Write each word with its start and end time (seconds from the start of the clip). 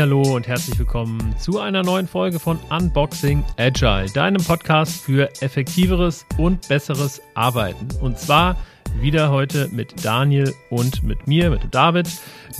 Hallo 0.00 0.20
und 0.36 0.46
herzlich 0.46 0.78
willkommen 0.78 1.34
zu 1.38 1.60
einer 1.60 1.82
neuen 1.82 2.06
Folge 2.06 2.38
von 2.38 2.58
Unboxing 2.68 3.42
Agile, 3.56 4.10
deinem 4.12 4.44
Podcast 4.44 5.00
für 5.00 5.30
effektiveres 5.40 6.26
und 6.36 6.68
besseres 6.68 7.22
Arbeiten. 7.34 7.88
Und 8.02 8.18
zwar 8.18 8.56
wieder 9.00 9.30
heute 9.30 9.68
mit 9.72 10.04
Daniel 10.04 10.54
und 10.70 11.02
mit 11.02 11.26
mir, 11.26 11.50
mit 11.50 11.60
David. 11.70 12.08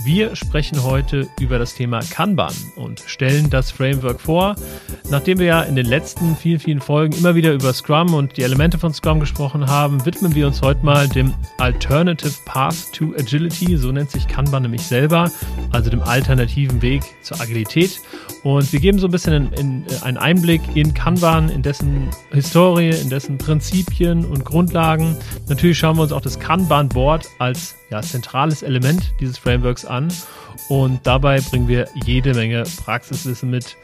Wir 0.03 0.35
sprechen 0.35 0.83
heute 0.83 1.27
über 1.39 1.59
das 1.59 1.75
Thema 1.75 1.99
Kanban 1.99 2.53
und 2.75 3.01
stellen 3.05 3.49
das 3.49 3.71
Framework 3.71 4.21
vor. 4.21 4.55
Nachdem 5.09 5.39
wir 5.39 5.45
ja 5.47 5.61
in 5.63 5.75
den 5.75 5.85
letzten 5.85 6.35
vielen, 6.35 6.59
vielen 6.59 6.79
Folgen 6.79 7.17
immer 7.17 7.35
wieder 7.35 7.51
über 7.51 7.73
Scrum 7.73 8.13
und 8.13 8.37
die 8.37 8.43
Elemente 8.43 8.77
von 8.77 8.93
Scrum 8.93 9.19
gesprochen 9.19 9.67
haben, 9.67 10.05
widmen 10.05 10.35
wir 10.35 10.47
uns 10.47 10.61
heute 10.61 10.85
mal 10.85 11.09
dem 11.09 11.33
Alternative 11.57 12.33
Path 12.45 12.93
to 12.93 13.13
Agility. 13.17 13.75
So 13.75 13.91
nennt 13.91 14.11
sich 14.11 14.27
Kanban 14.27 14.63
nämlich 14.63 14.83
selber, 14.83 15.31
also 15.71 15.89
dem 15.89 16.01
alternativen 16.01 16.81
Weg 16.81 17.03
zur 17.21 17.41
Agilität. 17.41 17.99
Und 18.43 18.71
wir 18.71 18.79
geben 18.79 18.99
so 18.99 19.07
ein 19.07 19.11
bisschen 19.11 19.33
in, 19.33 19.53
in, 19.53 19.85
einen 20.01 20.17
Einblick 20.17 20.61
in 20.75 20.93
Kanban, 20.93 21.49
in 21.49 21.61
dessen 21.61 22.09
Historie, 22.31 22.91
in 22.91 23.09
dessen 23.09 23.37
Prinzipien 23.37 24.23
und 24.23 24.45
Grundlagen. 24.45 25.17
Natürlich 25.49 25.77
schauen 25.77 25.97
wir 25.97 26.03
uns 26.03 26.13
auch 26.13 26.21
das 26.21 26.28
Kanban-Board 26.37 27.27
als 27.39 27.75
ja, 27.89 28.01
zentrales 28.01 28.61
Element 28.61 29.13
dieses 29.19 29.37
Frameworks 29.37 29.85
an. 29.85 30.09
Und 30.67 31.07
dabei 31.07 31.39
bringen 31.41 31.67
wir 31.67 31.87
jede 32.05 32.33
Menge 32.33 32.63
Praxiswissen 32.83 33.49
mit. 33.49 33.75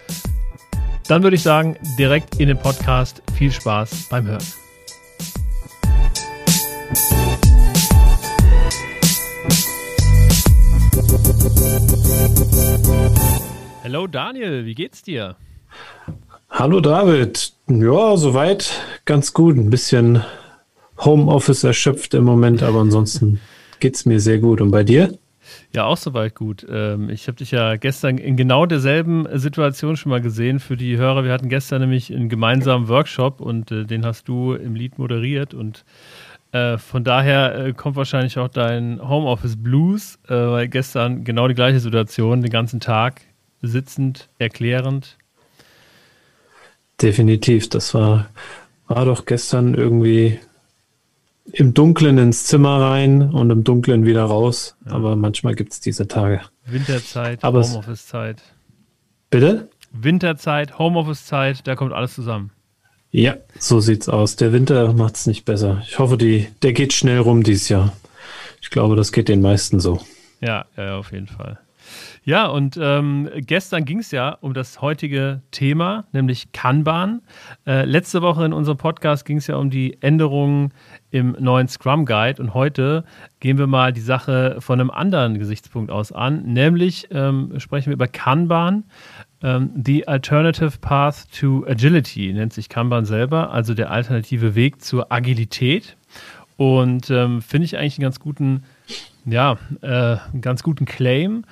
Dann 1.08 1.24
würde 1.24 1.36
ich 1.36 1.44
sagen, 1.44 1.78
direkt 1.98 2.36
in 2.40 2.50
den 2.50 2.60
Podcast. 2.60 3.24
Viel 3.36 3.52
Spaß 3.52 4.08
beim 4.10 4.26
Hören. 4.28 4.44
Hallo 13.84 14.08
Daniel, 14.08 14.66
wie 14.66 14.76
geht's 14.76 15.02
dir? 15.04 15.36
Hallo 16.50 16.80
David. 16.80 17.54
Ja, 17.68 18.18
soweit 18.18 18.82
ganz 19.06 19.34
gut. 19.34 19.58
Ein 19.58 19.70
bisschen 19.70 20.24
Homeoffice 21.00 21.64
erschöpft 21.64 22.14
im 22.14 22.24
Moment, 22.24 22.64
aber 22.64 22.80
ansonsten 22.80 23.40
geht's 23.80 24.06
mir 24.06 24.20
sehr 24.20 24.40
gut. 24.40 24.62
Und 24.62 24.72
bei 24.72 24.84
dir? 24.84 25.18
Ja, 25.74 25.86
auch 25.86 25.98
soweit 25.98 26.36
gut. 26.36 26.66
Ähm, 26.70 27.10
ich 27.10 27.28
habe 27.28 27.38
dich 27.38 27.52
ja 27.52 27.76
gestern 27.76 28.18
in 28.18 28.38
genau 28.38 28.66
derselben 28.66 29.28
Situation 29.38 29.98
schon 29.98 30.10
mal 30.10 30.22
gesehen 30.22 30.60
für 30.60 30.78
die 30.78 30.98
Hörer. 30.98 31.24
Wir 31.24 31.32
hatten 31.32 31.50
gestern 31.50 31.82
nämlich 31.82 32.14
einen 32.14 32.30
gemeinsamen 32.30 32.88
Workshop 32.88 33.42
und 33.42 33.72
äh, 33.72 33.86
den 33.86 34.06
hast 34.06 34.28
du 34.28 34.54
im 34.54 34.76
Lied 34.76 34.98
moderiert 34.98 35.54
und 35.54 35.86
äh, 36.52 36.78
von 36.78 37.04
daher 37.04 37.56
äh, 37.56 37.74
kommt 37.74 37.96
wahrscheinlich 37.96 38.38
auch 38.38 38.48
dein 38.48 39.00
Homeoffice 39.08 39.58
Blues, 39.58 40.18
weil 40.28 40.68
gestern 40.68 41.24
genau 41.24 41.48
die 41.48 41.54
gleiche 41.54 41.80
Situation, 41.80 42.42
den 42.42 42.52
ganzen 42.52 42.80
Tag 42.80 43.22
sitzend, 43.62 44.30
erklärend? 44.40 45.18
Definitiv. 47.02 47.70
Das 47.70 47.94
war, 47.94 48.30
war 48.88 49.06
doch 49.06 49.26
gestern 49.26 49.76
irgendwie 49.76 50.40
im 51.52 51.74
Dunkeln 51.74 52.18
ins 52.18 52.46
Zimmer 52.46 52.82
rein 52.82 53.22
und 53.22 53.50
im 53.50 53.64
Dunkeln 53.64 54.06
wieder 54.06 54.24
raus. 54.24 54.76
Ja. 54.86 54.94
Aber 54.94 55.16
manchmal 55.16 55.56
gibt 55.56 55.74
es 55.74 55.80
diese 55.80 56.08
Tage. 56.08 56.42
Winterzeit, 56.66 57.44
Homeoffice-Zeit. 57.44 58.42
Bitte? 59.30 59.70
Winterzeit, 59.92 60.78
Homeoffice-Zeit, 60.78 61.68
da 61.68 61.76
kommt 61.76 61.94
alles 61.94 62.16
zusammen. 62.16 62.52
Ja, 63.12 63.38
so 63.60 63.80
sieht's 63.80 64.10
aus. 64.10 64.36
Der 64.36 64.52
Winter 64.52 64.94
macht 64.94 65.16
es 65.16 65.28
nicht 65.28 65.46
besser. 65.46 65.82
Ich 65.88 66.00
hoffe, 66.00 66.18
die, 66.18 66.48
der 66.64 66.74
geht 66.74 66.92
schnell 66.92 67.20
rum 67.20 67.44
dieses 67.44 67.70
Jahr. 67.70 67.94
Ich 68.62 68.70
glaube, 68.72 68.96
das 68.96 69.12
geht 69.12 69.30
den 69.30 69.42
meisten 69.42 69.80
so. 69.80 70.02
Ja, 70.42 70.66
ja, 70.76 70.98
auf 70.98 71.14
jeden 71.14 71.28
Fall. 71.28 71.60
Ja, 72.24 72.48
und 72.48 72.78
ähm, 72.82 73.30
gestern 73.38 73.86
ging 73.86 74.00
es 74.00 74.12
ja 74.12 74.38
um 74.42 74.54
das 74.54 74.82
heutige 74.82 75.42
Thema, 75.52 76.06
nämlich 76.12 76.52
Kanban. 76.52 77.22
Äh, 77.66 77.86
letzte 77.86 78.22
Woche 78.22 78.46
in 78.46 78.54
unserem 78.54 78.78
Podcast 78.78 79.26
ging 79.26 79.38
es 79.38 79.48
ja 79.48 79.56
um 79.56 79.70
die 79.70 80.02
Änderungen 80.02 80.74
im 81.12 81.36
neuen 81.40 81.68
Scrum 81.68 82.06
Guide 82.06 82.42
und 82.42 82.54
heute 82.54 83.06
gehen 83.40 83.58
wir 83.58 83.68
mal 83.68 83.94
die 83.94 84.02
Sache 84.02 84.58
von 84.60 84.80
einem 84.80 84.90
anderen 84.90 85.40
Gesichtspunkt 85.40 85.92
aus 85.92 86.12
an, 86.12 86.44
nämlich 86.44 87.08
ähm, 87.12 87.54
sprechen 87.60 87.88
wir 87.88 87.94
über 87.94 88.08
Kanban. 88.08 88.84
Ähm, 89.42 89.70
the 89.86 90.08
Alternative 90.08 90.80
Path 90.80 91.28
to 91.40 91.66
Agility 91.68 92.34
nennt 92.34 92.54
sich 92.54 92.68
Kanban 92.68 93.06
selber, 93.06 93.52
also 93.52 93.74
der 93.74 93.92
alternative 93.92 94.56
Weg 94.56 94.82
zur 94.82 95.12
Agilität. 95.12 95.96
Und 96.58 97.10
ähm, 97.10 97.42
finde 97.42 97.66
ich 97.66 97.78
eigentlich 97.78 97.98
einen 97.98 98.04
ganz 98.04 98.20
guten, 98.20 98.64
ja, 99.26 99.58
äh, 99.82 100.18
einen 100.32 100.42
ganz 100.42 100.64
guten 100.64 100.86
Claim 100.86 101.44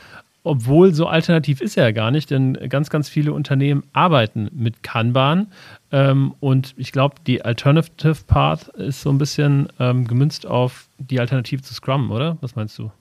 obwohl 0.43 0.93
so 0.93 1.07
alternativ 1.07 1.61
ist 1.61 1.77
er 1.77 1.85
ja 1.85 1.91
gar 1.91 2.11
nicht, 2.11 2.29
denn 2.29 2.57
ganz, 2.69 2.89
ganz 2.89 3.09
viele 3.09 3.33
Unternehmen 3.33 3.83
arbeiten 3.93 4.49
mit 4.53 4.83
Kanban. 4.83 5.47
Ähm, 5.91 6.33
und 6.39 6.73
ich 6.77 6.91
glaube, 6.91 7.15
die 7.25 7.43
Alternative 7.43 8.17
Path 8.27 8.67
ist 8.69 9.01
so 9.01 9.09
ein 9.09 9.17
bisschen 9.17 9.69
ähm, 9.79 10.05
gemünzt 10.05 10.45
auf 10.45 10.87
die 10.97 11.19
Alternative 11.19 11.61
zu 11.61 11.73
Scrum, 11.73 12.11
oder? 12.11 12.37
Was 12.41 12.55
meinst 12.55 12.77
du? 12.77 12.91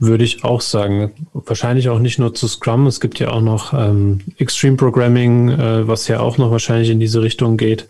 Würde 0.00 0.22
ich 0.22 0.44
auch 0.44 0.60
sagen. 0.60 1.10
Wahrscheinlich 1.32 1.88
auch 1.88 1.98
nicht 1.98 2.20
nur 2.20 2.32
zu 2.32 2.46
Scrum. 2.46 2.86
Es 2.86 3.00
gibt 3.00 3.18
ja 3.18 3.30
auch 3.30 3.40
noch 3.40 3.74
ähm, 3.74 4.20
Extreme 4.38 4.76
Programming, 4.76 5.48
äh, 5.48 5.88
was 5.88 6.06
ja 6.06 6.20
auch 6.20 6.38
noch 6.38 6.52
wahrscheinlich 6.52 6.90
in 6.90 7.00
diese 7.00 7.20
Richtung 7.20 7.56
geht. 7.56 7.88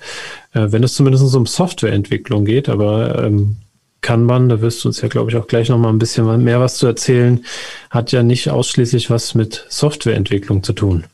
Äh, 0.52 0.72
wenn 0.72 0.82
es 0.82 0.94
zumindest 0.94 1.34
um 1.34 1.44
Softwareentwicklung 1.44 2.46
geht, 2.46 2.70
aber 2.70 3.22
ähm, 3.22 3.56
Kanban, 4.00 4.48
da 4.48 4.60
wirst 4.60 4.84
du 4.84 4.88
uns 4.88 5.00
ja, 5.00 5.08
glaube 5.08 5.30
ich, 5.30 5.36
auch 5.36 5.46
gleich 5.46 5.68
nochmal 5.68 5.92
ein 5.92 5.98
bisschen 5.98 6.44
mehr 6.44 6.60
was 6.60 6.76
zu 6.76 6.86
erzählen, 6.86 7.44
hat 7.90 8.12
ja 8.12 8.22
nicht 8.22 8.50
ausschließlich 8.50 9.10
was 9.10 9.34
mit 9.34 9.66
Softwareentwicklung 9.68 10.62
zu 10.62 10.72
tun. 10.72 11.04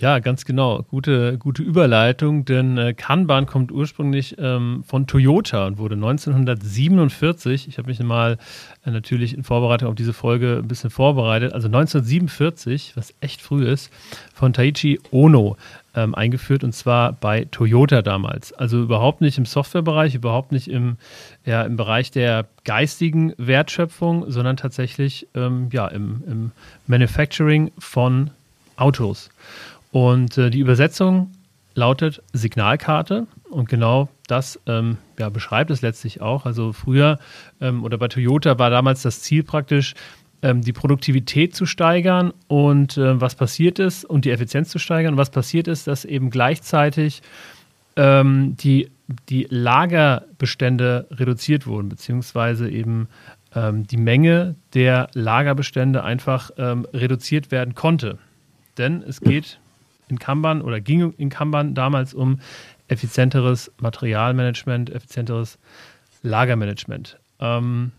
Ja, 0.00 0.18
ganz 0.18 0.44
genau. 0.44 0.82
Gute, 0.82 1.38
gute 1.38 1.62
Überleitung, 1.62 2.44
denn 2.44 2.76
äh, 2.76 2.94
Kanban 2.94 3.46
kommt 3.46 3.72
ursprünglich 3.72 4.36
ähm, 4.38 4.84
von 4.86 5.06
Toyota 5.06 5.66
und 5.66 5.78
wurde 5.78 5.94
1947, 5.94 7.68
ich 7.68 7.78
habe 7.78 7.88
mich 7.88 8.00
mal 8.00 8.38
äh, 8.84 8.90
natürlich 8.90 9.34
in 9.34 9.44
Vorbereitung 9.44 9.88
auf 9.88 9.94
diese 9.94 10.12
Folge 10.12 10.58
ein 10.62 10.68
bisschen 10.68 10.90
vorbereitet, 10.90 11.52
also 11.52 11.68
1947, 11.68 12.92
was 12.96 13.14
echt 13.20 13.40
früh 13.40 13.66
ist, 13.66 13.90
von 14.34 14.52
Taichi 14.52 15.00
Ono 15.10 15.56
ähm, 15.94 16.14
eingeführt 16.14 16.64
und 16.64 16.72
zwar 16.72 17.12
bei 17.12 17.46
Toyota 17.50 18.02
damals. 18.02 18.52
Also 18.52 18.82
überhaupt 18.82 19.20
nicht 19.20 19.38
im 19.38 19.46
Softwarebereich, 19.46 20.14
überhaupt 20.14 20.52
nicht 20.52 20.68
im, 20.68 20.96
ja, 21.44 21.62
im 21.62 21.76
Bereich 21.76 22.10
der 22.10 22.46
geistigen 22.64 23.32
Wertschöpfung, 23.36 24.30
sondern 24.30 24.56
tatsächlich 24.56 25.26
ähm, 25.34 25.68
ja, 25.72 25.86
im, 25.88 26.22
im 26.26 26.52
Manufacturing 26.86 27.70
von 27.78 28.30
Autos. 28.76 29.30
Und 29.92 30.36
äh, 30.38 30.50
die 30.50 30.58
Übersetzung 30.58 31.30
lautet 31.74 32.22
Signalkarte 32.32 33.26
und 33.50 33.68
genau 33.68 34.08
das 34.26 34.58
ähm, 34.66 34.98
ja, 35.18 35.28
beschreibt 35.28 35.70
es 35.70 35.82
letztlich 35.82 36.20
auch. 36.20 36.46
Also 36.46 36.72
früher 36.72 37.18
ähm, 37.60 37.84
oder 37.84 37.98
bei 37.98 38.08
Toyota 38.08 38.58
war 38.58 38.70
damals 38.70 39.02
das 39.02 39.20
Ziel 39.20 39.42
praktisch, 39.42 39.94
ähm, 40.44 40.60
die 40.60 40.74
Produktivität 40.74 41.56
zu 41.56 41.64
steigern 41.64 42.32
und 42.48 42.98
äh, 42.98 43.18
was 43.18 43.34
passiert 43.34 43.78
ist 43.78 44.04
und 44.04 44.26
die 44.26 44.30
Effizienz 44.30 44.68
zu 44.68 44.78
steigern. 44.78 45.14
Und 45.14 45.18
was 45.18 45.30
passiert 45.30 45.66
ist, 45.68 45.86
dass 45.86 46.04
eben 46.04 46.28
gleichzeitig 46.28 47.22
ähm, 47.96 48.54
die, 48.58 48.90
die 49.30 49.46
Lagerbestände 49.48 51.06
reduziert 51.10 51.66
wurden, 51.66 51.88
beziehungsweise 51.88 52.68
eben 52.68 53.08
ähm, 53.54 53.86
die 53.86 53.96
Menge 53.96 54.54
der 54.74 55.08
Lagerbestände 55.14 56.04
einfach 56.04 56.50
ähm, 56.58 56.86
reduziert 56.92 57.50
werden 57.50 57.74
konnte. 57.74 58.18
Denn 58.76 59.02
es 59.02 59.22
geht 59.22 59.58
in 60.08 60.18
Kanban 60.18 60.60
oder 60.60 60.78
ging 60.78 61.14
in 61.16 61.30
Kanban 61.30 61.74
damals 61.74 62.12
um 62.12 62.38
effizienteres 62.88 63.72
Materialmanagement, 63.78 64.90
effizienteres 64.90 65.58
Lagermanagement. 66.22 67.18
Ähm, 67.40 67.92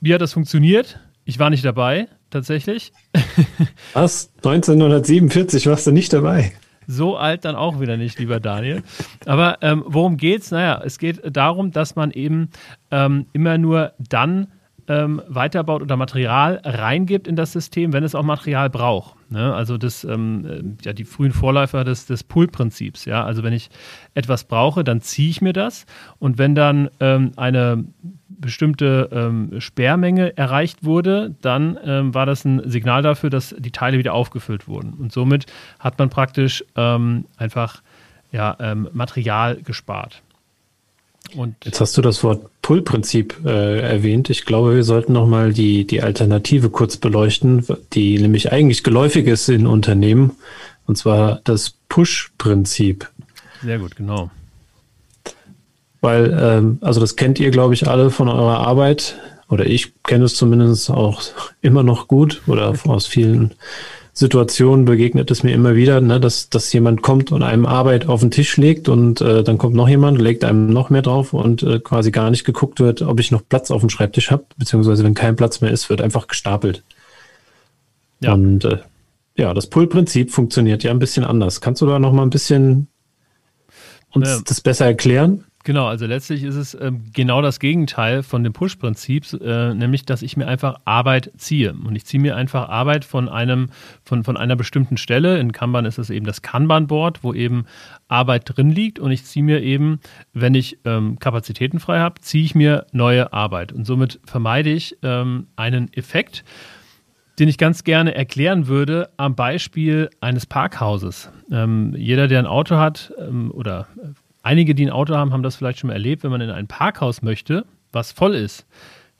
wie 0.00 0.14
hat 0.14 0.20
das 0.20 0.32
funktioniert? 0.32 1.00
Ich 1.28 1.38
war 1.38 1.50
nicht 1.50 1.62
dabei, 1.62 2.08
tatsächlich. 2.30 2.90
Was? 3.92 4.32
1947 4.36 5.66
warst 5.66 5.86
du 5.86 5.92
nicht 5.92 6.10
dabei? 6.14 6.52
So 6.86 7.18
alt 7.18 7.44
dann 7.44 7.54
auch 7.54 7.80
wieder 7.80 7.98
nicht, 7.98 8.18
lieber 8.18 8.40
Daniel. 8.40 8.82
Aber 9.26 9.58
ähm, 9.60 9.84
worum 9.86 10.16
geht's? 10.16 10.50
Naja, 10.50 10.80
es 10.82 10.98
geht 10.98 11.20
darum, 11.36 11.70
dass 11.70 11.96
man 11.96 12.12
eben 12.12 12.48
ähm, 12.90 13.26
immer 13.34 13.58
nur 13.58 13.92
dann 13.98 14.46
ähm, 14.88 15.22
weiterbaut 15.28 15.82
oder 15.82 15.96
Material 15.96 16.60
reingibt 16.64 17.28
in 17.28 17.36
das 17.36 17.52
System, 17.52 17.92
wenn 17.92 18.04
es 18.04 18.14
auch 18.14 18.22
Material 18.22 18.70
braucht. 18.70 19.16
Ne? 19.30 19.54
Also 19.54 19.76
das, 19.76 20.04
ähm, 20.04 20.46
äh, 20.46 20.84
ja, 20.84 20.92
die 20.92 21.04
frühen 21.04 21.32
Vorläufer 21.32 21.84
des, 21.84 22.06
des 22.06 22.24
Pull-Prinzips. 22.24 23.04
Ja? 23.04 23.24
Also 23.24 23.42
wenn 23.42 23.52
ich 23.52 23.68
etwas 24.14 24.44
brauche, 24.44 24.84
dann 24.84 25.00
ziehe 25.00 25.30
ich 25.30 25.42
mir 25.42 25.52
das 25.52 25.86
und 26.18 26.38
wenn 26.38 26.54
dann 26.54 26.88
ähm, 27.00 27.32
eine 27.36 27.84
bestimmte 28.28 29.08
ähm, 29.12 29.60
Sperrmenge 29.60 30.36
erreicht 30.36 30.84
wurde, 30.84 31.34
dann 31.42 31.78
ähm, 31.84 32.14
war 32.14 32.24
das 32.24 32.44
ein 32.44 32.62
Signal 32.70 33.02
dafür, 33.02 33.30
dass 33.30 33.54
die 33.58 33.72
Teile 33.72 33.98
wieder 33.98 34.14
aufgefüllt 34.14 34.68
wurden. 34.68 34.94
Und 34.94 35.12
somit 35.12 35.46
hat 35.80 35.98
man 35.98 36.08
praktisch 36.08 36.64
ähm, 36.76 37.26
einfach 37.36 37.82
ja, 38.30 38.56
ähm, 38.60 38.88
Material 38.92 39.56
gespart. 39.56 40.22
Und 41.36 41.56
Jetzt 41.64 41.80
hast 41.80 41.96
du 41.96 42.02
das 42.02 42.24
Wort 42.24 42.46
Pull-Prinzip 42.62 43.40
äh, 43.44 43.80
erwähnt. 43.80 44.30
Ich 44.30 44.44
glaube, 44.44 44.74
wir 44.74 44.84
sollten 44.84 45.12
nochmal 45.12 45.52
die, 45.52 45.86
die 45.86 46.02
Alternative 46.02 46.70
kurz 46.70 46.96
beleuchten, 46.96 47.64
die 47.92 48.18
nämlich 48.18 48.52
eigentlich 48.52 48.82
geläufig 48.82 49.26
ist 49.26 49.48
in 49.48 49.66
Unternehmen, 49.66 50.32
und 50.86 50.96
zwar 50.96 51.40
das 51.44 51.74
Push-Prinzip. 51.88 53.08
Sehr 53.62 53.78
gut, 53.78 53.96
genau. 53.96 54.30
Weil, 56.00 56.38
ähm, 56.40 56.78
also 56.80 57.00
das 57.00 57.16
kennt 57.16 57.40
ihr, 57.40 57.50
glaube 57.50 57.74
ich, 57.74 57.88
alle 57.88 58.10
von 58.10 58.28
eurer 58.28 58.66
Arbeit, 58.66 59.16
oder 59.48 59.66
ich 59.66 59.92
kenne 60.02 60.24
es 60.24 60.34
zumindest 60.34 60.90
auch 60.90 61.22
immer 61.62 61.82
noch 61.82 62.06
gut 62.06 62.42
oder 62.46 62.74
aus 62.86 63.06
vielen 63.06 63.54
Situationen 64.18 64.84
begegnet 64.84 65.30
es 65.30 65.44
mir 65.44 65.54
immer 65.54 65.76
wieder, 65.76 66.00
ne, 66.00 66.18
dass, 66.18 66.50
dass 66.50 66.72
jemand 66.72 67.02
kommt 67.02 67.30
und 67.30 67.44
einem 67.44 67.66
Arbeit 67.66 68.08
auf 68.08 68.18
den 68.18 68.32
Tisch 68.32 68.56
legt 68.56 68.88
und 68.88 69.20
äh, 69.20 69.44
dann 69.44 69.58
kommt 69.58 69.76
noch 69.76 69.88
jemand, 69.88 70.20
legt 70.20 70.42
einem 70.42 70.72
noch 70.72 70.90
mehr 70.90 71.02
drauf 71.02 71.32
und 71.32 71.62
äh, 71.62 71.78
quasi 71.78 72.10
gar 72.10 72.28
nicht 72.30 72.44
geguckt 72.44 72.80
wird, 72.80 73.00
ob 73.02 73.20
ich 73.20 73.30
noch 73.30 73.42
Platz 73.48 73.70
auf 73.70 73.80
dem 73.80 73.90
Schreibtisch 73.90 74.32
habe, 74.32 74.44
beziehungsweise 74.56 75.04
wenn 75.04 75.14
kein 75.14 75.36
Platz 75.36 75.60
mehr 75.60 75.70
ist, 75.70 75.88
wird 75.88 76.00
einfach 76.00 76.26
gestapelt. 76.26 76.82
Ja. 78.18 78.32
Und 78.32 78.64
äh, 78.64 78.78
ja, 79.36 79.54
das 79.54 79.68
Pull-Prinzip 79.68 80.32
funktioniert 80.32 80.82
ja 80.82 80.90
ein 80.90 80.98
bisschen 80.98 81.22
anders. 81.22 81.60
Kannst 81.60 81.80
du 81.80 81.86
da 81.86 82.00
noch 82.00 82.12
mal 82.12 82.22
ein 82.22 82.30
bisschen 82.30 82.88
uns 84.10 84.28
ja. 84.28 84.40
das 84.44 84.60
besser 84.60 84.86
erklären? 84.86 85.44
Genau, 85.68 85.86
also 85.86 86.06
letztlich 86.06 86.44
ist 86.44 86.54
es 86.54 86.72
ähm, 86.80 87.04
genau 87.12 87.42
das 87.42 87.60
Gegenteil 87.60 88.22
von 88.22 88.42
dem 88.42 88.54
Push-Prinzip, 88.54 89.26
äh, 89.38 89.74
nämlich 89.74 90.06
dass 90.06 90.22
ich 90.22 90.34
mir 90.34 90.48
einfach 90.48 90.80
Arbeit 90.86 91.30
ziehe. 91.36 91.74
Und 91.74 91.94
ich 91.94 92.06
ziehe 92.06 92.22
mir 92.22 92.36
einfach 92.36 92.70
Arbeit 92.70 93.04
von 93.04 93.28
einem, 93.28 93.68
von, 94.02 94.24
von 94.24 94.38
einer 94.38 94.56
bestimmten 94.56 94.96
Stelle. 94.96 95.38
In 95.38 95.52
Kanban 95.52 95.84
ist 95.84 95.98
es 95.98 96.08
eben 96.08 96.24
das 96.24 96.40
Kanban-Board, 96.40 97.22
wo 97.22 97.34
eben 97.34 97.66
Arbeit 98.08 98.44
drin 98.46 98.70
liegt. 98.70 98.98
Und 98.98 99.10
ich 99.10 99.26
ziehe 99.26 99.44
mir 99.44 99.60
eben, 99.62 100.00
wenn 100.32 100.54
ich 100.54 100.78
ähm, 100.86 101.18
Kapazitäten 101.18 101.80
frei 101.80 101.98
habe, 101.98 102.18
ziehe 102.22 102.44
ich 102.44 102.54
mir 102.54 102.86
neue 102.92 103.34
Arbeit. 103.34 103.70
Und 103.70 103.84
somit 103.84 104.20
vermeide 104.24 104.70
ich 104.70 104.96
ähm, 105.02 105.48
einen 105.56 105.92
Effekt, 105.92 106.44
den 107.38 107.50
ich 107.50 107.58
ganz 107.58 107.84
gerne 107.84 108.14
erklären 108.14 108.68
würde 108.68 109.10
am 109.18 109.34
Beispiel 109.34 110.08
eines 110.22 110.46
Parkhauses. 110.46 111.30
Ähm, 111.52 111.94
jeder, 111.94 112.26
der 112.26 112.38
ein 112.38 112.46
Auto 112.46 112.76
hat 112.76 113.12
ähm, 113.18 113.50
oder 113.50 113.86
Einige, 114.42 114.74
die 114.74 114.86
ein 114.86 114.92
Auto 114.92 115.14
haben, 115.14 115.32
haben 115.32 115.42
das 115.42 115.56
vielleicht 115.56 115.80
schon 115.80 115.88
mal 115.88 115.94
erlebt. 115.94 116.22
Wenn 116.22 116.30
man 116.30 116.40
in 116.40 116.50
ein 116.50 116.66
Parkhaus 116.66 117.22
möchte, 117.22 117.64
was 117.92 118.12
voll 118.12 118.34
ist, 118.34 118.66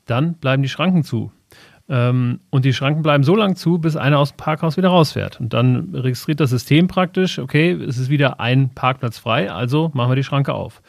dann 0.07 0.35
bleiben 0.35 0.63
die 0.63 0.69
Schranken 0.69 1.05
zu. 1.05 1.33
Ähm, 1.89 2.41
und 2.51 2.65
die 2.65 2.73
Schranken 2.73 3.03
bleiben 3.03 3.25
so 3.25 3.35
lange 3.35 3.55
zu, 3.55 3.79
bis 3.79 3.97
einer 3.97 4.19
aus 4.19 4.33
dem 4.33 4.37
Parkhaus 4.37 4.77
wieder 4.77 4.89
rausfährt. 4.89 5.41
Und 5.41 5.55
dann 5.55 5.95
registriert 5.95 6.41
das 6.41 6.51
System 6.51 6.87
praktisch, 6.87 7.39
okay, 7.39 7.73
es 7.73 7.99
ist 7.99 8.11
wieder 8.11 8.41
ein 8.41 8.71
Parkplatz 8.75 9.19
frei, 9.19 9.51
also 9.51 9.91
machen 9.95 10.11
wir 10.11 10.17
die 10.17 10.25
Schranke 10.25 10.55
auf. 10.55 10.83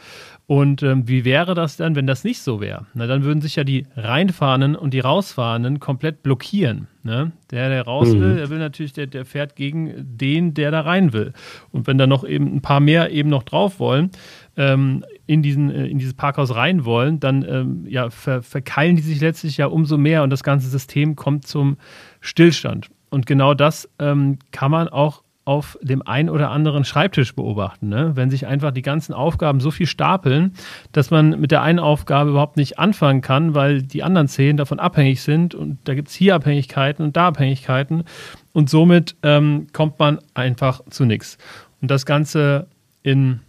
Und 0.50 0.82
ähm, 0.82 1.08
wie 1.08 1.26
wäre 1.26 1.54
das 1.54 1.78
dann, 1.78 1.96
wenn 1.96 2.08
das 2.08 2.24
nicht 2.24 2.42
so 2.42 2.60
wäre? 2.60 2.88
Na, 2.96 3.06
dann 3.06 3.24
würden 3.24 3.40
sich 3.40 3.56
ja 3.56 3.64
die 3.64 3.86
Reinfahrenden 3.96 4.76
und 4.76 4.96
die 4.96 5.00
Rausfahrenden 5.00 5.80
komplett 5.80 6.24
blockieren. 6.24 6.88
Ne? 7.04 7.34
Der, 7.52 7.70
der 7.70 7.84
raus 7.84 8.08
will, 8.14 8.34
mhm. 8.34 8.38
der 8.38 8.50
will 8.50 8.58
natürlich, 8.58 8.94
der, 8.94 9.06
der 9.06 9.26
fährt 9.26 9.56
gegen 9.56 9.94
den, 10.00 10.56
der 10.56 10.72
da 10.72 10.82
rein 10.82 11.14
will. 11.14 11.34
Und 11.72 11.86
wenn 11.86 12.00
da 12.00 12.08
noch 12.08 12.24
eben 12.28 12.48
ein 12.56 12.62
paar 12.64 12.80
mehr 12.80 13.12
eben 13.12 13.30
noch 13.30 13.44
drauf 13.44 13.80
wollen, 13.80 14.10
ähm, 14.58 15.06
in, 15.28 15.44
diesen, 15.44 15.70
äh, 15.70 15.86
in 15.86 16.00
dieses 16.00 16.16
Parkhaus 16.16 16.56
rein 16.56 16.84
wollen, 16.84 17.20
dann 17.20 17.46
ähm, 17.48 17.86
ja, 17.88 18.10
ver, 18.10 18.42
verkeilen 18.42 18.96
die 18.96 19.04
sich 19.04 19.22
letztlich 19.22 19.58
ja 19.58 19.68
umso 19.68 20.00
mehr 20.00 20.24
und 20.24 20.32
das 20.32 20.42
ganze 20.42 20.68
System 20.68 21.16
kommt 21.16 21.46
zum 21.46 21.78
Stillstand. 22.22 22.90
Und 23.12 23.28
genau 23.28 23.54
das 23.54 23.88
ähm, 24.00 24.40
kann 24.52 24.72
man 24.72 24.88
auch 24.88 25.22
auf 25.50 25.80
dem 25.82 26.04
einen 26.04 26.30
oder 26.30 26.52
anderen 26.52 26.86
Schreibtisch 26.86 27.34
beobachten. 27.34 27.90
Ne? 27.90 28.12
Wenn 28.14 28.30
sich 28.30 28.46
einfach 28.46 28.70
die 28.70 28.84
ganzen 28.84 29.14
Aufgaben 29.14 29.62
so 29.62 29.72
viel 29.72 29.88
stapeln, 29.88 30.54
dass 30.92 31.10
man 31.10 31.40
mit 31.42 31.50
der 31.50 31.64
einen 31.64 31.80
Aufgabe 31.80 32.30
überhaupt 32.30 32.56
nicht 32.56 32.78
anfangen 32.78 33.22
kann, 33.22 33.56
weil 33.56 33.82
die 33.82 34.04
anderen 34.04 34.28
zehn 34.28 34.58
davon 34.58 34.80
abhängig 34.80 35.24
sind 35.24 35.56
und 35.56 35.80
da 35.86 35.96
gibt 35.96 36.10
es 36.10 36.14
hier 36.14 36.36
Abhängigkeiten 36.36 37.04
und 37.04 37.18
da 37.18 37.30
Abhängigkeiten 37.30 38.04
und 38.54 38.70
somit 38.70 39.16
ähm, 39.24 39.66
kommt 39.74 39.98
man 39.98 40.20
einfach 40.36 40.82
zu 40.92 41.04
nichts. 41.06 41.40
Und 41.82 41.90
das 41.90 42.06
Ganze 42.06 42.68
in 43.02 43.40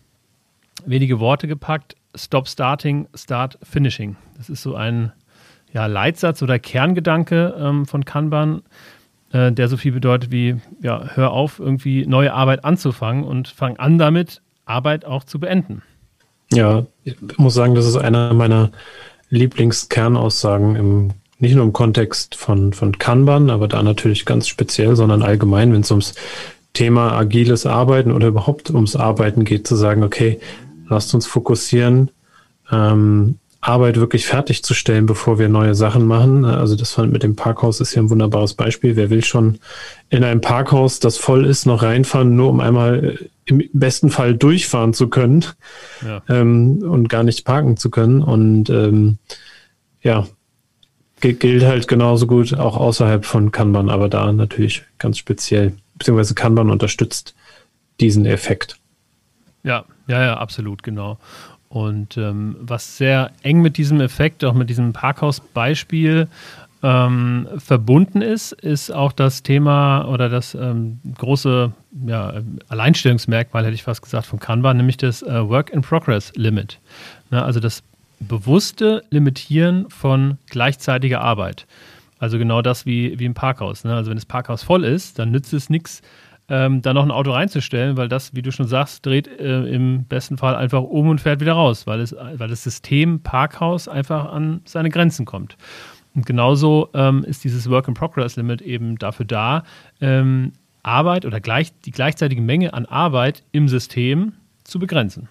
wenige 0.87 1.20
Worte 1.20 1.49
gepackt, 1.49 1.96
Stop 2.14 2.49
Starting, 2.49 3.08
Start 3.14 3.58
Finishing. 3.62 4.17
Das 4.38 4.49
ist 4.49 4.62
so 4.62 4.75
ein 4.75 5.12
ja, 5.70 5.85
Leitsatz 5.85 6.43
oder 6.43 6.58
Kerngedanke 6.58 7.55
ähm, 7.58 7.85
von 7.85 8.06
Kanban, 8.06 8.62
äh, 9.32 9.53
der 9.53 9.69
so 9.69 9.77
viel 9.77 9.93
bedeutet 9.93 10.31
wie, 10.31 10.56
ja, 10.81 11.11
hör 11.15 11.32
auf, 11.32 11.59
irgendwie 11.59 12.06
neue 12.06 12.32
Arbeit 12.32 12.65
anzufangen 12.65 13.25
und 13.25 13.49
fang 13.49 13.77
an 13.77 13.99
damit, 13.99 14.43
Arbeit 14.65 15.05
auch 15.05 15.25
zu 15.25 15.41
beenden. 15.41 15.82
Ja, 16.53 16.87
ich 17.05 17.17
muss 17.37 17.55
sagen, 17.55 17.75
das 17.75 17.87
ist 17.87 17.97
einer 17.97 18.35
meiner 18.35 18.71
Lieblingskernaussagen 19.29 20.77
im 20.77 21.11
nicht 21.41 21.55
nur 21.55 21.65
im 21.65 21.73
Kontext 21.73 22.35
von, 22.35 22.73
von 22.73 22.99
Kanban, 22.99 23.50
aber 23.50 23.67
da 23.67 23.82
natürlich 23.82 24.27
ganz 24.27 24.47
speziell, 24.47 24.94
sondern 24.94 25.23
allgemein, 25.23 25.73
wenn 25.73 25.81
es 25.81 25.91
ums 25.91 26.15
Thema 26.75 27.12
agiles 27.12 27.67
Arbeiten 27.67 28.12
oder 28.12 28.29
überhaupt 28.29 28.71
ums 28.71 28.94
Arbeiten 28.94 29.44
geht, 29.44 29.67
zu 29.67 29.75
sagen, 29.75 30.05
okay, 30.05 30.38
lasst 30.88 31.15
uns 31.15 31.27
fokussieren, 31.27 32.11
ähm, 32.71 33.38
Arbeit 33.62 33.96
wirklich 33.96 34.26
fertigzustellen, 34.26 35.04
bevor 35.04 35.38
wir 35.38 35.48
neue 35.48 35.74
Sachen 35.74 36.06
machen. 36.06 36.44
Also 36.46 36.76
das 36.76 36.92
fand 36.92 37.12
mit 37.12 37.22
dem 37.22 37.36
Parkhaus 37.36 37.80
ist 37.80 37.94
ja 37.94 38.02
ein 38.02 38.08
wunderbares 38.08 38.54
Beispiel. 38.54 38.96
Wer 38.96 39.10
will 39.10 39.22
schon 39.22 39.58
in 40.08 40.24
ein 40.24 40.40
Parkhaus, 40.40 40.98
das 40.98 41.18
voll 41.18 41.44
ist, 41.44 41.66
noch 41.66 41.82
reinfahren, 41.82 42.36
nur 42.36 42.48
um 42.48 42.60
einmal 42.60 43.18
im 43.44 43.62
besten 43.72 44.10
Fall 44.10 44.34
durchfahren 44.34 44.94
zu 44.94 45.08
können 45.08 45.44
ja. 46.02 46.22
ähm, 46.28 46.82
und 46.82 47.08
gar 47.10 47.22
nicht 47.22 47.44
parken 47.44 47.76
zu 47.76 47.90
können. 47.90 48.22
Und 48.22 48.70
ähm, 48.70 49.18
ja, 50.02 50.26
gilt 51.20 51.64
halt 51.64 51.86
genauso 51.86 52.26
gut 52.26 52.54
auch 52.54 52.78
außerhalb 52.78 53.26
von 53.26 53.52
Kanban, 53.52 53.90
aber 53.90 54.08
da 54.08 54.32
natürlich 54.32 54.84
ganz 54.98 55.18
speziell, 55.18 55.74
beziehungsweise 55.96 56.34
Kanban 56.34 56.70
unterstützt 56.70 57.34
diesen 58.00 58.24
Effekt. 58.24 58.78
Ja, 59.62 59.84
ja, 60.06 60.22
ja, 60.22 60.36
absolut, 60.38 60.82
genau. 60.82 61.18
Und 61.70 62.17
ähm, 62.17 62.56
was 62.61 62.96
sehr 62.96 63.31
eng 63.43 63.62
mit 63.62 63.76
diesem 63.76 64.00
Effekt, 64.00 64.44
auch 64.44 64.55
mit 64.55 64.69
diesem 64.69 64.93
Parkhaus-Beispiel 64.93 66.26
ähm, 66.82 67.46
verbunden 67.58 68.22
ist, 68.22 68.50
ist 68.50 68.90
auch 68.90 69.12
das 69.12 69.44
Thema 69.44 70.05
oder 70.06 70.28
das 70.28 70.56
ähm, 70.56 70.99
große 71.17 71.72
ja, 72.06 72.34
Alleinstellungsmerkmal, 72.69 73.64
hätte 73.64 73.75
ich 73.75 73.84
fast 73.84 74.02
gesagt, 74.02 74.26
von 74.26 74.40
Kanban, 74.40 74.78
nämlich 74.78 74.96
das 74.96 75.22
äh, 75.22 75.49
Work-in-Progress-Limit. 75.49 76.81
Ne, 77.31 77.41
also 77.41 77.60
das 77.60 77.84
bewusste 78.19 79.05
Limitieren 79.10 79.89
von 79.91 80.39
gleichzeitiger 80.48 81.20
Arbeit. 81.20 81.69
Also 82.19 82.36
genau 82.36 82.62
das 82.62 82.84
wie, 82.84 83.17
wie 83.20 83.27
im 83.27 83.34
Parkhaus. 83.34 83.84
Ne? 83.84 83.94
Also 83.94 84.10
wenn 84.10 84.17
das 84.17 84.27
Parkhaus 84.27 84.65
voll 84.65 84.84
ist, 84.84 85.20
dann 85.20 85.31
nützt 85.31 85.53
es 85.53 85.70
nichts, 85.70 86.03
ähm, 86.50 86.82
da 86.82 86.92
noch 86.92 87.04
ein 87.04 87.12
Auto 87.12 87.30
reinzustellen, 87.30 87.96
weil 87.96 88.08
das, 88.08 88.34
wie 88.34 88.42
du 88.42 88.50
schon 88.50 88.66
sagst, 88.66 89.06
dreht 89.06 89.28
äh, 89.28 89.62
im 89.66 90.04
besten 90.04 90.36
Fall 90.36 90.56
einfach 90.56 90.82
um 90.82 91.08
und 91.08 91.20
fährt 91.20 91.40
wieder 91.40 91.52
raus, 91.52 91.86
weil, 91.86 92.00
es, 92.00 92.12
weil 92.12 92.48
das 92.48 92.64
System 92.64 93.20
Parkhaus 93.20 93.86
einfach 93.86 94.32
an 94.32 94.60
seine 94.64 94.90
Grenzen 94.90 95.24
kommt. 95.24 95.56
Und 96.14 96.26
genauso 96.26 96.88
ähm, 96.92 97.24
ist 97.24 97.44
dieses 97.44 97.70
Work-in-Progress-Limit 97.70 98.62
eben 98.62 98.98
dafür 98.98 99.26
da, 99.26 99.62
ähm, 100.00 100.52
Arbeit 100.82 101.24
oder 101.24 101.40
gleich, 101.40 101.72
die 101.84 101.92
gleichzeitige 101.92 102.42
Menge 102.42 102.74
an 102.74 102.84
Arbeit 102.86 103.44
im 103.52 103.69
System 103.69 104.32
zu 104.64 104.80
begrenzen. 104.80 105.28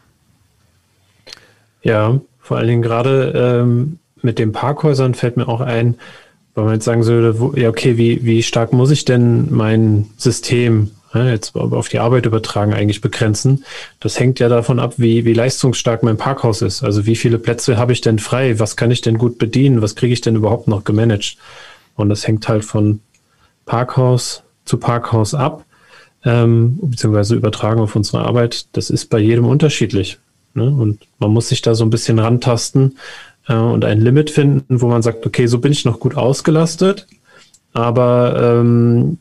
Ja, 1.81 2.19
vor 2.39 2.57
allen 2.57 2.67
Dingen 2.67 2.81
gerade 2.81 3.61
ähm, 3.61 3.99
mit 4.21 4.39
den 4.39 4.53
Parkhäusern 4.53 5.15
fällt 5.15 5.37
mir 5.37 5.49
auch 5.49 5.61
ein, 5.61 5.95
weil 6.55 6.65
man 6.65 6.73
jetzt 6.75 6.85
sagen 6.85 7.05
würde, 7.05 7.39
wo, 7.39 7.53
ja, 7.55 7.67
okay, 7.67 7.97
wie, 7.97 8.23
wie 8.23 8.43
stark 8.43 8.71
muss 8.71 8.91
ich 8.91 9.05
denn 9.05 9.47
mein 9.53 10.05
System 10.17 10.91
jetzt 11.13 11.55
auf 11.55 11.89
die 11.89 11.99
Arbeit 11.99 12.25
übertragen, 12.25 12.73
eigentlich 12.73 13.01
begrenzen. 13.01 13.65
Das 13.99 14.19
hängt 14.19 14.39
ja 14.39 14.49
davon 14.49 14.79
ab, 14.79 14.95
wie, 14.97 15.25
wie 15.25 15.33
leistungsstark 15.33 16.03
mein 16.03 16.17
Parkhaus 16.17 16.61
ist. 16.61 16.83
Also 16.83 17.05
wie 17.05 17.15
viele 17.15 17.39
Plätze 17.39 17.77
habe 17.77 17.93
ich 17.93 18.01
denn 18.01 18.19
frei? 18.19 18.59
Was 18.59 18.75
kann 18.75 18.91
ich 18.91 19.01
denn 19.01 19.17
gut 19.17 19.37
bedienen? 19.39 19.81
Was 19.81 19.95
kriege 19.95 20.13
ich 20.13 20.21
denn 20.21 20.35
überhaupt 20.35 20.67
noch 20.67 20.83
gemanagt? 20.83 21.37
Und 21.95 22.09
das 22.09 22.27
hängt 22.27 22.47
halt 22.47 22.63
von 22.63 22.99
Parkhaus 23.65 24.43
zu 24.65 24.77
Parkhaus 24.77 25.33
ab, 25.33 25.65
ähm, 26.23 26.77
beziehungsweise 26.81 27.35
übertragen 27.35 27.81
auf 27.81 27.95
unsere 27.95 28.25
Arbeit. 28.25 28.67
Das 28.73 28.89
ist 28.89 29.09
bei 29.09 29.19
jedem 29.19 29.45
unterschiedlich. 29.45 30.19
Ne? 30.53 30.69
Und 30.69 30.99
man 31.17 31.31
muss 31.31 31.49
sich 31.49 31.61
da 31.61 31.75
so 31.75 31.83
ein 31.83 31.89
bisschen 31.89 32.19
rantasten 32.19 32.97
äh, 33.47 33.53
und 33.53 33.83
ein 33.83 34.01
Limit 34.01 34.29
finden, 34.29 34.81
wo 34.81 34.87
man 34.87 35.01
sagt, 35.01 35.25
okay, 35.25 35.47
so 35.47 35.59
bin 35.59 35.71
ich 35.71 35.85
noch 35.85 35.99
gut 35.99 36.15
ausgelastet, 36.15 37.07
aber 37.73 38.59
ähm, 38.59 39.17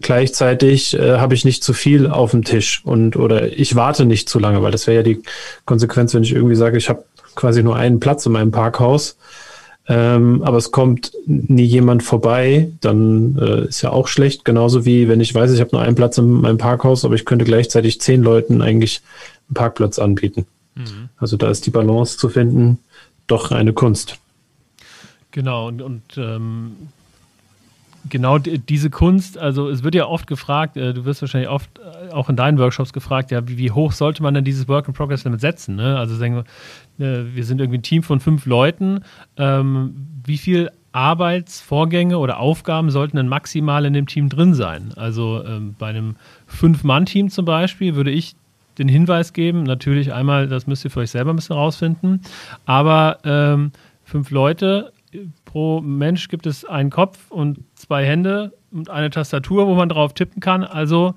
gleichzeitig 0.00 0.94
äh, 0.94 1.18
habe 1.18 1.34
ich 1.34 1.44
nicht 1.44 1.62
zu 1.64 1.72
viel 1.72 2.06
auf 2.06 2.32
dem 2.32 2.44
Tisch 2.44 2.82
und 2.84 3.16
oder 3.16 3.52
ich 3.58 3.74
warte 3.74 4.04
nicht 4.04 4.28
zu 4.28 4.38
lange, 4.38 4.62
weil 4.62 4.72
das 4.72 4.86
wäre 4.86 4.98
ja 4.98 5.02
die 5.02 5.22
Konsequenz, 5.64 6.14
wenn 6.14 6.22
ich 6.22 6.32
irgendwie 6.32 6.56
sage, 6.56 6.78
ich 6.78 6.88
habe 6.88 7.04
quasi 7.34 7.62
nur 7.62 7.76
einen 7.76 8.00
Platz 8.00 8.26
in 8.26 8.32
meinem 8.32 8.50
Parkhaus, 8.50 9.16
ähm, 9.86 10.42
aber 10.42 10.56
es 10.56 10.70
kommt 10.70 11.12
nie 11.26 11.64
jemand 11.64 12.02
vorbei, 12.02 12.70
dann 12.80 13.38
äh, 13.38 13.68
ist 13.68 13.82
ja 13.82 13.90
auch 13.90 14.08
schlecht. 14.08 14.44
Genauso 14.44 14.84
wie 14.84 15.08
wenn 15.08 15.20
ich 15.20 15.34
weiß, 15.34 15.52
ich 15.52 15.60
habe 15.60 15.70
nur 15.72 15.82
einen 15.82 15.96
Platz 15.96 16.18
in 16.18 16.30
meinem 16.30 16.58
Parkhaus, 16.58 17.04
aber 17.04 17.14
ich 17.14 17.24
könnte 17.24 17.44
gleichzeitig 17.44 18.00
zehn 18.00 18.22
Leuten 18.22 18.62
eigentlich 18.62 19.02
einen 19.48 19.54
Parkplatz 19.54 19.98
anbieten. 19.98 20.46
Mhm. 20.74 21.08
Also 21.16 21.36
da 21.36 21.50
ist 21.50 21.66
die 21.66 21.70
Balance 21.70 22.18
zu 22.18 22.28
finden 22.28 22.78
doch 23.30 23.50
eine 23.52 23.72
Kunst. 23.72 24.18
Genau, 25.30 25.68
und, 25.68 25.80
und 25.82 26.02
ähm, 26.16 26.72
genau 28.08 28.38
diese 28.38 28.90
Kunst, 28.90 29.38
also 29.38 29.68
es 29.68 29.82
wird 29.82 29.94
ja 29.94 30.06
oft 30.06 30.26
gefragt, 30.26 30.76
äh, 30.76 30.94
du 30.94 31.04
wirst 31.04 31.20
wahrscheinlich 31.20 31.50
oft 31.50 31.70
äh, 31.78 32.12
auch 32.12 32.28
in 32.28 32.36
deinen 32.36 32.58
Workshops 32.58 32.92
gefragt, 32.92 33.30
ja, 33.30 33.46
wie, 33.46 33.58
wie 33.58 33.70
hoch 33.70 33.92
sollte 33.92 34.22
man 34.22 34.34
denn 34.34 34.44
dieses 34.44 34.68
Work-in-Progress-Limit 34.68 35.40
setzen? 35.40 35.76
Ne? 35.76 35.98
Also 35.98 36.16
sagen 36.16 36.44
wir, 36.98 37.06
äh, 37.06 37.34
wir 37.34 37.44
sind 37.44 37.60
irgendwie 37.60 37.78
ein 37.78 37.82
Team 37.82 38.02
von 38.02 38.20
fünf 38.20 38.46
Leuten, 38.46 39.00
ähm, 39.36 40.06
wie 40.24 40.38
viel 40.38 40.70
Arbeitsvorgänge 40.92 42.18
oder 42.18 42.40
Aufgaben 42.40 42.90
sollten 42.90 43.16
denn 43.16 43.28
maximal 43.28 43.84
in 43.84 43.92
dem 43.92 44.06
Team 44.06 44.28
drin 44.28 44.54
sein? 44.54 44.92
Also 44.96 45.44
ähm, 45.44 45.74
bei 45.78 45.88
einem 45.88 46.16
Fünf-Mann-Team 46.46 47.30
zum 47.30 47.44
Beispiel 47.44 47.94
würde 47.94 48.10
ich 48.10 48.34
den 48.78 48.88
Hinweis 48.88 49.32
geben, 49.32 49.62
natürlich 49.62 50.12
einmal, 50.12 50.48
das 50.48 50.66
müsst 50.66 50.84
ihr 50.84 50.90
für 50.90 51.00
euch 51.00 51.10
selber 51.10 51.32
ein 51.32 51.36
bisschen 51.36 51.56
rausfinden, 51.56 52.22
aber 52.64 53.18
ähm, 53.24 53.72
fünf 54.04 54.30
Leute, 54.30 54.92
pro 55.44 55.80
Mensch 55.80 56.28
gibt 56.28 56.46
es 56.46 56.64
einen 56.64 56.90
Kopf 56.90 57.30
und 57.30 57.58
zwei 57.74 58.04
Hände 58.04 58.52
und 58.70 58.90
eine 58.90 59.10
Tastatur, 59.10 59.66
wo 59.66 59.74
man 59.74 59.88
drauf 59.88 60.14
tippen 60.14 60.40
kann. 60.40 60.64
Also 60.64 61.14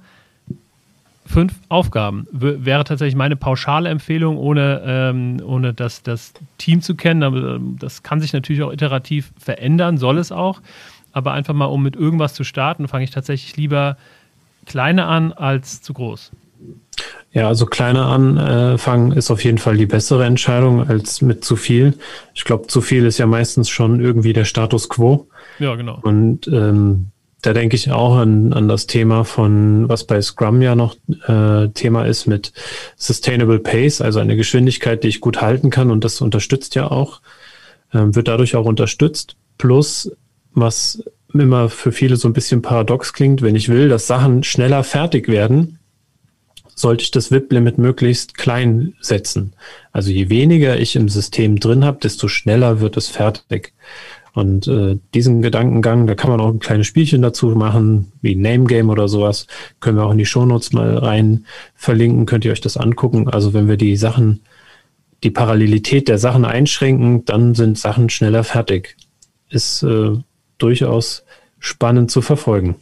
fünf 1.26 1.54
Aufgaben 1.70 2.28
wäre 2.32 2.84
tatsächlich 2.84 3.16
meine 3.16 3.36
pauschale 3.36 3.90
Empfehlung, 3.90 4.38
ohne, 4.38 4.82
ähm, 4.86 5.42
ohne 5.46 5.74
das, 5.74 6.04
das 6.04 6.34
Team 6.58 6.82
zu 6.82 6.96
kennen. 6.96 7.24
Aber 7.24 7.56
ähm, 7.56 7.78
das 7.80 8.04
kann 8.04 8.20
sich 8.20 8.34
natürlich 8.34 8.64
auch 8.64 8.74
iterativ 8.74 9.32
verändern, 9.38 9.98
soll 9.98 10.18
es 10.18 10.32
auch. 10.32 10.62
Aber 11.12 11.34
einfach 11.34 11.54
mal, 11.54 11.66
um 11.66 11.84
mit 11.84 11.96
irgendwas 11.96 12.34
zu 12.34 12.44
starten, 12.44 12.88
fange 12.88 13.04
ich 13.04 13.12
tatsächlich 13.12 13.56
lieber 13.56 13.98
kleiner 14.66 15.08
an 15.08 15.32
als 15.32 15.82
zu 15.82 15.94
groß. 15.94 16.32
Ja, 17.32 17.48
also 17.48 17.66
kleiner 17.66 18.06
anfangen 18.06 19.12
ist 19.12 19.32
auf 19.32 19.44
jeden 19.44 19.58
Fall 19.58 19.76
die 19.76 19.88
bessere 19.88 20.26
Entscheidung 20.26 20.88
als 20.88 21.22
mit 21.22 21.44
zu 21.44 21.56
viel. 21.56 21.96
Ich 22.36 22.44
glaube, 22.44 22.68
zu 22.68 22.80
viel 22.80 23.06
ist 23.06 23.18
ja 23.18 23.26
meistens 23.26 23.70
schon 23.70 24.00
irgendwie 24.00 24.34
der 24.34 24.46
Status 24.46 24.88
quo. 24.88 25.28
Ja, 25.58 25.74
genau. 25.76 26.00
Und 26.04 26.48
ähm, 26.48 27.08
da 27.44 27.54
denke 27.54 27.76
ich 27.76 27.92
auch 27.92 28.18
an, 28.18 28.54
an 28.54 28.68
das 28.68 28.88
Thema 28.88 29.26
von, 29.26 29.90
was 29.90 30.06
bei 30.06 30.22
Scrum 30.22 30.62
ja 30.62 30.76
noch 30.76 30.96
äh, 31.28 31.70
Thema 31.70 32.06
ist 32.06 32.26
mit 32.26 32.54
Sustainable 32.96 33.60
Pace, 33.60 34.02
also 34.02 34.20
eine 34.20 34.38
Geschwindigkeit, 34.38 35.04
die 35.04 35.10
ich 35.10 35.20
gut 35.20 35.42
halten 35.42 35.70
kann 35.70 35.92
und 35.92 36.04
das 36.04 36.22
unterstützt 36.22 36.76
ja 36.76 36.90
auch, 36.90 37.22
ähm, 37.94 38.16
wird 38.16 38.30
dadurch 38.30 38.56
auch 38.56 38.66
unterstützt. 38.66 39.36
Plus, 39.58 40.12
was 40.54 41.04
immer 41.34 41.68
für 41.68 41.92
viele 41.92 42.16
so 42.16 42.30
ein 42.30 42.34
bisschen 42.34 42.62
paradox 42.62 43.12
klingt, 43.12 43.42
wenn 43.42 43.56
ich 43.56 43.70
will, 43.70 43.90
dass 43.90 44.08
Sachen 44.08 44.44
schneller 44.44 44.84
fertig 44.84 45.28
werden, 45.28 45.80
sollte 46.76 47.04
ich 47.04 47.12
das 47.12 47.32
WIP-Limit 47.32 47.78
möglichst 47.78 48.38
klein 48.38 48.94
setzen. 49.00 49.54
Also 49.92 50.12
je 50.12 50.30
weniger 50.30 50.80
ich 50.80 50.96
im 50.96 51.10
System 51.10 51.60
drin 51.60 51.86
habe, 51.86 52.00
desto 52.02 52.28
schneller 52.28 52.80
wird 52.80 52.98
es 52.98 53.08
fertig. 53.08 53.74
Und 54.34 54.68
äh, 54.68 54.98
diesen 55.14 55.44
Gedankengang, 55.44 56.08
da 56.08 56.16
kann 56.16 56.32
man 56.32 56.42
auch 56.42 56.50
ein 56.50 56.60
kleines 56.60 56.88
Spielchen 56.88 57.22
dazu 57.22 57.50
machen, 57.50 58.12
wie 58.22 58.36
Name 58.36 58.64
Game 58.64 58.90
oder 58.90 59.08
sowas. 59.08 59.46
Können 59.80 59.98
wir 59.98 60.06
auch 60.06 60.12
in 60.12 60.18
die 60.18 60.26
Shownotes 60.26 60.74
mal 60.74 60.98
rein 60.98 61.46
verlinken, 61.76 62.26
könnt 62.26 62.44
ihr 62.44 62.52
euch 62.52 62.62
das 62.62 62.76
angucken. 62.76 63.30
Also 63.30 63.54
wenn 63.54 63.68
wir 63.68 63.78
die 63.78 63.96
Sachen, 63.96 64.42
die 65.22 65.30
Parallelität 65.30 66.08
der 66.08 66.18
Sachen 66.18 66.46
einschränken, 66.46 67.26
dann 67.26 67.54
sind 67.54 67.78
Sachen 67.78 68.10
schneller 68.10 68.44
fertig. 68.44 68.98
Ist 69.50 69.84
äh, 69.84 70.18
durchaus 70.58 71.24
spannend 71.60 72.10
zu 72.10 72.22
verfolgen. 72.22 72.76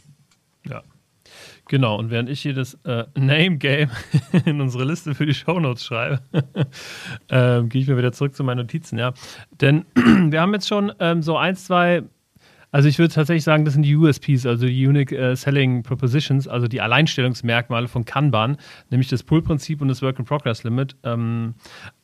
Genau, 1.72 1.96
und 1.96 2.10
während 2.10 2.28
ich 2.28 2.42
hier 2.42 2.52
das 2.52 2.74
äh, 2.84 3.04
Name 3.18 3.56
Game 3.56 3.88
in 4.44 4.60
unsere 4.60 4.84
Liste 4.84 5.14
für 5.14 5.24
die 5.24 5.32
Shownotes 5.32 5.86
schreibe, 5.86 6.20
äh, 7.28 7.62
gehe 7.62 7.80
ich 7.80 7.88
mir 7.88 7.96
wieder 7.96 8.12
zurück 8.12 8.34
zu 8.34 8.44
meinen 8.44 8.58
Notizen, 8.58 8.98
ja. 8.98 9.14
Denn 9.58 9.86
wir 9.94 10.42
haben 10.42 10.52
jetzt 10.52 10.68
schon 10.68 10.92
ähm, 11.00 11.22
so 11.22 11.38
ein, 11.38 11.56
zwei, 11.56 12.02
also 12.72 12.90
ich 12.90 12.98
würde 12.98 13.14
tatsächlich 13.14 13.44
sagen, 13.44 13.64
das 13.64 13.72
sind 13.72 13.84
die 13.84 13.96
USPs, 13.96 14.44
also 14.44 14.66
die 14.66 14.86
Unique 14.86 15.12
äh, 15.12 15.34
Selling 15.34 15.82
Propositions, 15.82 16.46
also 16.46 16.68
die 16.68 16.82
Alleinstellungsmerkmale 16.82 17.88
von 17.88 18.04
Kanban, 18.04 18.58
nämlich 18.90 19.08
das 19.08 19.22
Pull-Prinzip 19.22 19.80
und 19.80 19.88
das 19.88 20.02
Work-in-Progress-Limit. 20.02 20.96
Ähm, 21.04 21.54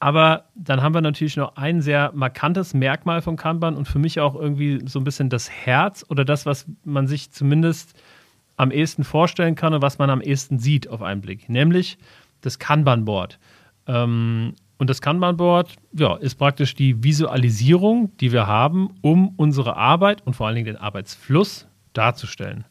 aber 0.01 0.47
dann 0.55 0.81
haben 0.81 0.95
wir 0.95 1.03
natürlich 1.03 1.37
noch 1.37 1.57
ein 1.57 1.83
sehr 1.83 2.11
markantes 2.15 2.73
Merkmal 2.73 3.21
von 3.21 3.37
Kanban 3.37 3.77
und 3.77 3.87
für 3.87 3.99
mich 3.99 4.19
auch 4.19 4.35
irgendwie 4.35 4.81
so 4.87 4.99
ein 4.99 5.05
bisschen 5.05 5.29
das 5.29 5.51
Herz 5.51 6.07
oder 6.09 6.25
das, 6.25 6.47
was 6.47 6.67
man 6.85 7.07
sich 7.07 7.33
zumindest 7.33 7.95
am 8.59 8.71
ehesten 8.71 9.05
vorstellen 9.05 9.55
kann 9.55 9.73
und 9.73 9.81
was 9.81 9.99
man 9.99 10.11
am 10.11 10.21
ehesten 10.21 10.59
sieht 10.59 10.89
auf 10.89 11.01
einen 11.01 11.23
Blick, 11.23 11.49
nämlich 11.49 11.97
das 12.43 12.59
Kanban-Board. 12.59 13.39
Ähm, 13.87 14.55
und 14.77 14.91
das 14.91 15.01
Kanban-Board 15.01 15.75
ja, 15.93 16.17
ist 16.17 16.37
praktisch 16.37 16.75
die 16.75 17.03
Visualisierung, 17.03 18.17
die 18.19 18.33
wir 18.33 18.47
haben, 18.47 18.91
um 19.01 19.35
unsere 19.37 19.77
Arbeit 19.77 20.25
und 20.27 20.35
vor 20.35 20.47
allen 20.47 20.57
Dingen 20.57 20.67
den 20.67 20.77
Arbeitsfluss 20.77 21.67
darzustellen. 21.95 22.65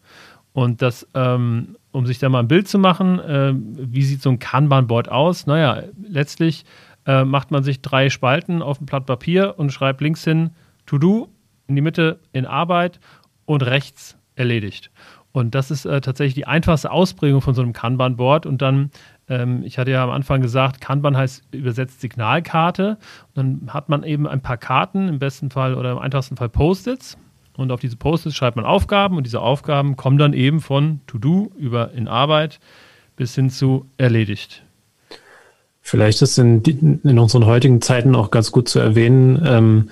Und 0.53 0.82
das, 0.82 1.08
ähm, 1.13 1.77
um 1.91 2.06
sich 2.06 2.20
da 2.20 2.29
mal 2.29 2.39
ein 2.39 2.48
Bild 2.48 2.67
zu 2.67 2.79
machen, 2.79 3.20
äh, 3.20 3.53
wie 3.56 4.03
sieht 4.03 4.22
so 4.22 4.29
ein 4.29 4.39
Kanban-Board 4.39 5.10
aus? 5.10 5.48
Naja, 5.48 5.84
letztlich 6.01 6.65
äh, 7.06 7.24
macht 7.24 7.51
man 7.51 7.63
sich 7.63 7.82
drei 7.82 8.10
Spalten 8.10 8.62
auf 8.62 8.82
ein 8.82 8.86
Blatt 8.86 9.06
Papier 9.06 9.56
und 9.58 9.72
schreibt 9.72 10.01
links 10.01 10.24
hin 10.24 10.51
To-Do, 10.86 11.29
in 11.67 11.75
die 11.75 11.82
Mitte 11.82 12.20
in 12.32 12.46
Arbeit 12.46 13.00
und 13.46 13.63
rechts 13.63 14.17
erledigt. 14.36 14.91
Und 15.31 15.53
das 15.53 15.72
ist 15.72 15.86
äh, 15.86 16.01
tatsächlich 16.01 16.34
die 16.34 16.48
einfachste 16.48 16.91
Ausprägung 16.91 17.41
von 17.41 17.53
so 17.53 17.62
einem 17.62 17.74
Kanban-Board. 17.74 18.46
Und 18.46 18.62
dann, 18.62 18.91
ähm, 19.29 19.62
ich 19.63 19.77
hatte 19.77 19.91
ja 19.91 20.03
am 20.03 20.10
Anfang 20.10 20.41
gesagt, 20.41 20.81
Kanban 20.81 21.15
heißt 21.15 21.43
übersetzt 21.51 22.01
Signalkarte. 22.01 22.98
Und 23.34 23.36
dann 23.36 23.74
hat 23.74 23.89
man 23.89 24.03
eben 24.03 24.27
ein 24.27 24.41
paar 24.41 24.57
Karten, 24.57 25.07
im 25.07 25.19
besten 25.19 25.51
Fall 25.51 25.75
oder 25.75 25.91
im 25.91 26.00
einfachsten 26.00 26.38
Fall 26.38 26.50
Post-its. 26.50 27.17
Und 27.55 27.72
auf 27.72 27.79
diese 27.79 27.98
Post-its 27.98 28.36
schreibt 28.36 28.55
man 28.55 28.65
Aufgaben. 28.65 29.17
Und 29.17 29.25
diese 29.25 29.41
Aufgaben 29.41 29.96
kommen 29.96 30.17
dann 30.17 30.34
eben 30.34 30.60
von 30.60 31.01
To-Do 31.07 31.51
über 31.57 31.91
in 31.91 32.07
Arbeit 32.07 32.60
bis 33.15 33.36
hin 33.36 33.50
zu 33.50 33.86
erledigt. 33.98 34.63
Vielleicht 35.81 36.22
ist 36.22 36.38
in, 36.38 36.62
in 37.03 37.17
unseren 37.17 37.46
heutigen 37.46 37.81
Zeiten 37.81 38.15
auch 38.15 38.29
ganz 38.29 38.51
gut 38.51 38.67
zu 38.67 38.79
erwähnen, 38.79 39.41
ähm, 39.46 39.89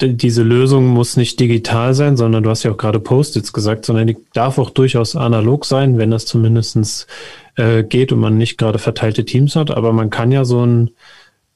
diese 0.00 0.42
Lösung 0.42 0.86
muss 0.86 1.16
nicht 1.16 1.40
digital 1.40 1.92
sein, 1.92 2.16
sondern 2.16 2.44
du 2.44 2.50
hast 2.50 2.62
ja 2.62 2.70
auch 2.70 2.76
gerade 2.76 3.00
Post-its 3.00 3.52
gesagt, 3.52 3.84
sondern 3.84 4.06
die 4.06 4.16
darf 4.32 4.58
auch 4.58 4.70
durchaus 4.70 5.16
analog 5.16 5.64
sein, 5.64 5.98
wenn 5.98 6.12
das 6.12 6.24
zumindestens 6.24 7.08
äh, 7.56 7.82
geht 7.82 8.12
und 8.12 8.20
man 8.20 8.38
nicht 8.38 8.58
gerade 8.58 8.78
verteilte 8.78 9.24
Teams 9.24 9.56
hat. 9.56 9.72
Aber 9.72 9.92
man 9.92 10.10
kann 10.10 10.30
ja 10.30 10.44
so 10.44 10.64
ein 10.64 10.90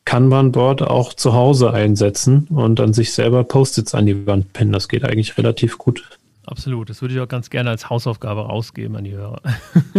Kanban-Board 0.04 0.82
auch 0.82 1.14
zu 1.14 1.34
Hause 1.34 1.72
einsetzen 1.72 2.48
und 2.50 2.80
dann 2.80 2.92
sich 2.92 3.12
selber 3.12 3.44
Post-its 3.44 3.94
an 3.94 4.06
die 4.06 4.26
Wand 4.26 4.52
pinnen. 4.52 4.72
Das 4.72 4.88
geht 4.88 5.04
eigentlich 5.04 5.38
relativ 5.38 5.78
gut. 5.78 6.02
Absolut, 6.44 6.90
das 6.90 7.00
würde 7.00 7.14
ich 7.14 7.20
auch 7.20 7.28
ganz 7.28 7.50
gerne 7.50 7.70
als 7.70 7.88
Hausaufgabe 7.88 8.40
rausgeben 8.40 8.96
an 8.96 9.04
die 9.04 9.12
Hörer. 9.12 9.40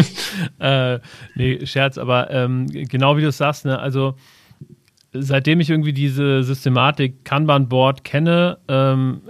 äh, 0.60 1.00
nee, 1.36 1.66
Scherz, 1.66 1.98
aber 1.98 2.30
ähm, 2.32 2.68
genau 2.68 3.16
wie 3.16 3.22
du 3.22 3.30
es 3.30 3.38
sagst, 3.38 3.64
ne, 3.64 3.80
also 3.80 4.16
seitdem 5.14 5.60
ich 5.60 5.70
irgendwie 5.70 5.94
diese 5.94 6.44
Systematik 6.44 7.24
Kanban-Board 7.24 8.04
kenne, 8.04 8.58
ähm, 8.68 9.22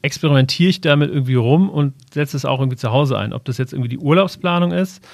experimentiere 0.00 0.70
ich 0.70 0.80
damit 0.80 1.10
irgendwie 1.10 1.34
rum 1.34 1.68
und 1.68 1.94
setze 2.12 2.36
es 2.36 2.44
auch 2.44 2.60
irgendwie 2.60 2.76
zu 2.76 2.92
Hause 2.92 3.18
ein. 3.18 3.32
Ob 3.32 3.44
das 3.44 3.58
jetzt 3.58 3.72
irgendwie 3.72 3.88
die 3.88 3.98
Urlaubsplanung 3.98 4.70
ist. 4.70 5.04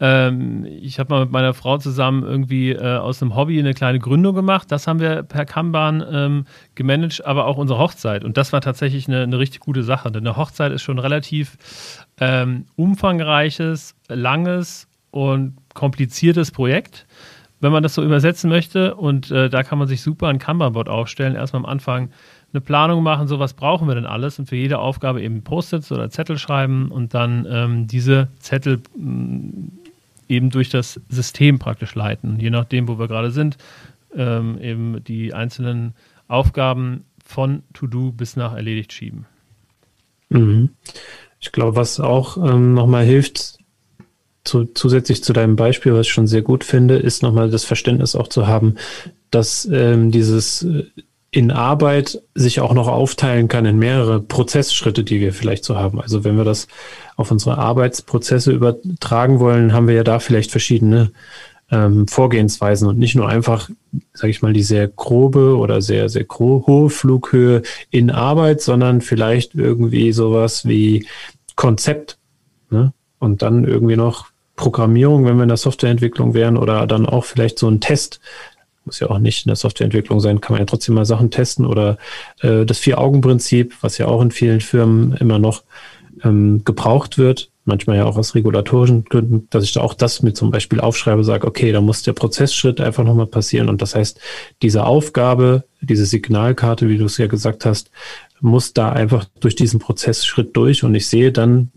Ähm, 0.00 0.66
ich 0.66 0.98
habe 0.98 1.14
mal 1.14 1.20
mit 1.24 1.32
meiner 1.32 1.54
Frau 1.54 1.78
zusammen 1.78 2.24
irgendwie 2.24 2.72
äh, 2.72 2.96
aus 2.96 3.22
einem 3.22 3.34
Hobby 3.34 3.58
eine 3.58 3.72
kleine 3.72 3.98
Gründung 3.98 4.34
gemacht. 4.34 4.70
Das 4.70 4.86
haben 4.86 5.00
wir 5.00 5.22
per 5.22 5.46
Kanban 5.46 6.04
ähm, 6.10 6.44
gemanagt, 6.74 7.24
aber 7.24 7.46
auch 7.46 7.56
unsere 7.56 7.78
Hochzeit. 7.78 8.22
Und 8.22 8.36
das 8.36 8.52
war 8.52 8.60
tatsächlich 8.60 9.08
eine, 9.08 9.22
eine 9.22 9.38
richtig 9.38 9.60
gute 9.60 9.82
Sache. 9.82 10.12
Denn 10.12 10.26
eine 10.26 10.36
Hochzeit 10.36 10.72
ist 10.72 10.82
schon 10.82 10.98
relativ 10.98 11.56
ähm, 12.20 12.66
umfangreiches, 12.76 13.94
langes 14.08 14.88
und 15.10 15.56
kompliziertes 15.72 16.50
Projekt 16.50 17.06
wenn 17.64 17.72
man 17.72 17.82
das 17.82 17.94
so 17.94 18.04
übersetzen 18.04 18.50
möchte. 18.50 18.94
Und 18.94 19.30
äh, 19.30 19.48
da 19.48 19.62
kann 19.62 19.78
man 19.78 19.88
sich 19.88 20.02
super 20.02 20.28
ein 20.28 20.38
Kanban-Board 20.38 20.88
aufstellen. 20.88 21.34
Erstmal 21.34 21.62
am 21.62 21.66
Anfang 21.66 22.10
eine 22.52 22.60
Planung 22.60 23.02
machen, 23.02 23.26
so 23.26 23.38
was 23.38 23.54
brauchen 23.54 23.88
wir 23.88 23.94
denn 23.94 24.04
alles 24.04 24.38
und 24.38 24.48
für 24.48 24.56
jede 24.56 24.78
Aufgabe 24.78 25.22
eben 25.22 25.42
Post-its 25.42 25.90
oder 25.90 26.10
Zettel 26.10 26.36
schreiben 26.38 26.90
und 26.90 27.14
dann 27.14 27.46
ähm, 27.50 27.86
diese 27.86 28.28
Zettel 28.38 28.82
mh, 28.96 29.10
mm, 29.10 29.72
eben 30.28 30.50
durch 30.50 30.68
das 30.68 31.00
System 31.08 31.58
praktisch 31.58 31.94
leiten. 31.94 32.38
Je 32.38 32.50
nachdem, 32.50 32.86
wo 32.86 32.98
wir 32.98 33.08
gerade 33.08 33.30
sind, 33.30 33.56
ähm, 34.14 34.58
eben 34.60 35.02
die 35.02 35.32
einzelnen 35.32 35.94
Aufgaben 36.28 37.04
von 37.24 37.62
To-Do 37.72 38.12
bis 38.12 38.36
nach 38.36 38.54
erledigt 38.54 38.92
schieben. 38.92 39.26
Mhm. 40.28 40.70
Ich 41.40 41.50
glaube, 41.50 41.76
was 41.76 41.98
auch 41.98 42.36
ähm, 42.36 42.74
nochmal 42.74 43.04
hilft, 43.04 43.58
zu, 44.44 44.66
zusätzlich 44.66 45.24
zu 45.24 45.32
deinem 45.32 45.56
Beispiel, 45.56 45.94
was 45.94 46.06
ich 46.06 46.12
schon 46.12 46.26
sehr 46.26 46.42
gut 46.42 46.64
finde, 46.64 46.96
ist 46.96 47.22
nochmal 47.22 47.50
das 47.50 47.64
Verständnis 47.64 48.14
auch 48.14 48.28
zu 48.28 48.46
haben, 48.46 48.76
dass 49.30 49.68
ähm, 49.70 50.10
dieses 50.10 50.62
äh, 50.62 50.84
in 51.30 51.50
Arbeit 51.50 52.22
sich 52.34 52.60
auch 52.60 52.74
noch 52.74 52.86
aufteilen 52.86 53.48
kann 53.48 53.66
in 53.66 53.76
mehrere 53.76 54.20
Prozessschritte, 54.20 55.02
die 55.02 55.20
wir 55.20 55.32
vielleicht 55.32 55.64
so 55.64 55.76
haben. 55.76 56.00
Also 56.00 56.22
wenn 56.22 56.36
wir 56.36 56.44
das 56.44 56.68
auf 57.16 57.32
unsere 57.32 57.58
Arbeitsprozesse 57.58 58.52
übertragen 58.52 59.40
wollen, 59.40 59.72
haben 59.72 59.88
wir 59.88 59.96
ja 59.96 60.04
da 60.04 60.20
vielleicht 60.20 60.52
verschiedene 60.52 61.10
ähm, 61.72 62.06
Vorgehensweisen 62.06 62.86
und 62.86 62.98
nicht 62.98 63.16
nur 63.16 63.28
einfach, 63.28 63.68
sage 64.12 64.30
ich 64.30 64.42
mal, 64.42 64.52
die 64.52 64.62
sehr 64.62 64.86
grobe 64.86 65.56
oder 65.56 65.82
sehr, 65.82 66.08
sehr 66.08 66.24
hohe 66.28 66.88
Flughöhe 66.88 67.62
in 67.90 68.12
Arbeit, 68.12 68.60
sondern 68.60 69.00
vielleicht 69.00 69.56
irgendwie 69.56 70.12
sowas 70.12 70.68
wie 70.68 71.08
Konzept 71.56 72.18
ne? 72.70 72.92
und 73.18 73.42
dann 73.42 73.64
irgendwie 73.64 73.96
noch 73.96 74.33
Programmierung, 74.56 75.24
wenn 75.24 75.36
wir 75.36 75.42
in 75.42 75.48
der 75.48 75.56
Softwareentwicklung 75.56 76.34
wären 76.34 76.56
oder 76.56 76.86
dann 76.86 77.06
auch 77.06 77.24
vielleicht 77.24 77.58
so 77.58 77.68
ein 77.68 77.80
Test, 77.80 78.20
muss 78.84 79.00
ja 79.00 79.08
auch 79.08 79.18
nicht 79.18 79.46
in 79.46 79.50
der 79.50 79.56
Softwareentwicklung 79.56 80.20
sein, 80.20 80.40
kann 80.40 80.54
man 80.54 80.60
ja 80.60 80.66
trotzdem 80.66 80.94
mal 80.94 81.06
Sachen 81.06 81.30
testen 81.30 81.66
oder 81.66 81.98
äh, 82.40 82.64
das 82.66 82.78
Vier-Augen-Prinzip, 82.78 83.74
was 83.80 83.98
ja 83.98 84.06
auch 84.06 84.20
in 84.20 84.30
vielen 84.30 84.60
Firmen 84.60 85.16
immer 85.16 85.38
noch 85.38 85.62
ähm, 86.22 86.62
gebraucht 86.64 87.18
wird, 87.18 87.50
manchmal 87.64 87.96
ja 87.96 88.04
auch 88.04 88.16
aus 88.16 88.34
regulatorischen 88.34 89.04
Gründen, 89.04 89.48
dass 89.50 89.64
ich 89.64 89.72
da 89.72 89.80
auch 89.80 89.94
das 89.94 90.22
mit 90.22 90.36
zum 90.36 90.50
Beispiel 90.50 90.80
aufschreibe, 90.80 91.24
sage, 91.24 91.46
okay, 91.46 91.72
da 91.72 91.80
muss 91.80 92.02
der 92.02 92.12
Prozessschritt 92.12 92.80
einfach 92.80 93.04
nochmal 93.04 93.26
passieren. 93.26 93.68
Und 93.68 93.80
das 93.82 93.94
heißt, 93.94 94.20
diese 94.62 94.84
Aufgabe, 94.84 95.64
diese 95.80 96.06
Signalkarte, 96.06 96.88
wie 96.88 96.98
du 96.98 97.06
es 97.06 97.18
ja 97.18 97.26
gesagt 97.26 97.64
hast, 97.64 97.90
muss 98.40 98.74
da 98.74 98.92
einfach 98.92 99.24
durch 99.40 99.56
diesen 99.56 99.80
Prozessschritt 99.80 100.56
durch. 100.56 100.84
Und 100.84 100.94
ich 100.94 101.08
sehe 101.08 101.32
dann 101.32 101.70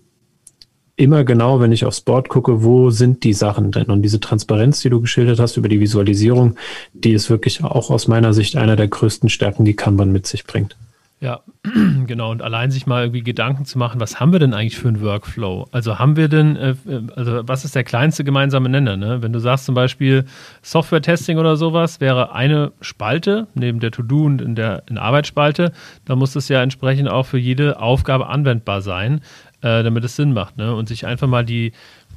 immer 0.98 1.24
genau, 1.24 1.62
wenn 1.62 1.72
ich 1.72 1.86
aufs 1.86 2.02
Board 2.02 2.28
gucke, 2.28 2.64
wo 2.64 2.90
sind 2.90 3.24
die 3.24 3.34
Sachen 3.34 3.72
denn? 3.72 3.86
Und 3.86 4.02
diese 4.02 4.20
Transparenz, 4.20 4.82
die 4.82 4.90
du 4.90 5.00
geschildert 5.00 5.40
hast 5.40 5.56
über 5.56 5.70
die 5.70 5.80
Visualisierung, 5.80 6.56
die 6.94 7.14
ist 7.14 7.30
wirklich 7.30 7.64
auch 7.64 7.90
aus 7.90 8.08
meiner 8.08 8.34
Sicht 8.34 8.58
einer 8.58 8.76
der 8.76 8.88
größten 8.88 9.30
Stärken, 9.30 9.64
die 9.64 9.76
Kanban 9.76 10.12
mit 10.12 10.28
sich 10.28 10.46
bringt. 10.46 10.76
Ja, 11.20 11.40
genau. 12.06 12.30
Und 12.30 12.44
allein 12.44 12.70
sich 12.70 12.86
mal 12.86 13.04
irgendwie 13.04 13.24
Gedanken 13.24 13.66
zu 13.66 13.80
machen, 13.80 14.00
was 14.00 14.20
haben 14.20 14.32
wir 14.32 14.40
denn 14.40 14.54
eigentlich 14.54 14.78
für 14.78 14.88
einen 14.88 15.02
Workflow? 15.02 15.68
Also 15.72 15.98
haben 15.98 16.16
wir 16.16 16.28
denn, 16.28 16.56
äh, 16.56 16.76
also 17.16 17.42
was 17.48 17.66
ist 17.66 17.74
der 17.74 17.84
kleinste 17.84 18.24
gemeinsame 18.24 18.70
Nenner? 18.70 18.98
Ne? 18.98 19.24
Wenn 19.24 19.34
du 19.34 19.40
sagst 19.40 19.66
zum 19.66 19.74
Beispiel 19.74 20.26
Software-Testing 20.62 21.40
oder 21.40 21.56
sowas, 21.56 22.00
wäre 22.02 22.34
eine 22.34 22.72
Spalte 22.82 23.48
neben 23.56 23.80
der 23.80 23.90
To-Do 23.90 24.26
und 24.26 24.42
in 24.42 24.54
der 24.54 24.84
in 24.88 25.00
Arbeitsspalte, 25.00 25.72
dann 26.06 26.20
muss 26.20 26.34
das 26.34 26.50
ja 26.50 26.62
entsprechend 26.62 27.10
auch 27.10 27.26
für 27.26 27.40
jede 27.40 27.80
Aufgabe 27.80 28.28
anwendbar 28.28 28.82
sein 28.82 29.22
äh, 29.68 29.84
damit 29.84 30.04
es 30.04 30.16
Sinn 30.16 30.34
macht. 30.34 30.58
Ne? 30.58 30.74
Und 30.74 30.88
sich 30.88 31.06
einfach 31.06 31.28
mal 31.28 31.44
die, 31.44 31.74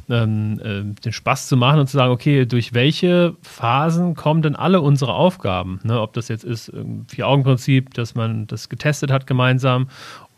ähm, 0.09 0.61
äh, 0.63 0.83
den 1.03 1.13
Spaß 1.13 1.49
zu 1.49 1.57
machen 1.57 1.81
und 1.81 1.89
zu 1.89 1.97
sagen, 1.97 2.13
okay, 2.13 2.47
durch 2.47 2.75
welche 2.75 3.35
Phasen 3.43 4.15
kommen 4.15 4.43
denn 4.43 4.55
alle 4.55 4.81
unsere 4.81 5.15
Aufgaben? 5.15 5.81
Ne? 5.83 6.01
Ob 6.01 6.13
das 6.13 6.29
jetzt 6.29 6.45
ist, 6.45 6.73
Vier-Augen-Prinzip, 7.09 7.95
dass 7.95 8.15
man 8.15 8.47
das 8.47 8.69
getestet 8.69 9.11
hat 9.11 9.27
gemeinsam 9.27 9.89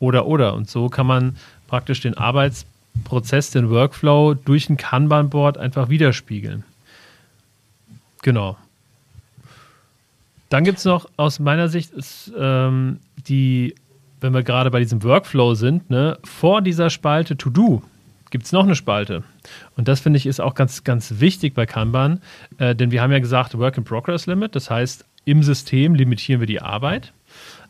oder, 0.00 0.26
oder. 0.26 0.54
Und 0.54 0.70
so 0.70 0.88
kann 0.88 1.06
man 1.06 1.36
praktisch 1.68 2.00
den 2.00 2.16
Arbeitsprozess, 2.16 3.50
den 3.50 3.68
Workflow 3.68 4.34
durch 4.34 4.70
ein 4.70 4.78
Kanban-Board 4.78 5.58
einfach 5.58 5.90
widerspiegeln. 5.90 6.64
Genau. 8.22 8.56
Dann 10.48 10.64
gibt 10.64 10.78
es 10.78 10.84
noch 10.84 11.08
aus 11.16 11.40
meiner 11.40 11.68
Sicht 11.68 11.92
ist, 11.92 12.32
ähm, 12.38 13.00
die 13.26 13.74
wenn 14.22 14.34
wir 14.34 14.42
gerade 14.42 14.70
bei 14.70 14.78
diesem 14.78 15.02
Workflow 15.02 15.54
sind, 15.54 15.90
ne, 15.90 16.18
vor 16.24 16.62
dieser 16.62 16.90
Spalte 16.90 17.36
To 17.36 17.50
Do 17.50 17.82
gibt 18.32 18.46
es 18.46 18.52
noch 18.52 18.64
eine 18.64 18.74
Spalte. 18.74 19.22
Und 19.76 19.88
das 19.88 20.00
finde 20.00 20.16
ich 20.16 20.26
ist 20.26 20.40
auch 20.40 20.54
ganz, 20.54 20.84
ganz 20.84 21.20
wichtig 21.20 21.54
bei 21.54 21.66
Kanban, 21.66 22.20
äh, 22.58 22.74
denn 22.74 22.90
wir 22.90 23.02
haben 23.02 23.12
ja 23.12 23.18
gesagt 23.18 23.56
Work 23.58 23.76
in 23.76 23.84
Progress 23.84 24.26
Limit, 24.26 24.56
das 24.56 24.70
heißt, 24.70 25.04
im 25.24 25.42
System 25.42 25.94
limitieren 25.94 26.40
wir 26.40 26.46
die 26.46 26.60
Arbeit. 26.60 27.12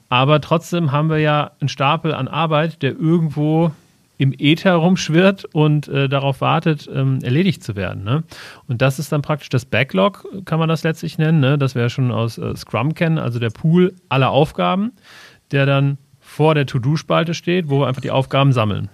Aber 0.08 0.40
trotzdem 0.40 0.92
haben 0.92 1.10
wir 1.10 1.18
ja 1.18 1.52
einen 1.60 1.68
Stapel 1.68 2.14
an 2.14 2.28
Arbeit, 2.28 2.82
der 2.82 2.92
irgendwo 2.92 3.72
im 4.18 4.32
Äther 4.38 4.74
rumschwirrt 4.74 5.46
und 5.46 5.88
äh, 5.88 6.08
darauf 6.08 6.40
wartet, 6.40 6.88
ähm, 6.94 7.18
erledigt 7.22 7.64
zu 7.64 7.74
werden. 7.74 8.04
Ne? 8.04 8.22
Und 8.68 8.82
das 8.82 8.98
ist 9.00 9.10
dann 9.10 9.22
praktisch 9.22 9.48
das 9.48 9.64
Backlog, 9.64 10.24
kann 10.44 10.60
man 10.60 10.68
das 10.68 10.84
letztlich 10.84 11.18
nennen, 11.18 11.40
ne? 11.40 11.58
das 11.58 11.74
wir 11.74 11.88
schon 11.88 12.12
aus 12.12 12.38
äh, 12.38 12.54
Scrum 12.54 12.94
kennen, 12.94 13.18
also 13.18 13.40
der 13.40 13.50
Pool 13.50 13.94
aller 14.08 14.30
Aufgaben, 14.30 14.92
der 15.50 15.66
dann 15.66 15.98
vor 16.32 16.54
der 16.54 16.66
To-Do-Spalte 16.66 17.34
steht, 17.34 17.68
wo 17.68 17.80
wir 17.80 17.86
einfach 17.86 18.00
die 18.00 18.10
Aufgaben 18.10 18.52
sammeln. 18.52 18.88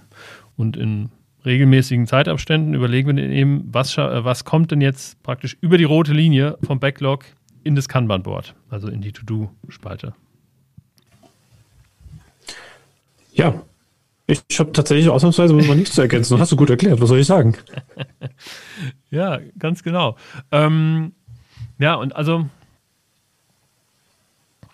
Und 0.57 0.77
in 0.77 1.11
regelmäßigen 1.44 2.09
Zeitabständen 2.09 2.74
überlegen 2.74 3.16
wir 3.16 3.24
eben, 3.24 3.68
was, 3.72 3.96
äh, 3.96 4.24
was 4.24 4.44
kommt 4.44 4.72
denn 4.72 4.81
jetzt 4.81 5.22
praktisch 5.22 5.57
über 5.61 5.79
die 5.79 5.85
rote 5.85 6.12
Linie 6.12 6.59
vom 6.64 6.81
Backlog 6.81 7.24
in 7.62 7.77
das 7.77 7.88
Kanban-Board, 7.88 8.55
also 8.70 8.88
in 8.88 9.01
die 9.01 9.12
To-Do-Spalte. 9.12 10.14
Ja, 13.33 13.62
ich 14.27 14.42
habe 14.59 14.72
tatsächlich 14.72 15.09
ausnahmsweise 15.09 15.55
mal 15.55 15.77
nichts 15.77 15.94
zu 15.94 16.03
ergänzen. 16.03 16.40
hast 16.40 16.51
du 16.51 16.57
gut 16.57 16.70
erklärt. 16.70 17.01
Was 17.01 17.09
soll 17.09 17.20
ich 17.20 17.27
sagen? 17.27 17.57
ja, 19.11 19.38
ganz 19.59 19.85
genau. 19.85 20.16
Ähm, 20.51 21.12
ja, 21.79 21.94
und 21.94 22.16
also 22.16 22.46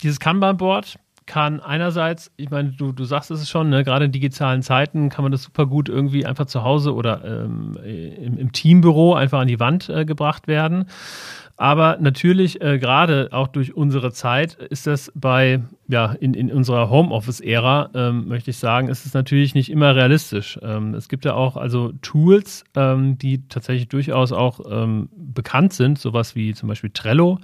dieses 0.03 0.19
Kanban-Board 0.19 0.99
kann 1.27 1.61
einerseits, 1.61 2.31
ich 2.37 2.51
meine, 2.51 2.73
du, 2.73 2.93
du 2.93 3.05
sagst 3.05 3.31
es 3.31 3.49
schon, 3.49 3.71
ne, 3.71 3.83
gerade 3.83 4.05
in 4.05 4.13
digitalen 4.13 4.63
Zeiten 4.63 5.09
kann 5.09 5.23
man 5.23 5.33
das 5.33 5.43
super 5.43 5.67
gut 5.67 5.89
irgendwie 5.89 6.27
einfach 6.27 6.47
zu 6.47 6.63
Hause 6.63 6.95
oder 6.95 7.25
ähm, 7.25 7.79
im, 7.83 8.37
im, 8.37 8.53
Teambüro 8.53 9.15
einfach 9.15 9.41
an 9.41 9.49
die 9.49 9.59
Wand 9.59 9.89
äh, 9.89 10.05
gebracht 10.05 10.49
werden. 10.49 10.87
Aber 11.57 11.99
natürlich, 12.01 12.61
äh, 12.61 12.79
gerade 12.79 13.29
auch 13.31 13.47
durch 13.47 13.77
unsere 13.77 14.13
Zeit, 14.13 14.55
ist 14.55 14.89
das 14.89 15.13
bei, 15.15 15.63
ja, 15.87 16.13
in, 16.13 16.35
in 16.35 16.51
unserer 16.51 16.91
Homeoffice-Ära, 16.91 17.91
ähm, 17.95 18.27
möchte 18.27 18.51
ich 18.51 18.57
sagen, 18.57 18.89
ist 18.89 19.07
es 19.07 19.15
natürlich 19.15 19.55
nicht 19.55 19.71
immer 19.71 19.95
realistisch. 19.95 20.59
Ähm, 20.63 20.95
es 20.95 21.09
gibt 21.09 21.25
ja 21.25 21.35
auch 21.35 21.57
also 21.57 21.93
Tools, 22.03 22.65
ähm, 22.75 23.19
die 23.19 23.47
tatsächlich 23.47 23.89
durchaus 23.89 24.33
auch 24.33 24.61
ähm, 24.69 25.09
bekannt 25.17 25.73
sind, 25.73 25.99
sowas 25.99 26.35
wie 26.35 26.55
zum 26.55 26.69
Beispiel 26.69 26.91
Trello 26.91 27.39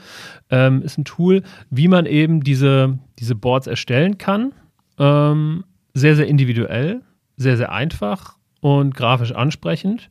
ähm, 0.51 0.83
ist 0.83 0.99
ein 0.99 1.05
Tool, 1.05 1.43
wie 1.71 1.87
man 1.87 2.05
eben 2.07 2.43
diese, 2.43 2.99
diese 3.21 3.37
Boards 3.37 3.69
erstellen 3.69 4.19
kann. 4.19 4.53
Ähm, 4.99 5.65
sehr, 5.95 6.17
sehr 6.17 6.27
individuell, 6.27 7.03
sehr, 7.37 7.57
sehr 7.57 7.71
einfach 7.71 8.37
und 8.61 8.95
grafisch 8.95 9.33
ansprechend. 9.33 10.11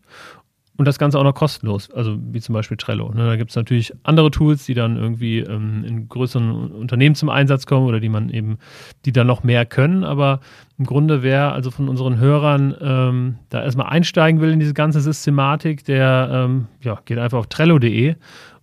Und 0.80 0.86
das 0.86 0.98
Ganze 0.98 1.20
auch 1.20 1.26
noch 1.26 1.36
kostenlos, 1.36 1.92
also 1.92 2.18
wie 2.32 2.40
zum 2.40 2.54
Beispiel 2.54 2.78
Trello. 2.78 3.12
Ne? 3.14 3.26
Da 3.26 3.36
gibt 3.36 3.50
es 3.50 3.58
natürlich 3.58 3.94
andere 4.04 4.32
Tools, 4.32 4.66
die 4.66 4.74
dann 4.74 4.96
irgendwie 4.96 5.40
ähm, 5.40 5.84
in 5.84 6.08
größeren 6.08 6.72
Unternehmen 6.72 7.16
zum 7.16 7.28
Einsatz 7.28 7.66
kommen 7.66 7.86
oder 7.86 8.00
die 8.00 8.08
man 8.08 8.30
eben, 8.30 8.60
die 9.04 9.12
dann 9.12 9.28
noch 9.28 9.44
mehr 9.44 9.66
können. 9.66 10.06
Aber 10.06 10.40
im 10.78 10.86
Grunde, 10.86 11.22
wer 11.22 11.52
also 11.52 11.70
von 11.70 11.90
unseren 11.90 12.18
Hörern 12.18 12.74
ähm, 12.80 13.36
da 13.50 13.62
erstmal 13.62 13.88
einsteigen 13.88 14.40
will 14.40 14.52
in 14.52 14.62
diese 14.62 14.74
ganze 14.74 15.02
Systematik, 15.02 15.84
der 15.84 16.30
ähm, 16.32 16.68
ja, 16.82 17.02
geht 17.04 17.18
einfach 17.18 17.40
auf 17.40 17.48
trello.de 17.48 18.16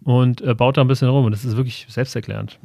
und 0.02 0.40
äh, 0.40 0.55
baut 0.55 0.79
da 0.79 0.81
ein 0.81 0.88
bisschen 0.88 1.09
rum. 1.09 1.26
Und 1.26 1.33
das 1.33 1.44
ist 1.44 1.59
wirklich 1.59 1.85
selbsterklärend. 1.90 2.59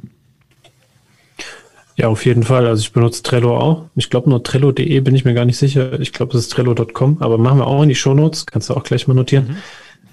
Ja, 1.96 2.08
auf 2.08 2.24
jeden 2.24 2.42
Fall. 2.42 2.66
Also 2.66 2.80
ich 2.80 2.92
benutze 2.92 3.22
Trello 3.22 3.56
auch. 3.56 3.84
Ich 3.94 4.08
glaube 4.08 4.30
nur 4.30 4.42
Trello.de 4.42 5.00
bin 5.00 5.14
ich 5.14 5.24
mir 5.24 5.34
gar 5.34 5.44
nicht 5.44 5.58
sicher. 5.58 6.00
Ich 6.00 6.12
glaube, 6.12 6.36
es 6.36 6.44
ist 6.44 6.52
Trello.com, 6.52 7.18
aber 7.20 7.38
machen 7.38 7.58
wir 7.58 7.66
auch 7.66 7.82
in 7.82 7.88
die 7.88 7.94
Shownotes. 7.94 8.46
Kannst 8.46 8.70
du 8.70 8.74
auch 8.74 8.82
gleich 8.82 9.06
mal 9.06 9.14
notieren. 9.14 9.48
Mhm. 9.48 9.56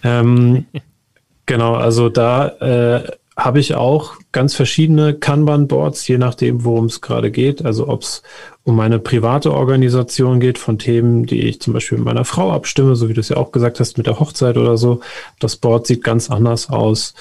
Ähm, 0.04 0.66
genau, 1.46 1.76
also 1.76 2.10
da 2.10 2.48
äh, 2.60 3.12
habe 3.38 3.60
ich 3.60 3.76
auch 3.76 4.16
ganz 4.32 4.54
verschiedene 4.56 5.14
Kanban-Boards, 5.14 6.08
je 6.08 6.18
nachdem, 6.18 6.66
worum 6.66 6.86
es 6.86 7.02
gerade 7.02 7.32
geht. 7.32 7.64
Also 7.66 7.88
ob 7.88 8.02
es 8.02 8.22
um 8.64 8.76
meine 8.76 9.00
private 9.00 9.54
Organisation 9.54 10.40
geht 10.40 10.58
von 10.58 10.78
Themen, 10.78 11.26
die 11.26 11.42
ich 11.42 11.62
zum 11.62 11.74
Beispiel 11.74 11.98
mit 11.98 12.06
meiner 12.06 12.26
Frau 12.26 12.52
abstimme, 12.52 12.96
so 12.96 13.08
wie 13.08 13.14
du 13.14 13.22
es 13.22 13.30
ja 13.30 13.38
auch 13.38 13.52
gesagt 13.52 13.80
hast, 13.80 13.98
mit 13.98 14.08
der 14.08 14.20
Hochzeit 14.20 14.58
oder 14.58 14.78
so. 14.78 15.00
Das 15.40 15.56
Board 15.56 15.88
sieht 15.88 16.04
ganz 16.04 16.30
anders 16.30 16.70
aus, 16.70 17.14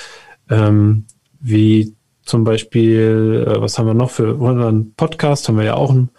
ähm, 0.51 1.05
wie 1.41 1.95
zum 2.29 2.45
Beispiel, 2.45 3.47
äh, 3.49 3.61
was 3.61 3.79
haben 3.79 3.87
wir 3.87 3.95
noch 3.95 4.11
für 4.11 4.35
unseren 4.35 4.93
Podcast? 4.93 5.49
Haben 5.49 5.57
wir 5.57 5.65
ja 5.65 5.75
auch 5.75 5.91
ein 5.91 6.11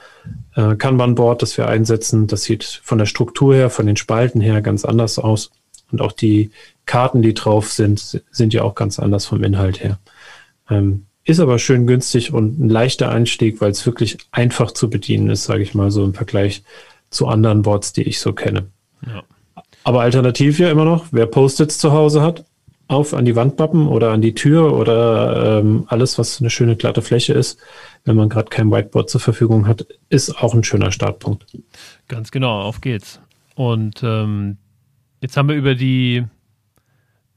äh, 0.56 0.76
Kanban-Board, 0.76 1.44
das 1.44 1.56
wir 1.58 1.68
einsetzen. 1.68 2.26
Das 2.26 2.44
sieht 2.44 2.64
von 2.84 2.98
der 2.98 3.06
Struktur 3.06 3.54
her, 3.54 3.70
von 3.70 3.86
den 3.86 3.96
Spalten 3.96 4.42
her 4.42 4.62
ganz 4.62 4.86
anders 4.86 5.20
aus. 5.20 5.52
Und 5.92 6.02
auch 6.02 6.12
die 6.12 6.50
Karten, 6.88 7.22
die 7.22 7.36
drauf 7.36 7.72
sind, 7.72 8.24
sind 8.32 8.54
ja 8.54 8.64
auch 8.64 8.74
ganz 8.74 8.98
anders 8.98 9.28
vom 9.28 9.44
Inhalt 9.44 9.84
her. 9.84 10.00
Ähm, 10.70 11.06
ist 11.26 11.40
aber 11.40 11.60
schön 11.60 11.86
günstig 11.86 12.34
und 12.34 12.60
ein 12.60 12.70
leichter 12.70 13.12
Einstieg, 13.12 13.62
weil 13.62 13.70
es 13.70 13.86
wirklich 13.86 14.18
einfach 14.32 14.72
zu 14.72 14.90
bedienen 14.90 15.30
ist, 15.30 15.44
sage 15.44 15.62
ich 15.62 15.76
mal 15.76 15.92
so 15.92 16.04
im 16.04 16.16
Vergleich 16.16 16.64
zu 17.12 17.28
anderen 17.28 17.62
Boards, 17.62 17.94
die 17.94 18.04
ich 18.04 18.20
so 18.20 18.34
kenne. 18.34 18.66
Ja. 19.06 19.24
Aber 19.84 20.02
alternativ 20.02 20.58
ja 20.58 20.72
immer 20.72 20.86
noch, 20.86 21.06
wer 21.12 21.28
Post-its 21.28 21.78
zu 21.78 21.92
Hause 21.92 22.24
hat, 22.24 22.46
auf 22.90 23.14
an 23.14 23.24
die 23.24 23.36
Wandmappen 23.36 23.88
oder 23.88 24.12
an 24.12 24.22
die 24.22 24.34
Tür 24.34 24.74
oder 24.74 25.60
ähm, 25.60 25.86
alles, 25.88 26.18
was 26.18 26.42
eine 26.42 26.50
schöne 26.50 26.76
glatte 26.76 27.02
Fläche 27.02 27.34
ist, 27.34 27.60
wenn 28.04 28.16
man 28.16 28.30
gerade 28.30 28.50
kein 28.50 28.72
Whiteboard 28.72 29.10
zur 29.10 29.22
Verfügung 29.22 29.68
hat, 29.68 29.86
ist 30.10 30.42
auch 30.42 30.54
ein 30.56 30.64
schöner 30.64 30.92
Startpunkt. 30.92 31.46
Ganz 32.08 32.32
genau, 32.32 32.62
auf 32.62 32.82
geht's. 32.82 33.22
Und 33.56 34.02
ähm, 34.04 34.58
jetzt 35.22 35.38
haben 35.38 35.50
wir 35.50 35.56
über 35.56 35.76
die 35.76 36.26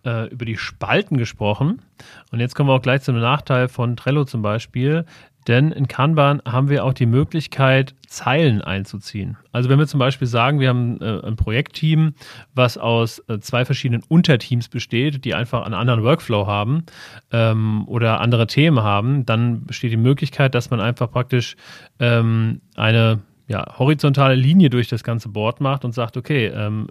äh, 0.04 0.28
über 0.28 0.46
die 0.46 0.56
Spalten 0.56 1.18
gesprochen. 1.18 1.82
Und 2.30 2.40
jetzt 2.40 2.54
kommen 2.54 2.70
wir 2.70 2.74
auch 2.74 2.82
gleich 2.82 3.02
zum 3.02 3.20
Nachteil 3.20 3.68
von 3.68 3.96
Trello 3.96 4.24
zum 4.24 4.40
Beispiel. 4.40 5.04
Denn 5.48 5.72
in 5.72 5.88
Kanban 5.88 6.40
haben 6.46 6.68
wir 6.68 6.84
auch 6.84 6.92
die 6.92 7.06
Möglichkeit, 7.06 7.94
Zeilen 8.06 8.60
einzuziehen. 8.60 9.36
Also 9.50 9.68
wenn 9.68 9.78
wir 9.78 9.86
zum 9.86 9.98
Beispiel 9.98 10.28
sagen, 10.28 10.60
wir 10.60 10.68
haben 10.68 11.00
äh, 11.00 11.20
ein 11.26 11.36
Projektteam, 11.36 12.14
was 12.54 12.78
aus 12.78 13.20
äh, 13.28 13.38
zwei 13.40 13.64
verschiedenen 13.64 14.02
Unterteams 14.06 14.68
besteht, 14.68 15.24
die 15.24 15.34
einfach 15.34 15.64
einen 15.64 15.74
anderen 15.74 16.02
Workflow 16.02 16.46
haben 16.46 16.84
ähm, 17.30 17.86
oder 17.88 18.20
andere 18.20 18.46
Themen 18.46 18.82
haben, 18.82 19.26
dann 19.26 19.64
besteht 19.64 19.92
die 19.92 19.96
Möglichkeit, 19.96 20.54
dass 20.54 20.70
man 20.70 20.80
einfach 20.80 21.10
praktisch 21.10 21.56
ähm, 21.98 22.60
eine 22.76 23.20
ja, 23.48 23.78
horizontale 23.78 24.34
Linie 24.34 24.70
durch 24.70 24.88
das 24.88 25.04
ganze 25.04 25.28
Board 25.28 25.60
macht 25.60 25.84
und 25.84 25.92
sagt, 25.92 26.16
okay, 26.16 26.46
ähm, 26.46 26.88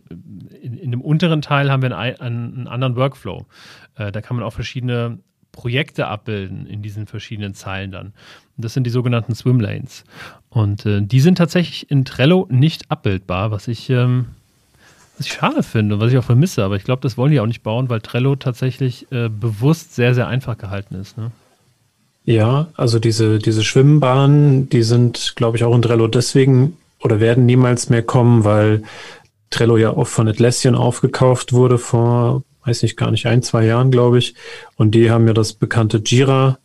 in, 0.61 0.77
in, 0.77 0.91
dem 0.91 1.01
unteren 1.01 1.41
Teil 1.41 1.71
haben 1.71 1.81
wir 1.81 1.97
einen, 1.97 2.19
einen 2.19 2.67
anderen 2.67 2.95
Workflow. 2.95 3.47
Äh, 3.95 4.11
da 4.11 4.21
kann 4.21 4.35
man 4.37 4.45
auch 4.45 4.53
verschiedene 4.53 5.19
Projekte 5.51 6.07
abbilden 6.07 6.65
in 6.65 6.81
diesen 6.81 7.07
verschiedenen 7.07 7.53
Zeilen 7.53 7.91
dann. 7.91 8.13
Das 8.57 8.73
sind 8.73 8.85
die 8.85 8.91
sogenannten 8.91 9.35
Swimlanes. 9.35 10.03
Und 10.49 10.85
äh, 10.85 11.01
die 11.01 11.19
sind 11.19 11.37
tatsächlich 11.37 11.89
in 11.89 12.05
Trello 12.05 12.47
nicht 12.49 12.89
abbildbar, 12.91 13.51
was 13.51 13.67
ich, 13.67 13.89
ähm, 13.89 14.27
was 15.17 15.27
ich 15.27 15.33
schade 15.33 15.63
finde 15.63 15.95
und 15.95 16.01
was 16.01 16.11
ich 16.11 16.17
auch 16.17 16.23
vermisse. 16.23 16.63
Aber 16.63 16.75
ich 16.75 16.83
glaube, 16.83 17.01
das 17.01 17.17
wollen 17.17 17.31
die 17.31 17.39
auch 17.39 17.47
nicht 17.47 17.63
bauen, 17.63 17.89
weil 17.89 18.01
Trello 18.01 18.35
tatsächlich 18.35 19.11
äh, 19.11 19.29
bewusst 19.29 19.95
sehr, 19.95 20.13
sehr 20.13 20.27
einfach 20.27 20.57
gehalten 20.57 20.95
ist. 20.95 21.17
Ne? 21.17 21.31
Ja, 22.23 22.67
also 22.75 22.99
diese, 22.99 23.39
diese 23.39 23.63
Schwimmbahnen, 23.63 24.69
die 24.69 24.83
sind, 24.83 25.33
glaube 25.35 25.57
ich, 25.57 25.63
auch 25.63 25.75
in 25.75 25.81
Trello 25.81 26.07
deswegen 26.07 26.77
oder 26.99 27.19
werden 27.19 27.45
niemals 27.45 27.89
mehr 27.89 28.03
kommen, 28.03 28.43
weil 28.43 28.83
Trello 29.49 29.77
ja 29.77 29.89
auch 29.89 30.07
von 30.07 30.27
Atlassian 30.27 30.75
aufgekauft 30.75 31.51
wurde 31.51 31.77
vor 31.77 32.43
weiß 32.65 32.83
ich 32.83 32.95
gar 32.97 33.11
nicht, 33.11 33.25
ein, 33.25 33.41
zwei 33.41 33.65
Jahren, 33.65 33.91
glaube 33.91 34.19
ich. 34.19 34.35
Und 34.75 34.91
die 34.91 35.11
haben 35.11 35.27
ja 35.27 35.33
das 35.33 35.53
bekannte 35.53 36.01
Jira, 36.05 36.59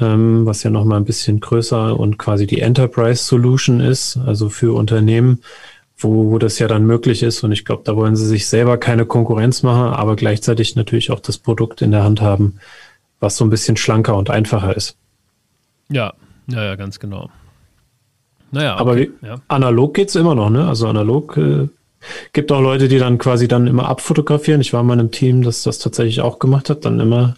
ähm, 0.00 0.46
was 0.46 0.62
ja 0.62 0.70
nochmal 0.70 0.98
ein 0.98 1.04
bisschen 1.04 1.40
größer 1.40 1.98
und 1.98 2.18
quasi 2.18 2.46
die 2.46 2.60
Enterprise 2.60 3.24
Solution 3.24 3.80
ist, 3.80 4.18
also 4.18 4.48
für 4.48 4.74
Unternehmen, 4.74 5.42
wo, 5.96 6.30
wo 6.30 6.38
das 6.38 6.58
ja 6.58 6.68
dann 6.68 6.84
möglich 6.84 7.22
ist. 7.22 7.42
Und 7.42 7.52
ich 7.52 7.64
glaube, 7.64 7.82
da 7.84 7.96
wollen 7.96 8.16
sie 8.16 8.26
sich 8.26 8.46
selber 8.46 8.78
keine 8.78 9.06
Konkurrenz 9.06 9.62
machen, 9.62 9.94
aber 9.94 10.16
gleichzeitig 10.16 10.76
natürlich 10.76 11.10
auch 11.10 11.20
das 11.20 11.38
Produkt 11.38 11.82
in 11.82 11.90
der 11.90 12.04
Hand 12.04 12.20
haben, 12.20 12.58
was 13.20 13.36
so 13.36 13.44
ein 13.44 13.50
bisschen 13.50 13.76
schlanker 13.76 14.16
und 14.16 14.30
einfacher 14.30 14.76
ist. 14.76 14.96
Ja, 15.88 16.14
ja, 16.48 16.64
ja, 16.64 16.74
ganz 16.74 16.98
genau. 16.98 17.30
Naja, 18.50 18.74
okay. 18.74 18.80
aber 18.80 18.96
wie, 18.96 19.10
ja. 19.22 19.36
analog 19.48 19.94
geht's 19.94 20.14
immer 20.14 20.34
noch, 20.34 20.50
ne? 20.50 20.66
Also 20.68 20.86
analog 20.86 21.36
äh, 21.36 21.68
Gibt 22.32 22.52
auch 22.52 22.60
Leute, 22.60 22.88
die 22.88 22.98
dann 22.98 23.18
quasi 23.18 23.48
dann 23.48 23.66
immer 23.66 23.88
abfotografieren. 23.88 24.60
Ich 24.60 24.72
war 24.72 24.82
mal 24.82 24.94
in 24.94 25.00
einem 25.00 25.10
Team, 25.10 25.42
das 25.42 25.62
das 25.62 25.78
tatsächlich 25.78 26.20
auch 26.20 26.38
gemacht 26.38 26.70
hat, 26.70 26.84
dann 26.84 27.00
immer 27.00 27.34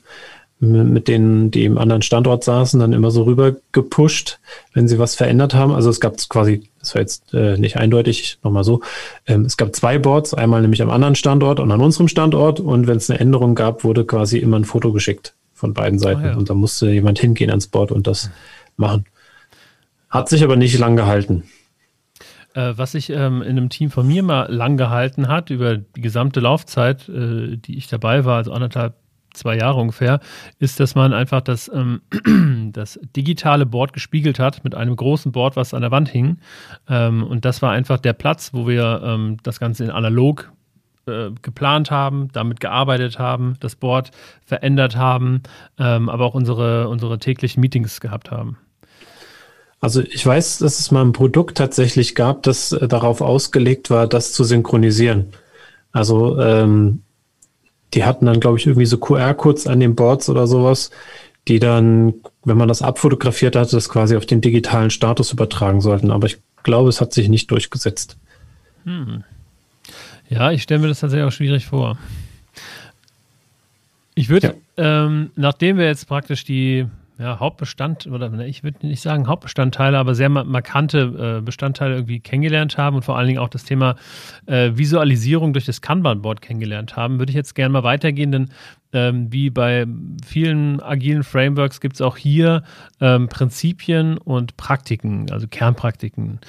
mit 0.60 1.08
denen, 1.08 1.50
die 1.50 1.64
im 1.64 1.78
anderen 1.78 2.02
Standort 2.02 2.44
saßen, 2.44 2.80
dann 2.80 2.92
immer 2.92 3.10
so 3.10 3.24
rüber 3.24 3.56
gepusht, 3.72 4.38
wenn 4.72 4.88
sie 4.88 4.98
was 4.98 5.14
verändert 5.14 5.54
haben. 5.54 5.72
Also 5.72 5.90
es 5.90 6.00
gab 6.00 6.16
quasi, 6.28 6.68
das 6.80 6.94
war 6.94 7.02
jetzt 7.02 7.34
äh, 7.34 7.58
nicht 7.58 7.76
eindeutig, 7.76 8.38
nochmal 8.42 8.64
so, 8.64 8.80
ähm, 9.26 9.44
es 9.44 9.56
gab 9.56 9.74
zwei 9.74 9.98
Boards, 9.98 10.32
einmal 10.32 10.62
nämlich 10.62 10.82
am 10.82 10.90
anderen 10.90 11.14
Standort 11.16 11.60
und 11.60 11.70
an 11.70 11.80
unserem 11.80 12.08
Standort 12.08 12.60
und 12.60 12.86
wenn 12.86 12.96
es 12.96 13.10
eine 13.10 13.20
Änderung 13.20 13.54
gab, 13.54 13.84
wurde 13.84 14.04
quasi 14.04 14.38
immer 14.38 14.58
ein 14.58 14.64
Foto 14.64 14.92
geschickt 14.92 15.34
von 15.52 15.74
beiden 15.74 15.98
Seiten 15.98 16.22
oh 16.22 16.26
ja. 16.26 16.36
und 16.36 16.50
da 16.50 16.54
musste 16.54 16.90
jemand 16.90 17.18
hingehen 17.18 17.50
ans 17.50 17.66
Board 17.66 17.92
und 17.92 18.06
das 18.06 18.30
machen. 18.76 19.04
Hat 20.08 20.28
sich 20.28 20.44
aber 20.44 20.56
nicht 20.56 20.78
lang 20.78 20.96
gehalten. 20.96 21.44
Äh, 22.54 22.74
was 22.76 22.92
sich 22.92 23.10
ähm, 23.10 23.42
in 23.42 23.50
einem 23.50 23.68
Team 23.68 23.90
von 23.90 24.06
mir 24.06 24.22
mal 24.22 24.50
lang 24.52 24.76
gehalten 24.76 25.28
hat, 25.28 25.50
über 25.50 25.76
die 25.76 26.00
gesamte 26.00 26.40
Laufzeit, 26.40 27.08
äh, 27.08 27.56
die 27.56 27.76
ich 27.76 27.88
dabei 27.88 28.24
war, 28.24 28.36
also 28.36 28.52
anderthalb, 28.52 28.94
zwei 29.32 29.56
Jahre 29.56 29.80
ungefähr, 29.80 30.20
ist, 30.60 30.78
dass 30.78 30.94
man 30.94 31.12
einfach 31.12 31.40
das, 31.40 31.68
ähm, 31.74 32.02
das 32.72 33.00
digitale 33.16 33.66
Board 33.66 33.92
gespiegelt 33.92 34.38
hat 34.38 34.62
mit 34.62 34.76
einem 34.76 34.94
großen 34.94 35.32
Board, 35.32 35.56
was 35.56 35.74
an 35.74 35.82
der 35.82 35.90
Wand 35.90 36.08
hing. 36.08 36.38
Ähm, 36.88 37.24
und 37.24 37.44
das 37.44 37.60
war 37.60 37.72
einfach 37.72 37.98
der 37.98 38.12
Platz, 38.12 38.54
wo 38.54 38.68
wir 38.68 39.02
ähm, 39.04 39.38
das 39.42 39.58
Ganze 39.58 39.82
in 39.82 39.90
analog 39.90 40.52
äh, 41.06 41.30
geplant 41.42 41.90
haben, 41.90 42.28
damit 42.32 42.60
gearbeitet 42.60 43.18
haben, 43.18 43.54
das 43.58 43.74
Board 43.74 44.12
verändert 44.46 44.96
haben, 44.96 45.42
ähm, 45.78 46.08
aber 46.08 46.24
auch 46.24 46.34
unsere, 46.34 46.88
unsere 46.88 47.18
täglichen 47.18 47.60
Meetings 47.60 48.00
gehabt 48.00 48.30
haben. 48.30 48.58
Also 49.80 50.00
ich 50.02 50.24
weiß, 50.24 50.58
dass 50.58 50.80
es 50.80 50.90
mal 50.90 51.04
ein 51.04 51.12
Produkt 51.12 51.58
tatsächlich 51.58 52.14
gab, 52.14 52.42
das 52.42 52.72
äh, 52.72 52.88
darauf 52.88 53.20
ausgelegt 53.20 53.90
war, 53.90 54.06
das 54.06 54.32
zu 54.32 54.44
synchronisieren. 54.44 55.26
Also 55.92 56.40
ähm, 56.40 57.02
die 57.92 58.04
hatten 58.04 58.26
dann, 58.26 58.40
glaube 58.40 58.58
ich, 58.58 58.66
irgendwie 58.66 58.86
so 58.86 58.98
QR-Codes 58.98 59.66
an 59.66 59.80
den 59.80 59.94
Boards 59.94 60.28
oder 60.28 60.46
sowas, 60.46 60.90
die 61.46 61.58
dann, 61.58 62.14
wenn 62.44 62.56
man 62.56 62.68
das 62.68 62.82
abfotografiert 62.82 63.56
hatte, 63.56 63.72
das 63.72 63.88
quasi 63.88 64.16
auf 64.16 64.26
den 64.26 64.40
digitalen 64.40 64.90
Status 64.90 65.32
übertragen 65.32 65.80
sollten. 65.80 66.10
Aber 66.10 66.26
ich 66.26 66.38
glaube, 66.62 66.88
es 66.88 67.00
hat 67.00 67.12
sich 67.12 67.28
nicht 67.28 67.50
durchgesetzt. 67.50 68.16
Hm. 68.84 69.22
Ja, 70.28 70.50
ich 70.50 70.62
stelle 70.62 70.80
mir 70.80 70.88
das 70.88 71.00
tatsächlich 71.00 71.26
auch 71.26 71.32
schwierig 71.32 71.66
vor. 71.66 71.98
Ich 74.14 74.28
würde, 74.28 74.56
ja. 74.76 75.06
ähm, 75.06 75.30
nachdem 75.36 75.76
wir 75.76 75.86
jetzt 75.86 76.08
praktisch 76.08 76.44
die 76.44 76.86
ja, 77.18 77.38
Hauptbestand, 77.38 78.06
oder 78.08 78.32
ich 78.40 78.64
würde 78.64 78.86
nicht 78.86 79.00
sagen 79.00 79.28
Hauptbestandteile, 79.28 79.98
aber 79.98 80.14
sehr 80.14 80.28
markante 80.28 81.38
äh, 81.38 81.42
Bestandteile 81.42 81.94
irgendwie 81.94 82.18
kennengelernt 82.18 82.76
haben 82.76 82.96
und 82.96 83.04
vor 83.04 83.16
allen 83.16 83.28
Dingen 83.28 83.38
auch 83.38 83.48
das 83.48 83.64
Thema 83.64 83.94
äh, 84.46 84.72
Visualisierung 84.74 85.52
durch 85.52 85.64
das 85.64 85.80
Kanban-Board 85.80 86.42
kennengelernt 86.42 86.96
haben, 86.96 87.18
würde 87.20 87.30
ich 87.30 87.36
jetzt 87.36 87.54
gerne 87.54 87.72
mal 87.72 87.84
weitergehen, 87.84 88.32
denn 88.32 88.48
ähm, 88.92 89.32
wie 89.32 89.50
bei 89.50 89.86
vielen 90.26 90.80
agilen 90.80 91.22
Frameworks 91.22 91.80
gibt 91.80 91.94
es 91.94 92.00
auch 92.00 92.16
hier 92.16 92.64
ähm, 93.00 93.28
Prinzipien 93.28 94.18
und 94.18 94.56
Praktiken, 94.56 95.30
also 95.30 95.46
Kernpraktiken. 95.46 96.40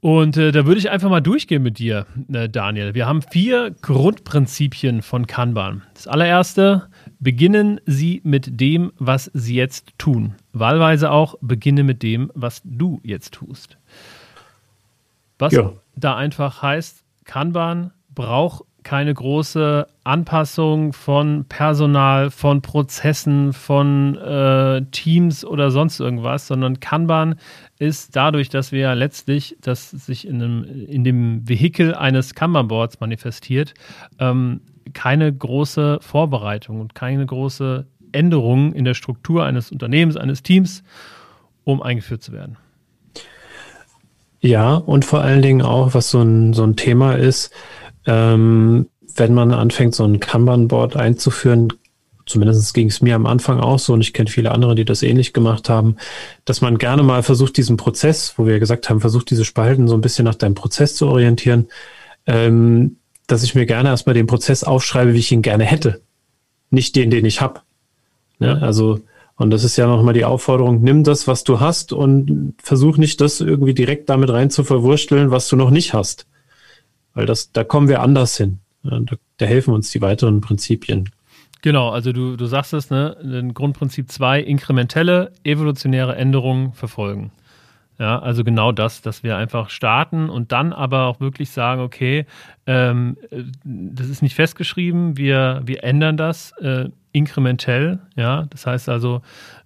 Und 0.00 0.36
äh, 0.36 0.52
da 0.52 0.66
würde 0.66 0.78
ich 0.78 0.90
einfach 0.90 1.10
mal 1.10 1.20
durchgehen 1.20 1.62
mit 1.62 1.78
dir, 1.78 2.06
äh, 2.32 2.48
Daniel. 2.48 2.94
Wir 2.94 3.06
haben 3.06 3.22
vier 3.22 3.74
Grundprinzipien 3.82 5.02
von 5.02 5.26
Kanban. 5.26 5.82
Das 5.94 6.06
allererste, 6.06 6.88
beginnen 7.18 7.80
Sie 7.86 8.20
mit 8.24 8.60
dem, 8.60 8.92
was 8.98 9.30
Sie 9.34 9.54
jetzt 9.54 9.92
tun. 9.98 10.34
Wahlweise 10.52 11.10
auch, 11.10 11.36
beginne 11.40 11.84
mit 11.84 12.02
dem, 12.02 12.30
was 12.34 12.62
du 12.64 13.00
jetzt 13.02 13.34
tust. 13.34 13.78
Was 15.38 15.52
ja. 15.52 15.72
da 15.96 16.16
einfach 16.16 16.62
heißt, 16.62 17.04
Kanban 17.24 17.92
braucht 18.14 18.64
keine 18.86 19.12
große 19.12 19.88
Anpassung 20.04 20.92
von 20.92 21.44
Personal, 21.48 22.30
von 22.30 22.62
Prozessen, 22.62 23.52
von 23.52 24.16
äh, 24.16 24.82
Teams 24.92 25.44
oder 25.44 25.72
sonst 25.72 25.98
irgendwas, 25.98 26.46
sondern 26.46 26.78
Kanban 26.78 27.34
ist 27.80 28.14
dadurch, 28.14 28.48
dass 28.48 28.70
wir 28.70 28.78
ja 28.78 28.92
letztlich, 28.92 29.56
dass 29.60 29.90
sich 29.90 30.26
in, 30.26 30.40
einem, 30.40 30.86
in 30.86 31.02
dem 31.02 31.48
Vehikel 31.48 31.96
eines 31.96 32.36
Kanban-Boards 32.36 33.00
manifestiert, 33.00 33.74
ähm, 34.20 34.60
keine 34.92 35.32
große 35.32 35.98
Vorbereitung 36.00 36.80
und 36.80 36.94
keine 36.94 37.26
große 37.26 37.86
Änderung 38.12 38.72
in 38.72 38.84
der 38.84 38.94
Struktur 38.94 39.44
eines 39.44 39.70
Unternehmens, 39.70 40.16
eines 40.16 40.42
Teams, 40.42 40.82
um 41.64 41.82
eingeführt 41.82 42.22
zu 42.22 42.32
werden. 42.32 42.56
Ja, 44.40 44.74
und 44.74 45.04
vor 45.04 45.22
allen 45.22 45.42
Dingen 45.42 45.62
auch, 45.62 45.94
was 45.94 46.10
so 46.10 46.20
ein, 46.20 46.52
so 46.52 46.62
ein 46.62 46.76
Thema 46.76 47.14
ist, 47.14 47.52
ähm, 48.06 48.88
wenn 49.16 49.34
man 49.34 49.52
anfängt, 49.52 49.94
so 49.94 50.04
ein 50.04 50.20
Kanban-Board 50.20 50.96
einzuführen, 50.96 51.72
zumindest 52.26 52.74
ging 52.74 52.88
es 52.88 53.00
mir 53.00 53.14
am 53.14 53.26
Anfang 53.26 53.60
auch 53.60 53.78
so 53.78 53.92
und 53.92 54.00
ich 54.00 54.12
kenne 54.12 54.28
viele 54.28 54.52
andere, 54.52 54.74
die 54.74 54.84
das 54.84 55.02
ähnlich 55.02 55.32
gemacht 55.32 55.68
haben, 55.68 55.96
dass 56.44 56.60
man 56.60 56.78
gerne 56.78 57.02
mal 57.02 57.22
versucht, 57.22 57.56
diesen 57.56 57.76
Prozess, 57.76 58.34
wo 58.36 58.46
wir 58.46 58.58
gesagt 58.58 58.90
haben, 58.90 59.00
versucht 59.00 59.30
diese 59.30 59.44
Spalten 59.44 59.88
so 59.88 59.94
ein 59.94 60.00
bisschen 60.00 60.24
nach 60.24 60.34
deinem 60.34 60.54
Prozess 60.54 60.96
zu 60.96 61.06
orientieren, 61.06 61.68
ähm, 62.26 62.96
dass 63.26 63.42
ich 63.42 63.54
mir 63.54 63.66
gerne 63.66 63.88
erstmal 63.88 64.14
den 64.14 64.26
Prozess 64.26 64.64
aufschreibe, 64.64 65.14
wie 65.14 65.18
ich 65.18 65.32
ihn 65.32 65.42
gerne 65.42 65.64
hätte. 65.64 66.00
Nicht 66.70 66.96
den, 66.96 67.10
den 67.10 67.24
ich 67.24 67.40
habe. 67.40 67.60
Ne? 68.38 68.60
Also, 68.62 69.00
und 69.36 69.50
das 69.50 69.64
ist 69.64 69.76
ja 69.76 69.86
nochmal 69.86 70.14
die 70.14 70.24
Aufforderung, 70.24 70.82
nimm 70.82 71.04
das, 71.04 71.26
was 71.26 71.44
du 71.44 71.60
hast 71.60 71.92
und 71.92 72.54
versuch 72.62 72.96
nicht, 72.96 73.20
das 73.20 73.40
irgendwie 73.40 73.74
direkt 73.74 74.08
damit 74.08 74.30
rein 74.30 74.50
zu 74.50 74.64
verwursteln, 74.64 75.30
was 75.30 75.48
du 75.48 75.56
noch 75.56 75.70
nicht 75.70 75.94
hast. 75.94 76.26
Weil 77.14 77.26
das, 77.26 77.52
da 77.52 77.64
kommen 77.64 77.88
wir 77.88 78.00
anders 78.00 78.36
hin. 78.36 78.58
Da, 78.82 79.00
da 79.38 79.46
helfen 79.46 79.74
uns 79.74 79.90
die 79.90 80.00
weiteren 80.00 80.40
Prinzipien. 80.40 81.10
Genau, 81.62 81.90
also 81.90 82.12
du, 82.12 82.36
du 82.36 82.46
sagst 82.46 82.74
es, 82.74 82.90
ne? 82.90 83.50
Grundprinzip 83.52 84.10
2, 84.10 84.40
inkrementelle, 84.40 85.32
evolutionäre 85.42 86.14
Änderungen 86.14 86.72
verfolgen. 86.74 87.32
Ja, 87.98 88.18
also 88.18 88.44
genau 88.44 88.72
das, 88.72 89.00
dass 89.00 89.22
wir 89.22 89.38
einfach 89.38 89.70
starten 89.70 90.28
und 90.28 90.52
dann 90.52 90.74
aber 90.74 91.06
auch 91.06 91.18
wirklich 91.18 91.50
sagen, 91.50 91.80
okay, 91.80 92.26
ähm, 92.66 93.16
das 93.64 94.08
ist 94.08 94.20
nicht 94.20 94.34
festgeschrieben, 94.34 95.16
wir, 95.16 95.62
wir 95.64 95.82
ändern 95.82 96.18
das 96.18 96.52
äh, 96.60 96.90
inkrementell, 97.12 98.00
ja, 98.14 98.46
das 98.50 98.66
heißt 98.66 98.90
also 98.90 99.22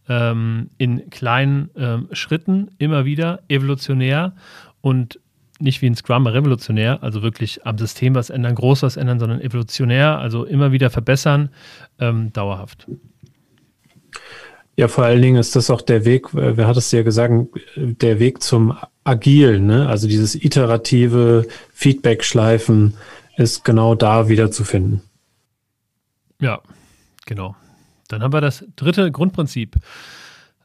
ähm, 0.08 0.70
in 0.78 1.10
kleinen 1.10 1.70
ähm, 1.76 2.08
Schritten 2.12 2.70
immer 2.78 3.04
wieder 3.04 3.40
evolutionär 3.48 4.32
und 4.80 5.18
nicht 5.58 5.82
wie 5.82 5.86
ein 5.86 5.96
Scrum 5.96 6.26
revolutionär, 6.26 7.02
also 7.02 7.22
wirklich 7.22 7.66
am 7.66 7.78
System 7.78 8.14
was 8.14 8.30
ändern, 8.30 8.54
groß 8.54 8.84
was 8.84 8.96
ändern, 8.96 9.18
sondern 9.18 9.40
evolutionär, 9.40 10.18
also 10.18 10.44
immer 10.44 10.72
wieder 10.72 10.88
verbessern, 10.88 11.50
ähm, 11.98 12.32
dauerhaft. 12.32 12.86
Ja, 14.80 14.88
vor 14.88 15.04
allen 15.04 15.20
Dingen 15.20 15.36
ist 15.36 15.56
das 15.56 15.68
auch 15.68 15.82
der 15.82 16.06
Weg, 16.06 16.32
äh, 16.32 16.56
wer 16.56 16.66
hat 16.66 16.78
es 16.78 16.90
ja 16.90 17.02
gesagt, 17.02 17.34
der 17.76 18.18
Weg 18.18 18.42
zum 18.42 18.78
Agil, 19.04 19.60
ne? 19.60 19.86
Also 19.86 20.08
dieses 20.08 20.34
iterative 20.34 21.46
Feedback-Schleifen 21.74 22.94
ist 23.36 23.62
genau 23.62 23.94
da 23.94 24.30
wiederzufinden. 24.30 25.02
Ja, 26.40 26.62
genau. 27.26 27.56
Dann 28.08 28.22
haben 28.22 28.32
wir 28.32 28.40
das 28.40 28.64
dritte 28.74 29.12
Grundprinzip. 29.12 29.76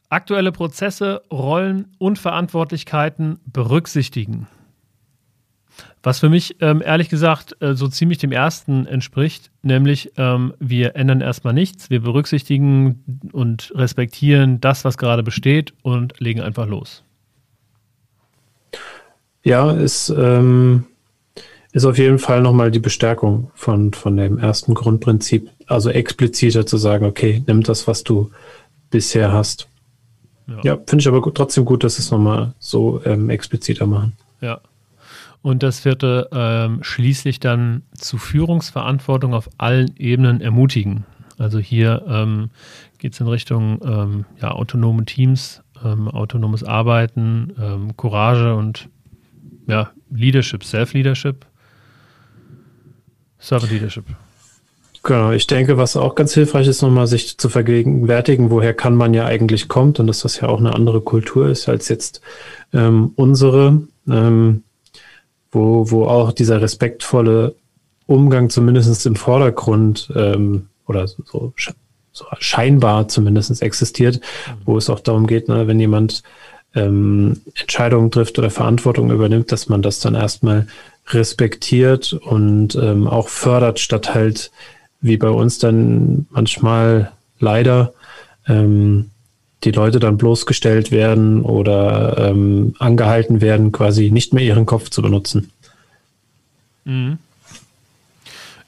Aktuelle 0.08 0.50
Prozesse, 0.50 1.20
Rollen 1.30 1.94
und 1.98 2.18
Verantwortlichkeiten 2.18 3.38
berücksichtigen. 3.44 4.46
Was 6.02 6.20
für 6.20 6.28
mich 6.28 6.56
ähm, 6.60 6.82
ehrlich 6.84 7.08
gesagt 7.08 7.56
äh, 7.60 7.74
so 7.74 7.88
ziemlich 7.88 8.18
dem 8.18 8.32
ersten 8.32 8.86
entspricht, 8.86 9.50
nämlich 9.62 10.12
ähm, 10.16 10.54
wir 10.60 10.94
ändern 10.94 11.20
erstmal 11.20 11.52
nichts, 11.52 11.90
wir 11.90 12.00
berücksichtigen 12.00 13.02
und 13.32 13.72
respektieren 13.74 14.60
das, 14.60 14.84
was 14.84 14.98
gerade 14.98 15.22
besteht 15.22 15.74
und 15.82 16.20
legen 16.20 16.40
einfach 16.40 16.66
los. 16.66 17.02
Ja, 19.42 19.72
ist, 19.72 20.08
ähm, 20.08 20.86
ist 21.72 21.84
auf 21.84 21.98
jeden 21.98 22.18
Fall 22.18 22.40
nochmal 22.40 22.70
die 22.70 22.80
Bestärkung 22.80 23.50
von, 23.54 23.92
von 23.92 24.16
dem 24.16 24.38
ersten 24.38 24.74
Grundprinzip, 24.74 25.50
also 25.66 25.90
expliziter 25.90 26.66
zu 26.66 26.76
sagen, 26.76 27.04
okay, 27.04 27.42
nimm 27.46 27.62
das, 27.62 27.86
was 27.86 28.02
du 28.02 28.30
bisher 28.90 29.32
hast. 29.32 29.68
Ja, 30.46 30.60
ja 30.62 30.78
finde 30.86 31.02
ich 31.02 31.08
aber 31.08 31.34
trotzdem 31.34 31.64
gut, 31.64 31.84
dass 31.84 31.98
es 31.98 32.10
nochmal 32.10 32.54
so 32.58 33.00
ähm, 33.04 33.30
expliziter 33.30 33.86
machen. 33.86 34.14
Ja. 34.40 34.60
Und 35.46 35.62
das 35.62 35.78
vierte 35.78 36.28
ähm, 36.32 36.82
schließlich 36.82 37.38
dann 37.38 37.82
zu 37.96 38.18
Führungsverantwortung 38.18 39.32
auf 39.32 39.48
allen 39.58 39.94
Ebenen 39.96 40.40
ermutigen. 40.40 41.04
Also 41.38 41.60
hier 41.60 42.04
ähm, 42.08 42.50
geht 42.98 43.12
es 43.12 43.20
in 43.20 43.28
Richtung 43.28 43.78
ähm, 43.84 44.24
ja, 44.42 44.50
autonome 44.50 45.04
Teams, 45.04 45.62
ähm, 45.84 46.08
autonomes 46.08 46.64
Arbeiten, 46.64 47.52
ähm, 47.62 47.96
Courage 47.96 48.56
und 48.56 48.88
ja, 49.68 49.92
Leadership, 50.10 50.64
Self-Leadership, 50.64 51.46
Servant 53.38 53.70
Leadership. 53.70 54.06
Genau, 55.04 55.30
ich 55.30 55.46
denke, 55.46 55.76
was 55.76 55.96
auch 55.96 56.16
ganz 56.16 56.34
hilfreich 56.34 56.66
ist, 56.66 56.82
nochmal 56.82 57.06
sich 57.06 57.38
zu 57.38 57.48
vergegenwärtigen, 57.48 58.50
woher 58.50 58.74
kann 58.74 58.96
man 58.96 59.14
ja 59.14 59.26
eigentlich 59.26 59.68
kommt 59.68 60.00
und 60.00 60.08
dass 60.08 60.22
das 60.22 60.40
ja 60.40 60.48
auch 60.48 60.58
eine 60.58 60.74
andere 60.74 61.02
Kultur 61.02 61.48
ist 61.48 61.68
als 61.68 61.88
jetzt 61.88 62.20
ähm, 62.72 63.12
unsere. 63.14 63.82
Ähm, 64.08 64.64
wo, 65.56 65.90
wo 65.90 66.04
auch 66.06 66.32
dieser 66.32 66.60
respektvolle 66.60 67.54
Umgang 68.06 68.50
zumindest 68.50 69.06
im 69.06 69.16
Vordergrund 69.16 70.12
ähm, 70.14 70.68
oder 70.86 71.08
so, 71.08 71.24
so 72.12 72.24
scheinbar 72.38 73.08
zumindest 73.08 73.62
existiert, 73.62 74.20
wo 74.64 74.76
es 74.76 74.90
auch 74.90 75.00
darum 75.00 75.26
geht, 75.26 75.48
ne, 75.48 75.66
wenn 75.66 75.80
jemand 75.80 76.22
ähm, 76.74 77.40
Entscheidungen 77.54 78.10
trifft 78.10 78.38
oder 78.38 78.50
Verantwortung 78.50 79.10
übernimmt, 79.10 79.50
dass 79.50 79.68
man 79.68 79.82
das 79.82 79.98
dann 79.98 80.14
erstmal 80.14 80.66
respektiert 81.08 82.12
und 82.12 82.74
ähm, 82.76 83.06
auch 83.06 83.28
fördert, 83.28 83.80
statt 83.80 84.14
halt 84.14 84.50
wie 85.00 85.16
bei 85.16 85.30
uns 85.30 85.58
dann 85.58 86.26
manchmal 86.30 87.12
leider 87.38 87.92
ähm, 88.46 89.10
die 89.64 89.70
Leute 89.70 89.98
dann 89.98 90.18
bloßgestellt 90.18 90.90
werden 90.90 91.42
oder 91.42 92.18
ähm, 92.18 92.74
angehalten 92.78 93.40
werden, 93.40 93.72
quasi 93.72 94.10
nicht 94.10 94.32
mehr 94.32 94.44
ihren 94.44 94.66
Kopf 94.66 94.90
zu 94.90 95.02
benutzen. 95.02 95.50
Mhm. 96.84 97.18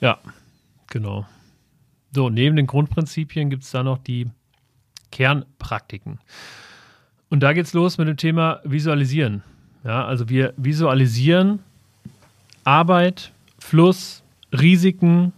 Ja, 0.01 0.19
genau. 0.89 1.27
So, 2.13 2.31
neben 2.31 2.57
den 2.57 2.67
Grundprinzipien 2.67 3.51
gibt 3.51 3.65
es 3.65 3.71
da 3.71 3.83
noch 3.83 3.99
die 3.99 4.27
Kernpraktiken. 5.13 6.19
Und 7.29 7.41
da 7.41 7.53
geht 7.53 7.67
es 7.67 7.75
los 7.75 7.99
mit 7.99 8.09
dem 8.09 8.17
Thema 8.17 8.61
Visualisieren. 8.65 9.43
Ja, 9.85 10.05
also 10.07 10.29
wir 10.29 10.55
visualisieren 10.57 11.61
Arbeit, 12.65 13.33
Fluss, 13.59 14.23
Risiken, 14.53 15.33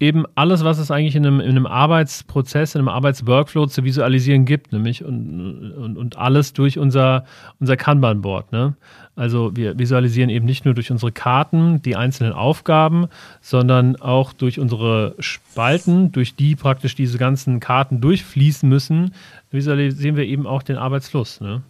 eben 0.00 0.24
alles, 0.34 0.64
was 0.64 0.78
es 0.78 0.90
eigentlich 0.90 1.14
in 1.14 1.26
einem, 1.26 1.40
in 1.40 1.50
einem 1.50 1.66
Arbeitsprozess, 1.66 2.74
in 2.74 2.80
einem 2.80 2.88
Arbeitsworkflow 2.88 3.66
zu 3.66 3.84
visualisieren 3.84 4.46
gibt, 4.46 4.72
nämlich 4.72 5.04
und, 5.04 5.72
und, 5.72 5.98
und 5.98 6.16
alles 6.16 6.54
durch 6.54 6.78
unser, 6.78 7.26
unser 7.60 7.76
Kanban-Board. 7.76 8.50
Ne? 8.50 8.74
Also 9.14 9.54
wir 9.54 9.78
visualisieren 9.78 10.30
eben 10.30 10.46
nicht 10.46 10.64
nur 10.64 10.72
durch 10.72 10.90
unsere 10.90 11.12
Karten 11.12 11.82
die 11.82 11.96
einzelnen 11.96 12.32
Aufgaben, 12.32 13.08
sondern 13.42 13.96
auch 13.96 14.32
durch 14.32 14.58
unsere 14.58 15.14
Spalten, 15.18 16.12
durch 16.12 16.34
die 16.34 16.56
praktisch 16.56 16.94
diese 16.94 17.18
ganzen 17.18 17.60
Karten 17.60 18.00
durchfließen 18.00 18.66
müssen, 18.66 19.12
visualisieren 19.50 20.16
wir 20.16 20.24
eben 20.24 20.46
auch 20.46 20.62
den 20.62 20.78
Arbeitsfluss. 20.78 21.42
Ne? 21.42 21.60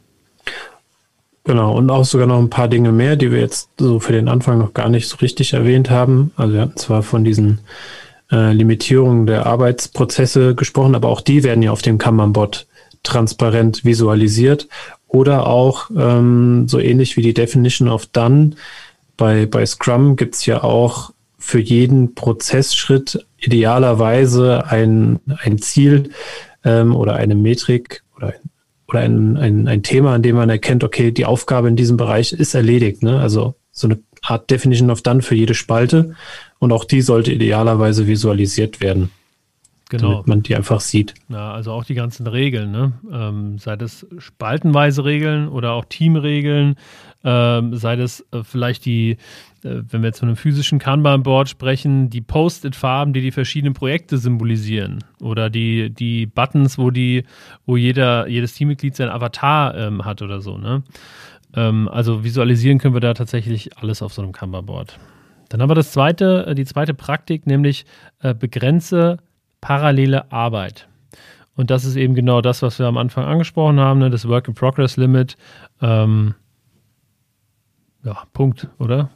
Genau, 1.42 1.76
und 1.76 1.90
auch 1.90 2.04
sogar 2.04 2.28
noch 2.28 2.38
ein 2.38 2.50
paar 2.50 2.68
Dinge 2.68 2.92
mehr, 2.92 3.16
die 3.16 3.32
wir 3.32 3.40
jetzt 3.40 3.70
so 3.76 3.98
für 3.98 4.12
den 4.12 4.28
Anfang 4.28 4.58
noch 4.58 4.72
gar 4.72 4.88
nicht 4.88 5.08
so 5.08 5.16
richtig 5.16 5.52
erwähnt 5.52 5.90
haben. 5.90 6.30
Also 6.36 6.54
wir 6.54 6.60
hatten 6.60 6.76
zwar 6.76 7.02
von 7.02 7.24
diesen 7.24 7.58
äh, 8.30 8.52
Limitierung 8.52 9.26
der 9.26 9.46
Arbeitsprozesse 9.46 10.54
gesprochen, 10.54 10.94
aber 10.94 11.08
auch 11.08 11.20
die 11.20 11.42
werden 11.44 11.62
ja 11.62 11.72
auf 11.72 11.82
dem 11.82 11.98
Kanban-Bot 11.98 12.66
transparent 13.02 13.84
visualisiert 13.84 14.68
oder 15.08 15.46
auch 15.46 15.90
ähm, 15.96 16.68
so 16.68 16.78
ähnlich 16.78 17.16
wie 17.16 17.22
die 17.22 17.34
Definition 17.34 17.88
of 17.88 18.06
Done 18.06 18.52
bei, 19.16 19.46
bei 19.46 19.66
Scrum 19.66 20.16
gibt's 20.16 20.46
ja 20.46 20.62
auch 20.62 21.12
für 21.36 21.60
jeden 21.60 22.14
Prozessschritt 22.14 23.26
idealerweise 23.38 24.66
ein, 24.66 25.20
ein 25.42 25.58
Ziel 25.58 26.10
ähm, 26.64 26.94
oder 26.94 27.16
eine 27.16 27.34
Metrik 27.34 28.02
oder, 28.16 28.34
oder 28.88 29.00
ein, 29.00 29.36
ein, 29.36 29.68
ein 29.68 29.82
Thema, 29.82 30.14
an 30.14 30.22
dem 30.22 30.36
man 30.36 30.48
erkennt, 30.48 30.84
okay, 30.84 31.10
die 31.10 31.26
Aufgabe 31.26 31.68
in 31.68 31.76
diesem 31.76 31.96
Bereich 31.96 32.32
ist 32.32 32.54
erledigt. 32.54 33.02
Ne? 33.02 33.20
Also 33.20 33.56
so 33.72 33.88
eine 33.88 33.98
Art 34.22 34.50
Definition 34.50 34.90
of 34.90 35.02
Done 35.02 35.22
für 35.22 35.34
jede 35.34 35.54
Spalte. 35.54 36.14
Und 36.60 36.72
auch 36.72 36.84
die 36.84 37.00
sollte 37.00 37.32
idealerweise 37.32 38.06
visualisiert 38.06 38.80
werden. 38.80 39.10
Genau. 39.88 40.12
Damit 40.12 40.26
man 40.28 40.42
die 40.44 40.54
einfach 40.54 40.80
sieht. 40.80 41.14
Ja, 41.28 41.50
also 41.50 41.72
auch 41.72 41.82
die 41.82 41.94
ganzen 41.94 42.28
Regeln, 42.28 42.70
ne? 42.70 42.92
Ähm, 43.12 43.58
sei 43.58 43.74
das 43.74 44.06
spaltenweise 44.18 45.04
Regeln 45.04 45.48
oder 45.48 45.72
auch 45.72 45.84
Teamregeln, 45.84 46.76
ähm, 47.24 47.74
sei 47.74 47.96
das 47.96 48.24
äh, 48.30 48.44
vielleicht 48.44 48.84
die, 48.84 49.16
äh, 49.64 49.82
wenn 49.90 50.02
wir 50.02 50.08
jetzt 50.08 50.20
von 50.20 50.28
einem 50.28 50.36
physischen 50.36 50.78
Kanban-Board 50.78 51.48
sprechen, 51.48 52.08
die 52.08 52.20
Post-it-Farben, 52.20 53.12
die 53.12 53.20
die 53.20 53.32
verschiedenen 53.32 53.74
Projekte 53.74 54.16
symbolisieren 54.16 55.02
oder 55.20 55.50
die, 55.50 55.90
die 55.90 56.26
Buttons, 56.26 56.78
wo 56.78 56.92
die, 56.92 57.24
wo 57.66 57.76
jeder, 57.76 58.28
jedes 58.28 58.54
Teammitglied 58.54 58.94
sein 58.94 59.08
Avatar 59.08 59.76
ähm, 59.76 60.04
hat 60.04 60.22
oder 60.22 60.40
so, 60.40 60.56
ne? 60.56 60.84
Ähm, 61.56 61.88
also 61.88 62.22
visualisieren 62.22 62.78
können 62.78 62.94
wir 62.94 63.00
da 63.00 63.12
tatsächlich 63.12 63.76
alles 63.76 64.02
auf 64.02 64.12
so 64.12 64.22
einem 64.22 64.30
Kanban-Board. 64.30 65.00
Dann 65.50 65.60
haben 65.60 65.68
wir 65.68 65.74
das 65.74 65.92
zweite, 65.92 66.46
äh, 66.46 66.54
die 66.54 66.64
zweite 66.64 66.94
Praktik, 66.94 67.46
nämlich 67.46 67.84
äh, 68.22 68.32
begrenze 68.32 69.18
parallele 69.60 70.32
Arbeit. 70.32 70.88
Und 71.54 71.70
das 71.70 71.84
ist 71.84 71.96
eben 71.96 72.14
genau 72.14 72.40
das, 72.40 72.62
was 72.62 72.78
wir 72.78 72.86
am 72.86 72.96
Anfang 72.96 73.26
angesprochen 73.26 73.78
haben, 73.78 73.98
ne? 73.98 74.08
das 74.08 74.26
Work-in-Progress-Limit. 74.26 75.36
Ähm, 75.82 76.34
ja, 78.02 78.22
Punkt, 78.32 78.68
oder? 78.78 79.10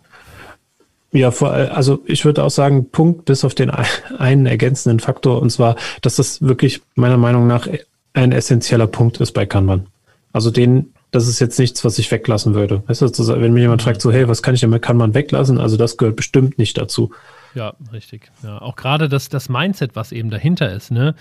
Ja, 1.13 1.31
also 1.31 2.03
ich 2.07 2.25
würde 2.25 2.43
auch 2.43 2.51
sagen, 2.51 2.91
Punkt 2.91 3.25
bis 3.25 3.45
auf 3.45 3.55
den 3.55 3.71
einen 3.71 4.47
ergänzenden 4.47 4.99
Faktor, 4.99 5.41
und 5.41 5.51
zwar, 5.51 5.77
dass 6.03 6.17
das 6.17 6.43
wirklich 6.43 6.83
meiner 6.97 7.17
Meinung 7.17 7.47
nach 7.47 7.69
ein 8.13 8.33
essentieller 8.33 8.89
Punkt 8.89 9.21
ist 9.21 9.33
bei 9.33 9.47
Kanban. 9.47 9.87
Also 10.33 10.51
den 10.51 10.94
das 11.15 11.29
ist 11.29 11.39
jetzt 11.39 11.61
nichts, 11.61 11.85
was 11.85 11.99
ich 12.01 12.11
weglassen 12.11 12.55
würde. 12.55 12.83
Weißt 12.89 13.01
du, 13.01 13.09
wenn 13.41 13.53
mir 13.53 13.61
jemand 13.61 13.83
fragt, 13.83 14.01
so, 14.01 14.11
hey, 14.11 14.29
was 14.29 14.43
kann 14.43 14.55
ich 14.55 14.61
denn, 14.63 14.81
kann 14.81 14.97
man 14.97 15.15
weglassen? 15.15 15.59
Also 15.59 15.77
das 15.77 15.97
gehört 15.97 16.17
bestimmt 16.17 16.59
nicht 16.59 16.77
dazu. 16.77 17.13
Ja, 17.55 17.75
richtig. 17.93 18.33
Ja, 18.43 18.61
auch 18.61 18.75
gerade 18.75 19.09
das, 19.09 19.29
das 19.29 19.49
Mindset, 19.49 19.95
was 19.95 20.11
eben 20.11 20.29
dahinter 20.29 20.73
ist, 20.73 20.91
ne? 20.91 21.15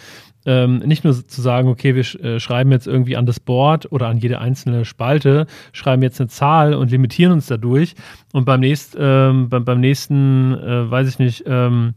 Ähm, 0.47 0.79
nicht 0.79 1.03
nur 1.03 1.27
zu 1.27 1.41
sagen, 1.41 1.69
okay, 1.69 1.93
wir 1.93 2.03
sch 2.03 2.15
äh, 2.15 2.39
schreiben 2.39 2.71
jetzt 2.71 2.87
irgendwie 2.87 3.15
an 3.15 3.27
das 3.27 3.39
Board 3.39 3.91
oder 3.91 4.07
an 4.07 4.17
jede 4.17 4.39
einzelne 4.39 4.83
Spalte, 4.83 5.45
schreiben 5.73 6.01
jetzt 6.01 6.19
eine 6.19 6.27
Zahl 6.27 6.73
und 6.73 6.89
limitieren 6.89 7.31
uns 7.31 7.45
dadurch 7.45 7.93
und 8.33 8.45
beim, 8.45 8.61
nächst, 8.61 8.97
ähm, 8.99 9.47
beim, 9.49 9.63
beim 9.63 9.79
nächsten, 9.79 10.53
äh, 10.55 10.89
weiß 10.89 11.07
ich 11.07 11.19
nicht, 11.19 11.43
ähm, 11.45 11.93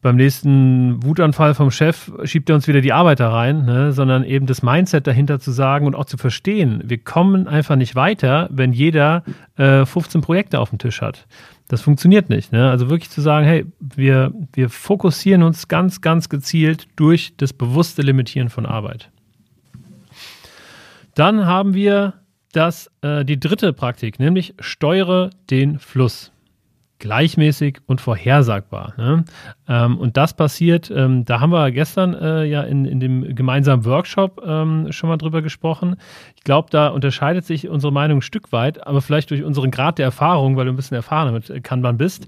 beim 0.00 0.16
nächsten 0.16 1.02
Wutanfall 1.02 1.54
vom 1.54 1.70
Chef 1.70 2.12
schiebt 2.22 2.48
er 2.48 2.54
uns 2.54 2.68
wieder 2.68 2.80
die 2.80 2.92
Arbeit 2.92 3.18
da 3.18 3.30
rein, 3.30 3.64
ne? 3.64 3.92
sondern 3.92 4.22
eben 4.22 4.46
das 4.46 4.62
Mindset 4.62 5.06
dahinter 5.06 5.40
zu 5.40 5.50
sagen 5.50 5.86
und 5.86 5.96
auch 5.96 6.04
zu 6.04 6.16
verstehen, 6.16 6.82
wir 6.84 6.98
kommen 6.98 7.48
einfach 7.48 7.74
nicht 7.74 7.96
weiter, 7.96 8.48
wenn 8.52 8.72
jeder 8.72 9.24
äh, 9.56 9.84
15 9.84 10.20
Projekte 10.20 10.60
auf 10.60 10.70
dem 10.70 10.78
Tisch 10.78 11.02
hat. 11.02 11.26
Das 11.66 11.82
funktioniert 11.82 12.30
nicht. 12.30 12.52
Ne? 12.52 12.70
Also 12.70 12.88
wirklich 12.90 13.10
zu 13.10 13.20
sagen, 13.20 13.44
hey, 13.44 13.66
wir, 13.80 14.32
wir 14.52 14.70
fokussieren 14.70 15.42
uns 15.42 15.66
ganz, 15.68 16.00
ganz 16.00 16.28
gezielt 16.28 16.86
durch 16.96 17.34
das 17.36 17.52
bewusste 17.52 18.02
Limitieren 18.02 18.50
von 18.50 18.66
Arbeit. 18.66 19.10
Dann 21.14 21.44
haben 21.46 21.74
wir 21.74 22.14
das, 22.52 22.90
äh, 23.02 23.24
die 23.24 23.40
dritte 23.40 23.72
Praktik, 23.72 24.20
nämlich 24.20 24.54
steuere 24.60 25.30
den 25.50 25.80
Fluss. 25.80 26.32
Gleichmäßig 26.98 27.78
und 27.86 28.00
vorhersagbar. 28.00 28.94
Ne? 28.96 29.24
Ähm, 29.68 29.98
und 29.98 30.16
das 30.16 30.34
passiert, 30.34 30.90
ähm, 30.90 31.24
da 31.24 31.40
haben 31.40 31.50
wir 31.50 31.70
gestern 31.70 32.14
äh, 32.14 32.44
ja 32.44 32.62
in, 32.62 32.84
in 32.84 33.00
dem 33.00 33.34
gemeinsamen 33.34 33.84
Workshop 33.84 34.42
ähm, 34.44 34.90
schon 34.90 35.08
mal 35.08 35.16
drüber 35.16 35.42
gesprochen. 35.42 35.96
Ich 36.36 36.44
glaube, 36.44 36.68
da 36.70 36.88
unterscheidet 36.88 37.44
sich 37.44 37.68
unsere 37.68 37.92
Meinung 37.92 38.18
ein 38.18 38.22
Stück 38.22 38.52
weit, 38.52 38.86
aber 38.86 39.00
vielleicht 39.00 39.30
durch 39.30 39.44
unseren 39.44 39.70
Grad 39.70 39.98
der 39.98 40.06
Erfahrung, 40.06 40.56
weil 40.56 40.64
du 40.64 40.72
ein 40.72 40.76
bisschen 40.76 40.96
erfahrener 40.96 41.32
mit 41.32 41.64
Kanban 41.64 41.98
bist. 41.98 42.26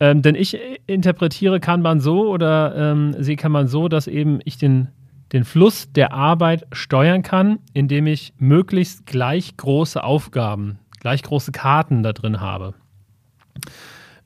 Ähm, 0.00 0.22
denn 0.22 0.34
ich 0.34 0.58
interpretiere 0.86 1.60
Kanban 1.60 2.00
so 2.00 2.28
oder 2.28 2.74
ähm, 2.76 3.14
sehe 3.18 3.36
Kanban 3.36 3.68
so, 3.68 3.88
dass 3.88 4.06
eben 4.06 4.40
ich 4.44 4.58
den 4.58 4.88
den 5.32 5.44
Fluss 5.44 5.90
der 5.92 6.12
Arbeit 6.12 6.66
steuern 6.72 7.22
kann, 7.22 7.58
indem 7.72 8.06
ich 8.06 8.34
möglichst 8.38 9.06
gleich 9.06 9.56
große 9.56 10.02
Aufgaben, 10.04 10.78
gleich 11.00 11.22
große 11.22 11.52
Karten 11.52 12.02
da 12.02 12.12
drin 12.12 12.40
habe. 12.40 12.74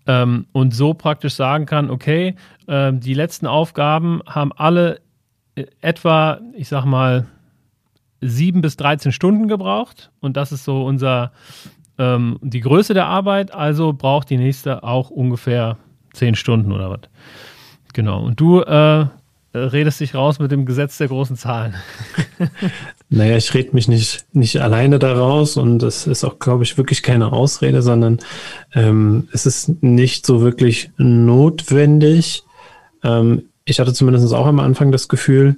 Ähm, 0.07 0.47
und 0.53 0.75
so 0.75 0.95
praktisch 0.95 1.35
sagen 1.35 1.67
kann, 1.67 1.91
okay, 1.91 2.37
äh, 2.67 2.93
die 2.93 3.15
letzten 3.15 3.47
Aufgaben 3.47 4.21
haben 4.27 4.53
alle 4.53 5.01
äh, 5.57 5.67
etwa, 5.81 6.41
ich 6.55 6.69
sag 6.69 6.85
mal, 6.85 7.27
sieben 8.21 8.61
bis 8.61 8.77
13 8.77 9.13
Stunden 9.13 9.49
gebraucht. 9.49 10.11
Und 10.21 10.37
das 10.37 10.53
ist 10.53 10.65
so 10.65 10.85
unser, 10.85 11.33
ähm, 11.99 12.39
die 12.41 12.61
Größe 12.61 12.95
der 12.95 13.07
Arbeit. 13.07 13.53
Also 13.53 13.93
braucht 13.93 14.31
die 14.31 14.39
nächste 14.39 14.85
auch 14.85 15.11
ungefähr 15.11 15.77
zehn 16.13 16.35
Stunden 16.35 16.73
oder 16.73 16.91
was. 16.91 17.01
Genau. 17.93 18.23
Und 18.25 18.41
du 18.41 18.61
äh, 18.61 19.07
redest 19.57 20.01
dich 20.01 20.15
raus 20.15 20.39
mit 20.39 20.51
dem 20.51 20.67
Gesetz 20.67 20.99
der 20.99 21.09
großen 21.09 21.37
Zahlen. 21.37 21.75
naja, 23.09 23.37
ich 23.37 23.53
rede 23.55 23.71
mich 23.73 23.89
nicht, 23.89 24.27
nicht 24.33 24.61
alleine 24.61 24.99
da 24.99 25.15
raus 25.15 25.57
und 25.57 25.81
das 25.81 26.07
ist 26.07 26.25
auch, 26.25 26.39
glaube 26.39 26.65
ich, 26.65 26.77
wirklich 26.79 27.03
keine 27.03 27.33
Ausrede, 27.33 27.83
sondern 27.83 28.19
ähm, 28.75 29.29
es 29.33 29.47
ist 29.47 29.83
nicht 29.83 30.27
so 30.27 30.41
wirklich 30.41 30.91
notwendig. 30.97 32.45
Ähm, 33.03 33.49
ich 33.65 33.81
hatte 33.81 33.93
zumindest 33.93 34.33
auch 34.33 34.47
am 34.47 34.61
Anfang 34.61 34.93
das 34.93 35.09
Gefühl, 35.09 35.57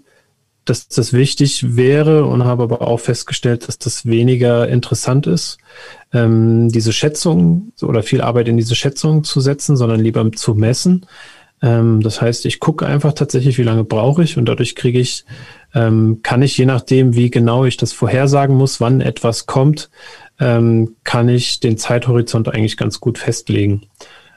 dass 0.68 0.88
das 0.88 1.12
wichtig 1.12 1.76
wäre 1.76 2.26
und 2.26 2.44
habe 2.44 2.62
aber 2.62 2.82
auch 2.82 3.00
festgestellt, 3.00 3.68
dass 3.68 3.78
das 3.78 4.04
weniger 4.04 4.68
interessant 4.68 5.26
ist, 5.26 5.58
ähm, 6.12 6.68
diese 6.68 6.92
Schätzung 6.92 7.72
oder 7.80 8.02
viel 8.02 8.20
Arbeit 8.20 8.48
in 8.48 8.56
diese 8.56 8.74
Schätzung 8.74 9.24
zu 9.24 9.40
setzen, 9.40 9.76
sondern 9.76 10.00
lieber 10.00 10.30
zu 10.32 10.54
messen. 10.54 11.06
Ähm, 11.62 12.00
das 12.00 12.20
heißt, 12.20 12.46
ich 12.46 12.60
gucke 12.60 12.86
einfach 12.86 13.12
tatsächlich, 13.12 13.58
wie 13.58 13.62
lange 13.62 13.84
brauche 13.84 14.22
ich 14.22 14.36
und 14.36 14.46
dadurch 14.46 14.74
kriege 14.74 14.98
ich, 14.98 15.24
ähm, 15.74 16.20
kann 16.22 16.42
ich 16.42 16.56
je 16.56 16.66
nachdem, 16.66 17.14
wie 17.14 17.30
genau 17.30 17.64
ich 17.64 17.76
das 17.76 17.92
vorhersagen 17.92 18.56
muss, 18.56 18.80
wann 18.80 19.00
etwas 19.00 19.46
kommt, 19.46 19.90
ähm, 20.40 20.96
kann 21.04 21.28
ich 21.28 21.60
den 21.60 21.78
Zeithorizont 21.78 22.48
eigentlich 22.48 22.76
ganz 22.76 23.00
gut 23.00 23.18
festlegen. 23.18 23.82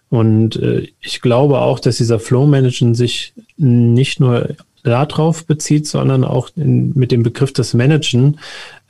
Und 0.10 0.58
äh, 0.58 0.88
ich 1.00 1.22
glaube 1.22 1.60
auch, 1.60 1.80
dass 1.80 1.98
dieser 1.98 2.20
Flow 2.20 2.46
Managen 2.46 2.96
sich 2.96 3.34
nicht 3.56 4.20
nur 4.20 4.56
darauf 4.84 5.46
bezieht, 5.46 5.88
sondern 5.88 6.24
auch 6.24 6.50
in, 6.56 6.92
mit 6.96 7.12
dem 7.12 7.24
Begriff 7.24 7.54
des 7.54 7.74
Managen, 7.74 8.40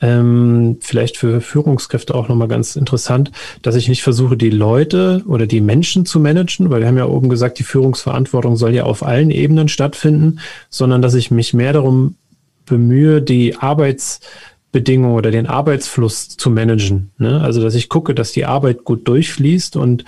ähm, 0.00 0.78
vielleicht 0.80 1.16
für 1.16 1.40
Führungskräfte 1.40 2.14
auch 2.14 2.28
nochmal 2.28 2.48
ganz 2.48 2.76
interessant, 2.76 3.30
dass 3.62 3.76
ich 3.76 3.88
nicht 3.88 4.02
versuche, 4.02 4.36
die 4.36 4.50
Leute 4.50 5.22
oder 5.26 5.46
die 5.46 5.60
Menschen 5.60 6.06
zu 6.06 6.18
managen, 6.18 6.70
weil 6.70 6.80
wir 6.80 6.88
haben 6.88 6.98
ja 6.98 7.06
oben 7.06 7.28
gesagt, 7.28 7.58
die 7.58 7.64
Führungsverantwortung 7.64 8.56
soll 8.56 8.74
ja 8.74 8.84
auf 8.84 9.02
allen 9.02 9.30
Ebenen 9.30 9.68
stattfinden, 9.68 10.40
sondern 10.70 11.02
dass 11.02 11.14
ich 11.14 11.30
mich 11.30 11.54
mehr 11.54 11.72
darum 11.72 12.16
bemühe, 12.64 13.22
die 13.22 13.56
Arbeitsbedingungen 13.56 15.16
oder 15.16 15.30
den 15.30 15.46
Arbeitsfluss 15.46 16.36
zu 16.36 16.50
managen. 16.50 17.10
Ne? 17.18 17.40
Also 17.40 17.62
dass 17.62 17.74
ich 17.74 17.88
gucke, 17.88 18.14
dass 18.14 18.32
die 18.32 18.44
Arbeit 18.44 18.84
gut 18.84 19.06
durchfließt 19.06 19.76
und 19.76 20.04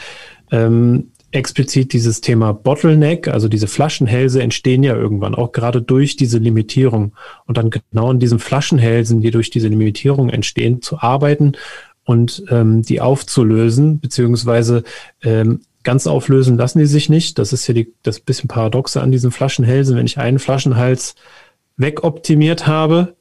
ähm, 0.51 1.11
explizit 1.35 1.93
dieses 1.93 2.21
Thema 2.21 2.53
Bottleneck, 2.53 3.29
also 3.29 3.49
diese 3.49 3.67
Flaschenhälse 3.67 4.43
entstehen 4.43 4.83
ja 4.83 4.95
irgendwann 4.95 5.35
auch 5.35 5.53
gerade 5.53 5.83
durch 5.83 6.17
diese 6.17 6.39
Limitierung. 6.39 7.13
Und 7.47 7.59
dann 7.59 7.71
genau 7.71 8.11
in 8.11 8.21
diesen 8.21 8.39
Flaschenhälsen, 8.39 9.21
die 9.21 9.31
durch 9.31 9.51
diese 9.51 9.69
Limitierung 9.69 10.31
entstehen, 10.31 10.81
zu 10.81 11.01
arbeiten 11.01 11.53
und 12.05 12.45
ähm, 12.51 12.83
die 12.83 13.01
aufzulösen, 13.01 13.99
beziehungsweise 14.01 14.85
ähm, 15.23 15.61
ganz 15.83 16.07
auflösen 16.07 16.57
lassen 16.57 16.79
die 16.79 16.87
sich 16.87 17.09
nicht. 17.09 17.39
Das 17.39 17.53
ist 17.53 17.67
ja 17.67 17.75
die, 17.75 17.93
das 18.03 18.21
bisschen 18.21 18.49
Paradoxe 18.49 19.01
an 19.01 19.13
diesen 19.13 19.31
Flaschenhälsen. 19.31 19.97
Wenn 19.97 20.07
ich 20.07 20.19
einen 20.19 20.39
Flaschenhals 20.39 21.15
wegoptimiert 21.77 22.67
habe, 22.67 23.17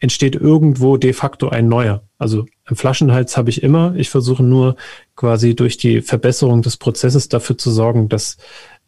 entsteht 0.00 0.36
irgendwo 0.36 0.96
de 0.96 1.12
facto 1.12 1.48
ein 1.48 1.68
neuer. 1.68 2.02
Also 2.18 2.46
einen 2.64 2.76
Flaschenhals 2.76 3.36
habe 3.36 3.50
ich 3.50 3.62
immer. 3.62 3.94
Ich 3.96 4.10
versuche 4.10 4.42
nur 4.42 4.76
quasi 5.16 5.54
durch 5.54 5.76
die 5.76 6.02
Verbesserung 6.02 6.62
des 6.62 6.76
Prozesses 6.76 7.28
dafür 7.28 7.58
zu 7.58 7.70
sorgen, 7.70 8.08
dass 8.08 8.36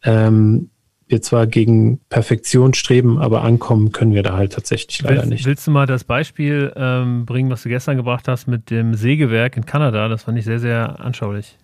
ähm, 0.03 0.69
wir 1.11 1.21
zwar 1.21 1.45
gegen 1.45 1.99
Perfektion 2.07 2.73
streben, 2.73 3.19
aber 3.19 3.43
ankommen 3.43 3.91
können 3.91 4.13
wir 4.13 4.23
da 4.23 4.37
halt 4.37 4.53
tatsächlich 4.53 5.01
leider 5.01 5.17
willst, 5.17 5.29
nicht. 5.29 5.45
Willst 5.45 5.67
du 5.67 5.71
mal 5.71 5.85
das 5.85 6.05
Beispiel 6.05 6.71
ähm, 6.75 7.25
bringen, 7.25 7.49
was 7.49 7.63
du 7.63 7.69
gestern 7.69 7.97
gebracht 7.97 8.29
hast 8.29 8.47
mit 8.47 8.69
dem 8.69 8.95
Sägewerk 8.95 9.57
in 9.57 9.65
Kanada? 9.65 10.07
Das 10.07 10.23
fand 10.23 10.37
ich 10.37 10.45
sehr, 10.45 10.59
sehr 10.59 11.01
anschaulich. 11.01 11.57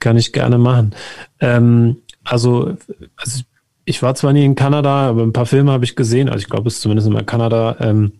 Kann 0.00 0.16
ich 0.16 0.32
gerne 0.32 0.58
machen. 0.58 0.94
Ähm, 1.40 1.98
also, 2.24 2.76
also 3.16 3.42
ich 3.84 4.02
war 4.02 4.14
zwar 4.16 4.32
nie 4.32 4.44
in 4.44 4.56
Kanada, 4.56 5.08
aber 5.08 5.22
ein 5.22 5.32
paar 5.32 5.46
Filme 5.46 5.70
habe 5.70 5.84
ich 5.84 5.96
gesehen. 5.96 6.28
Also 6.28 6.40
ich 6.40 6.50
glaube, 6.50 6.68
es 6.68 6.74
ist 6.74 6.82
zumindest 6.82 7.08
in 7.08 7.26
Kanada. 7.26 7.76
Ähm, 7.80 8.12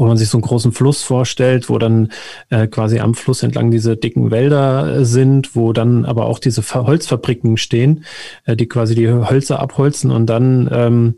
wo 0.00 0.06
man 0.06 0.16
sich 0.16 0.30
so 0.30 0.38
einen 0.38 0.42
großen 0.42 0.72
Fluss 0.72 1.02
vorstellt, 1.02 1.68
wo 1.68 1.76
dann 1.76 2.10
äh, 2.48 2.66
quasi 2.66 3.00
am 3.00 3.14
Fluss 3.14 3.42
entlang 3.42 3.70
diese 3.70 3.98
dicken 3.98 4.30
Wälder 4.30 4.96
äh, 4.96 5.04
sind, 5.04 5.54
wo 5.54 5.74
dann 5.74 6.06
aber 6.06 6.24
auch 6.24 6.38
diese 6.38 6.62
Holzfabriken 6.62 7.58
stehen, 7.58 8.06
äh, 8.46 8.56
die 8.56 8.66
quasi 8.66 8.94
die 8.94 9.08
Hölzer 9.08 9.60
abholzen 9.60 10.10
und 10.10 10.24
dann 10.24 10.70
ähm, 10.72 11.14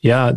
ja 0.00 0.32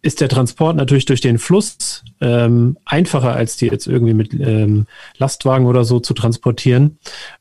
ist 0.00 0.20
der 0.20 0.28
Transport 0.28 0.76
natürlich 0.76 1.06
durch 1.06 1.20
den 1.20 1.38
Fluss 1.38 2.04
ähm, 2.20 2.76
einfacher, 2.84 3.34
als 3.34 3.56
die 3.56 3.66
jetzt 3.66 3.86
irgendwie 3.86 4.14
mit 4.14 4.32
ähm, 4.32 4.86
Lastwagen 5.18 5.66
oder 5.66 5.84
so 5.84 5.98
zu 5.98 6.14
transportieren. 6.14 6.98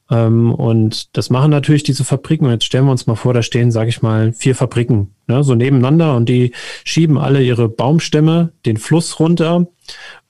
Ähm, 0.10 0.54
und 0.54 1.16
das 1.16 1.30
machen 1.30 1.52
natürlich 1.52 1.84
diese 1.84 2.04
Fabriken. 2.04 2.46
Und 2.46 2.52
jetzt 2.52 2.66
stellen 2.66 2.86
wir 2.86 2.92
uns 2.92 3.06
mal 3.06 3.16
vor, 3.16 3.34
da 3.34 3.44
stehen, 3.44 3.72
sage 3.72 3.90
ich 3.90 4.02
mal, 4.02 4.34
vier 4.34 4.56
Fabriken, 4.56 5.14
ne, 5.28 5.44
so 5.44 5.54
nebeneinander 5.54 6.16
und 6.16 6.30
die 6.30 6.52
schieben 6.84 7.18
alle 7.18 7.44
ihre 7.44 7.70
Baumstämme 7.70 8.52
den 8.66 8.78
Fluss 8.78 9.20
runter. 9.20 9.68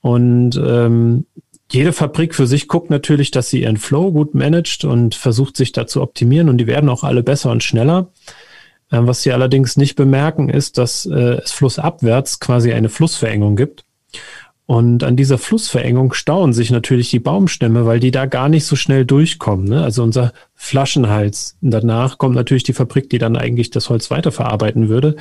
Und 0.02 0.56
ähm, 0.56 1.26
jede 1.72 1.92
Fabrik 1.92 2.34
für 2.34 2.48
sich 2.48 2.68
guckt 2.68 2.90
natürlich, 2.90 3.32
dass 3.32 3.50
sie 3.50 3.64
ihren 3.64 3.78
Flow 3.78 4.12
gut 4.12 4.34
managt 4.34 4.86
und 4.86 5.16
versucht 5.16 5.58
sich 5.58 5.72
da 5.74 5.86
zu 5.86 6.02
optimieren 6.02 6.50
und 6.50 6.58
die 6.58 6.68
werden 6.68 6.90
auch 6.90 7.04
alle 7.04 7.24
besser 7.24 7.52
und 7.52 7.64
schneller. 7.64 8.12
Ähm, 8.92 9.08
was 9.08 9.22
sie 9.22 9.34
allerdings 9.34 9.76
nicht 9.76 9.96
bemerken, 9.96 10.50
ist, 10.50 10.78
dass 10.78 11.06
äh, 11.06 11.42
es 11.44 11.52
flussabwärts 11.52 12.40
quasi 12.40 12.72
eine 12.72 12.90
Flussverengung 12.90 13.56
gibt. 13.56 13.84
Und 14.66 15.04
an 15.04 15.16
dieser 15.16 15.38
Flussverengung 15.38 16.14
stauen 16.14 16.52
sich 16.52 16.72
natürlich 16.72 17.10
die 17.10 17.20
Baumstämme, 17.20 17.86
weil 17.86 18.02
die 18.02 18.12
da 18.12 18.26
gar 18.26 18.50
nicht 18.50 18.66
so 18.66 18.76
schnell 18.76 19.06
durchkommen. 19.06 19.66
Ne? 19.66 19.82
Also 19.82 20.04
unser 20.04 20.34
Flaschenhals. 20.60 21.56
Danach 21.62 22.18
kommt 22.18 22.36
natürlich 22.36 22.64
die 22.64 22.74
Fabrik, 22.74 23.12
die 23.12 23.20
dann 23.20 23.38
eigentlich 23.38 23.70
das 23.70 23.90
Holz 23.90 24.10
weiterverarbeiten 24.10 24.90
würde. 24.90 25.16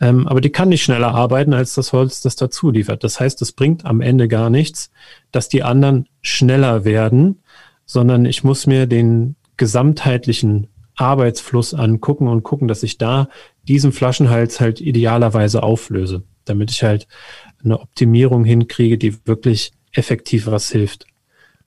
Ähm, 0.00 0.28
aber 0.28 0.42
die 0.42 0.50
kann 0.50 0.68
nicht 0.68 0.84
schneller 0.84 1.14
arbeiten 1.14 1.54
als 1.54 1.74
das 1.74 1.94
Holz, 1.94 2.20
das 2.20 2.36
dazu 2.36 2.70
liefert. 2.70 3.02
Das 3.02 3.18
heißt, 3.18 3.40
es 3.40 3.52
bringt 3.52 3.86
am 3.86 4.02
Ende 4.02 4.28
gar 4.28 4.50
nichts, 4.50 4.90
dass 5.32 5.48
die 5.48 5.62
anderen 5.62 6.08
schneller 6.20 6.84
werden, 6.84 7.42
sondern 7.86 8.26
ich 8.26 8.44
muss 8.44 8.66
mir 8.66 8.86
den 8.86 9.34
gesamtheitlichen 9.56 10.68
Arbeitsfluss 10.94 11.72
angucken 11.72 12.28
und 12.28 12.42
gucken, 12.42 12.68
dass 12.68 12.82
ich 12.82 12.98
da 12.98 13.28
diesen 13.66 13.92
Flaschenhals 13.92 14.60
halt 14.60 14.80
idealerweise 14.82 15.62
auflöse, 15.62 16.22
damit 16.44 16.70
ich 16.70 16.82
halt 16.82 17.08
eine 17.64 17.80
Optimierung 17.80 18.44
hinkriege, 18.44 18.98
die 18.98 19.26
wirklich 19.26 19.72
effektiv 19.92 20.46
was 20.48 20.70
hilft. 20.70 21.06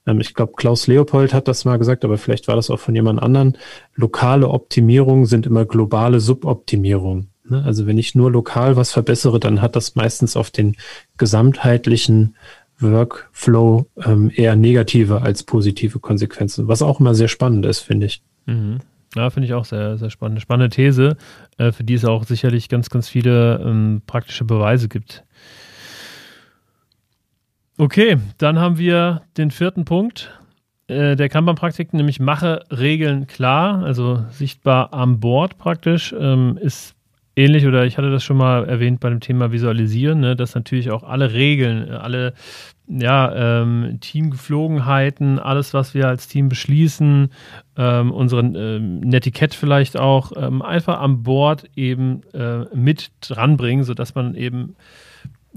Ähm, 0.06 0.20
ich 0.20 0.34
glaube, 0.34 0.54
Klaus 0.56 0.88
Leopold 0.88 1.34
hat 1.34 1.48
das 1.48 1.66
mal 1.66 1.78
gesagt, 1.78 2.06
aber 2.06 2.18
vielleicht 2.18 2.48
war 2.48 2.56
das 2.56 2.70
auch 2.70 2.80
von 2.80 2.96
jemand 2.96 3.22
anderen. 3.22 3.58
Lokale 3.96 4.50
Optimierungen 4.50 5.26
sind 5.26 5.46
immer 5.46 5.66
globale 5.66 6.20
Suboptimierungen. 6.20 7.30
Ne? 7.48 7.64
Also 7.64 7.86
wenn 7.86 7.98
ich 7.98 8.16
nur 8.16 8.32
lokal 8.32 8.76
was 8.76 8.92
verbessere, 8.92 9.40
dann 9.40 9.62
hat 9.62 9.76
das 9.76 9.96
meistens 9.96 10.36
auf 10.36 10.52
den 10.52 10.76
gesamtheitlichen 11.18 12.36
Workflow 12.80 13.88
ähm, 14.04 14.32
eher 14.34 14.56
negative 14.56 15.22
als 15.22 15.44
positive 15.44 16.00
Konsequenzen, 16.00 16.68
was 16.68 16.82
auch 16.82 17.00
immer 17.00 17.16
sehr 17.16 17.30
spannend 17.30 17.66
ist, 17.66 17.80
finde 17.80 18.08
ich. 18.08 18.22
Mhm. 18.46 18.80
Ja, 19.16 19.30
finde 19.30 19.48
ich 19.48 19.54
auch 19.54 19.64
sehr, 19.64 19.98
sehr 19.98 20.10
spannend. 20.10 20.42
Spannende 20.42 20.76
These, 20.76 21.16
äh, 21.58 21.72
für 21.72 21.86
die 21.86 21.94
es 21.94 22.04
auch 22.04 22.26
sicherlich 22.26 22.68
ganz, 22.68 22.90
ganz 22.90 23.08
viele 23.08 23.62
ähm, 23.64 24.02
praktische 24.06 24.44
Beweise 24.44 24.90
gibt. 24.90 25.24
Okay, 27.78 28.18
dann 28.38 28.58
haben 28.58 28.78
wir 28.78 29.24
den 29.38 29.52
vierten 29.52 29.84
Punkt 29.84 30.32
äh, 30.88 31.18
der 31.18 31.28
Kanban-Praktiken, 31.28 31.98
nämlich 31.98 32.22
mache 32.22 32.64
Regeln 32.72 33.28
klar, 33.28 33.84
also 33.84 34.24
sichtbar 34.32 34.94
am 34.94 35.20
Board 35.20 35.58
praktisch, 35.58 36.16
ähm, 36.18 36.58
ist 36.62 36.96
ähnlich 37.36 37.66
oder 37.68 37.86
ich 37.86 37.98
hatte 37.98 38.12
das 38.12 38.24
schon 38.24 38.38
mal 38.38 38.64
erwähnt 38.64 39.02
bei 39.02 39.10
dem 39.10 39.20
Thema 39.20 39.52
Visualisieren, 39.52 40.22
ne, 40.22 40.38
dass 40.38 40.56
natürlich 40.56 40.90
auch 40.90 41.04
alle 41.04 41.34
Regeln, 41.34 41.92
alle 41.92 42.34
ja, 42.88 43.62
ähm, 43.62 43.98
Teamgeflogenheiten, 44.00 45.40
alles, 45.40 45.74
was 45.74 45.94
wir 45.94 46.08
als 46.08 46.28
Team 46.28 46.50
beschließen, 46.50 47.30
ähm, 47.78 48.12
unseren 48.12 48.56
ähm, 48.56 49.00
Netiquette 49.00 49.58
vielleicht 49.58 49.98
auch, 49.98 50.32
ähm, 50.38 50.62
einfach 50.62 51.02
an 51.02 51.24
Bord 51.24 51.66
eben 51.76 52.22
äh, 52.34 52.66
mit 52.76 53.12
dranbringen, 53.22 53.84
sodass 53.84 54.14
man 54.14 54.36
eben, 54.36 54.76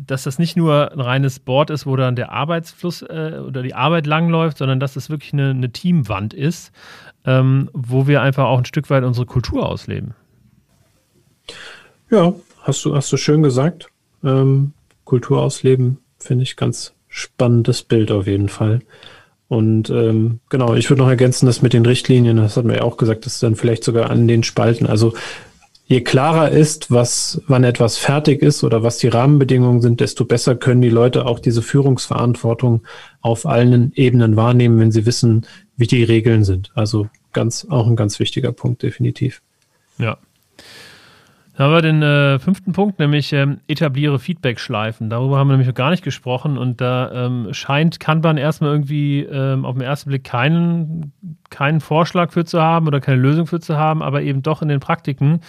dass 0.07 0.23
das 0.23 0.39
nicht 0.39 0.57
nur 0.57 0.93
ein 0.93 1.01
reines 1.01 1.41
Board 1.41 1.71
ist, 1.71 1.87
wo 1.87 1.97
dann 1.97 2.15
der 2.17 2.31
Arbeitsfluss 2.31 3.03
äh, 3.03 3.41
oder 3.45 3.63
die 3.63 3.75
Arbeit 3.75 4.07
langläuft, 4.07 4.59
sondern 4.59 4.79
dass 4.81 4.97
es 4.97 5.11
wirklich 5.11 5.33
eine, 5.33 5.51
eine 5.51 5.71
Teamwand 5.71 6.35
ist, 6.35 6.73
ähm, 7.25 7.69
wo 7.73 8.07
wir 8.07 8.23
einfach 8.23 8.45
auch 8.45 8.59
ein 8.59 8.65
Stück 8.65 8.89
weit 8.91 9.05
unsere 9.05 9.27
Kultur 9.27 9.69
ausleben. 9.69 10.15
Ja, 12.11 12.33
hast 12.63 12.85
du, 12.85 12.95
hast 12.95 13.13
du 13.13 13.17
schön 13.17 13.43
gesagt. 13.43 13.91
Ähm, 14.23 14.73
Kultur 15.05 15.43
ausleben, 15.43 15.99
finde 16.19 16.45
ich 16.45 16.57
ganz 16.57 16.95
spannendes 17.09 17.83
Bild 17.83 18.11
auf 18.11 18.27
jeden 18.27 18.49
Fall. 18.49 18.81
Und 19.49 19.89
ähm, 19.89 20.41
genau, 20.51 20.75
ich 20.75 20.91
würde 20.91 21.03
noch 21.03 21.09
ergänzen, 21.09 21.47
dass 21.47 21.63
mit 21.63 21.73
den 21.73 21.87
Richtlinien, 21.87 22.37
das 22.37 22.57
hatten 22.57 22.69
wir 22.69 22.77
ja 22.77 22.83
auch 22.83 22.99
gesagt, 22.99 23.25
dass 23.25 23.41
dann 23.41 23.57
vielleicht 23.57 23.83
sogar 23.83 24.11
an 24.11 24.29
den 24.29 24.43
Spalten, 24.43 24.87
also 24.87 25.15
je 25.89 26.03
klarer 26.03 26.51
ist, 26.51 26.91
was, 26.91 27.43
wann 27.47 27.65
etwas 27.65 27.97
fertig 27.97 28.43
ist 28.43 28.63
oder 28.63 28.83
was 28.83 28.99
die 28.99 29.09
Rahmenbedingungen 29.09 29.81
sind, 29.81 30.01
desto 30.01 30.27
besser 30.27 30.55
können 30.55 30.83
die 30.83 30.91
Leute 30.91 31.25
auch 31.25 31.39
diese 31.39 31.63
Führungsverantwortung 31.63 32.83
auf 33.23 33.47
allen 33.47 33.93
Ebenen 33.95 34.37
wahrnehmen, 34.37 34.79
wenn 34.79 34.93
sie 34.93 35.07
wissen, 35.07 35.47
wie 35.77 35.87
die 35.87 36.05
Regeln 36.05 36.45
sind. 36.45 36.71
Also 36.75 37.09
ganz, 37.33 37.67
auch 37.71 37.87
ein 37.87 37.97
ganz 37.97 38.21
wichtiger 38.21 38.53
Punkt, 38.53 38.83
definitiv. 38.83 39.41
Ja, 39.97 40.19
dann 41.59 41.67
haben 41.67 41.75
wir 41.75 41.83
den 41.83 42.03
äh, 42.03 42.39
fünften 42.39 42.73
Punkt, 42.73 43.01
nämlich 43.01 43.33
ähm, 43.33 43.59
etabliere 43.67 44.21
Feedback-Schleifen. 44.21 45.11
Darüber 45.11 45.39
haben 45.39 45.49
wir 45.49 45.55
nämlich 45.55 45.67
noch 45.67 45.75
gar 45.75 45.91
nicht 45.91 46.05
gesprochen 46.05 46.57
und 46.57 46.81
da 46.81 47.11
ähm, 47.27 47.49
scheint 47.51 47.99
Kanban 47.99 48.37
erstmal 48.37 48.71
irgendwie 48.71 49.23
ähm, 49.25 49.65
auf 49.65 49.75
den 49.75 49.83
ersten 49.83 50.11
Blick 50.11 50.23
keinen, 50.23 51.13
keinen 51.51 51.81
Vorschlag 51.81 52.31
für 52.31 52.45
zu 52.45 52.63
haben 52.63 52.87
oder 52.87 53.01
keine 53.01 53.21
Lösung 53.21 53.49
für 53.49 53.59
zu 53.59 53.77
haben, 53.77 54.05
aber 54.05 54.23
eben 54.23 54.41
doch 54.43 54.63
in 54.63 54.69
den 54.69 54.79
Praktiken. 54.79 55.41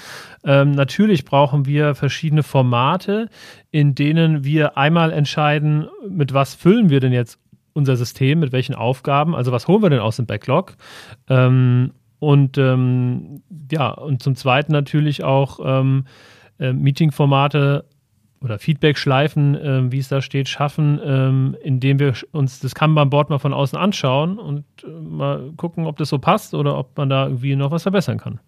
Ähm, 0.43 0.71
natürlich 0.71 1.25
brauchen 1.25 1.67
wir 1.67 1.93
verschiedene 1.93 2.41
Formate, 2.41 3.29
in 3.69 3.93
denen 3.93 4.43
wir 4.43 4.79
einmal 4.79 5.11
entscheiden, 5.11 5.89
mit 6.09 6.33
was 6.33 6.55
füllen 6.55 6.89
wir 6.89 7.01
denn 7.01 7.13
jetzt 7.13 7.37
unser 7.73 7.95
System, 7.97 8.39
mit 8.39 8.51
welchen 8.51 8.73
Aufgaben, 8.73 9.35
also 9.35 9.51
was 9.51 9.67
holen 9.67 9.83
wir 9.83 9.91
denn 9.91 9.99
aus 9.99 10.15
dem 10.15 10.25
Backlog 10.25 10.75
ähm, 11.29 11.91
und 12.19 12.57
ähm, 12.57 13.41
ja, 13.71 13.89
und 13.91 14.21
zum 14.21 14.35
Zweiten 14.35 14.71
natürlich 14.71 15.23
auch 15.23 15.59
ähm, 15.63 16.05
äh, 16.59 16.73
Meeting-Formate 16.73 17.85
oder 18.41 18.59
Feedback-Schleifen, 18.59 19.55
äh, 19.55 19.91
wie 19.91 19.99
es 19.99 20.09
da 20.09 20.21
steht, 20.21 20.47
schaffen, 20.47 20.99
ähm, 21.03 21.57
indem 21.61 21.99
wir 21.99 22.13
uns 22.31 22.59
das 22.59 22.75
Kanban-Board 22.75 23.29
mal 23.29 23.39
von 23.39 23.53
außen 23.53 23.77
anschauen 23.77 24.37
und 24.37 24.65
äh, 24.83 24.87
mal 24.89 25.51
gucken, 25.57 25.85
ob 25.85 25.97
das 25.97 26.09
so 26.09 26.19
passt 26.19 26.53
oder 26.53 26.77
ob 26.77 26.97
man 26.97 27.09
da 27.09 27.25
irgendwie 27.25 27.55
noch 27.55 27.71
was 27.71 27.83
verbessern 27.83 28.17
kann. 28.17 28.39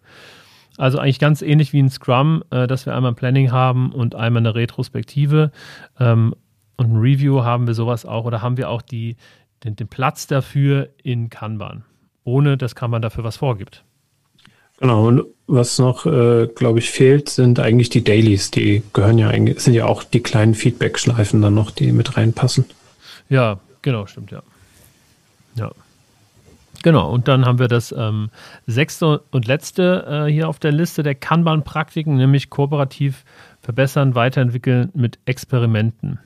Also 0.78 1.00
eigentlich 1.00 1.20
ganz 1.20 1.42
ähnlich 1.42 1.74
wie 1.74 1.82
ein 1.82 1.90
Scrum, 1.90 2.44
äh, 2.52 2.68
dass 2.68 2.86
wir 2.86 2.96
einmal 2.96 3.12
ein 3.12 3.16
Planning 3.16 3.52
haben 3.52 3.92
und 3.92 4.16
einmal 4.16 4.42
eine 4.42 4.56
Retrospektive. 4.56 5.52
Ähm, 6.00 6.36
und 6.78 6.94
ein 6.94 6.98
Review 6.98 7.44
haben 7.44 7.68
wir 7.68 7.74
sowas 7.74 8.06
auch 8.06 8.26
oder 8.26 8.42
haben 8.42 8.58
wir 8.58 8.70
auch 8.70 8.82
die, 8.82 9.18
den, 9.64 9.76
den 9.76 9.88
Platz 9.88 10.28
dafür 10.28 10.90
in 11.04 11.30
Kanban 11.30 11.84
ohne 12.24 12.58
dass 12.58 12.76
man 12.80 13.02
dafür 13.02 13.24
was 13.24 13.38
vorgibt. 13.38 13.84
Genau, 14.80 15.08
und 15.08 15.26
was 15.46 15.78
noch, 15.78 16.08
äh, 16.08 16.48
glaube 16.48 16.80
ich, 16.80 16.90
fehlt, 16.90 17.30
sind 17.30 17.60
eigentlich 17.60 17.90
die 17.90 18.04
Dailies. 18.04 18.50
Die 18.50 18.82
gehören 18.94 19.20
ja 19.20 19.30
eigentlich, 19.30 19.60
sind 19.60 19.76
ja 19.76 19.86
auch 19.86 20.04
die 20.04 20.22
kleinen 20.22 20.56
Feedback-Schleifen 20.56 21.42
dann 21.42 21.54
noch, 21.54 21.70
die 21.70 21.92
mit 21.92 22.18
reinpassen. 22.18 22.66
Ja, 23.30 23.60
genau, 23.84 24.08
stimmt, 24.08 24.32
ja. 24.32 24.42
Ja. 25.56 25.72
Genau, 26.82 27.12
und 27.12 27.28
dann 27.28 27.46
haben 27.46 27.60
wir 27.60 27.68
das 27.68 27.94
ähm, 27.96 28.32
sechste 28.66 29.22
und 29.30 29.46
letzte 29.46 30.26
äh, 30.28 30.32
hier 30.32 30.50
auf 30.50 30.58
der 30.58 30.72
Liste 30.72 31.04
der 31.04 31.14
Kanban-Praktiken, 31.14 32.16
nämlich 32.16 32.50
kooperativ 32.50 33.24
verbessern, 33.62 34.16
weiterentwickeln 34.16 34.90
mit 34.96 35.20
Experimenten. 35.26 36.20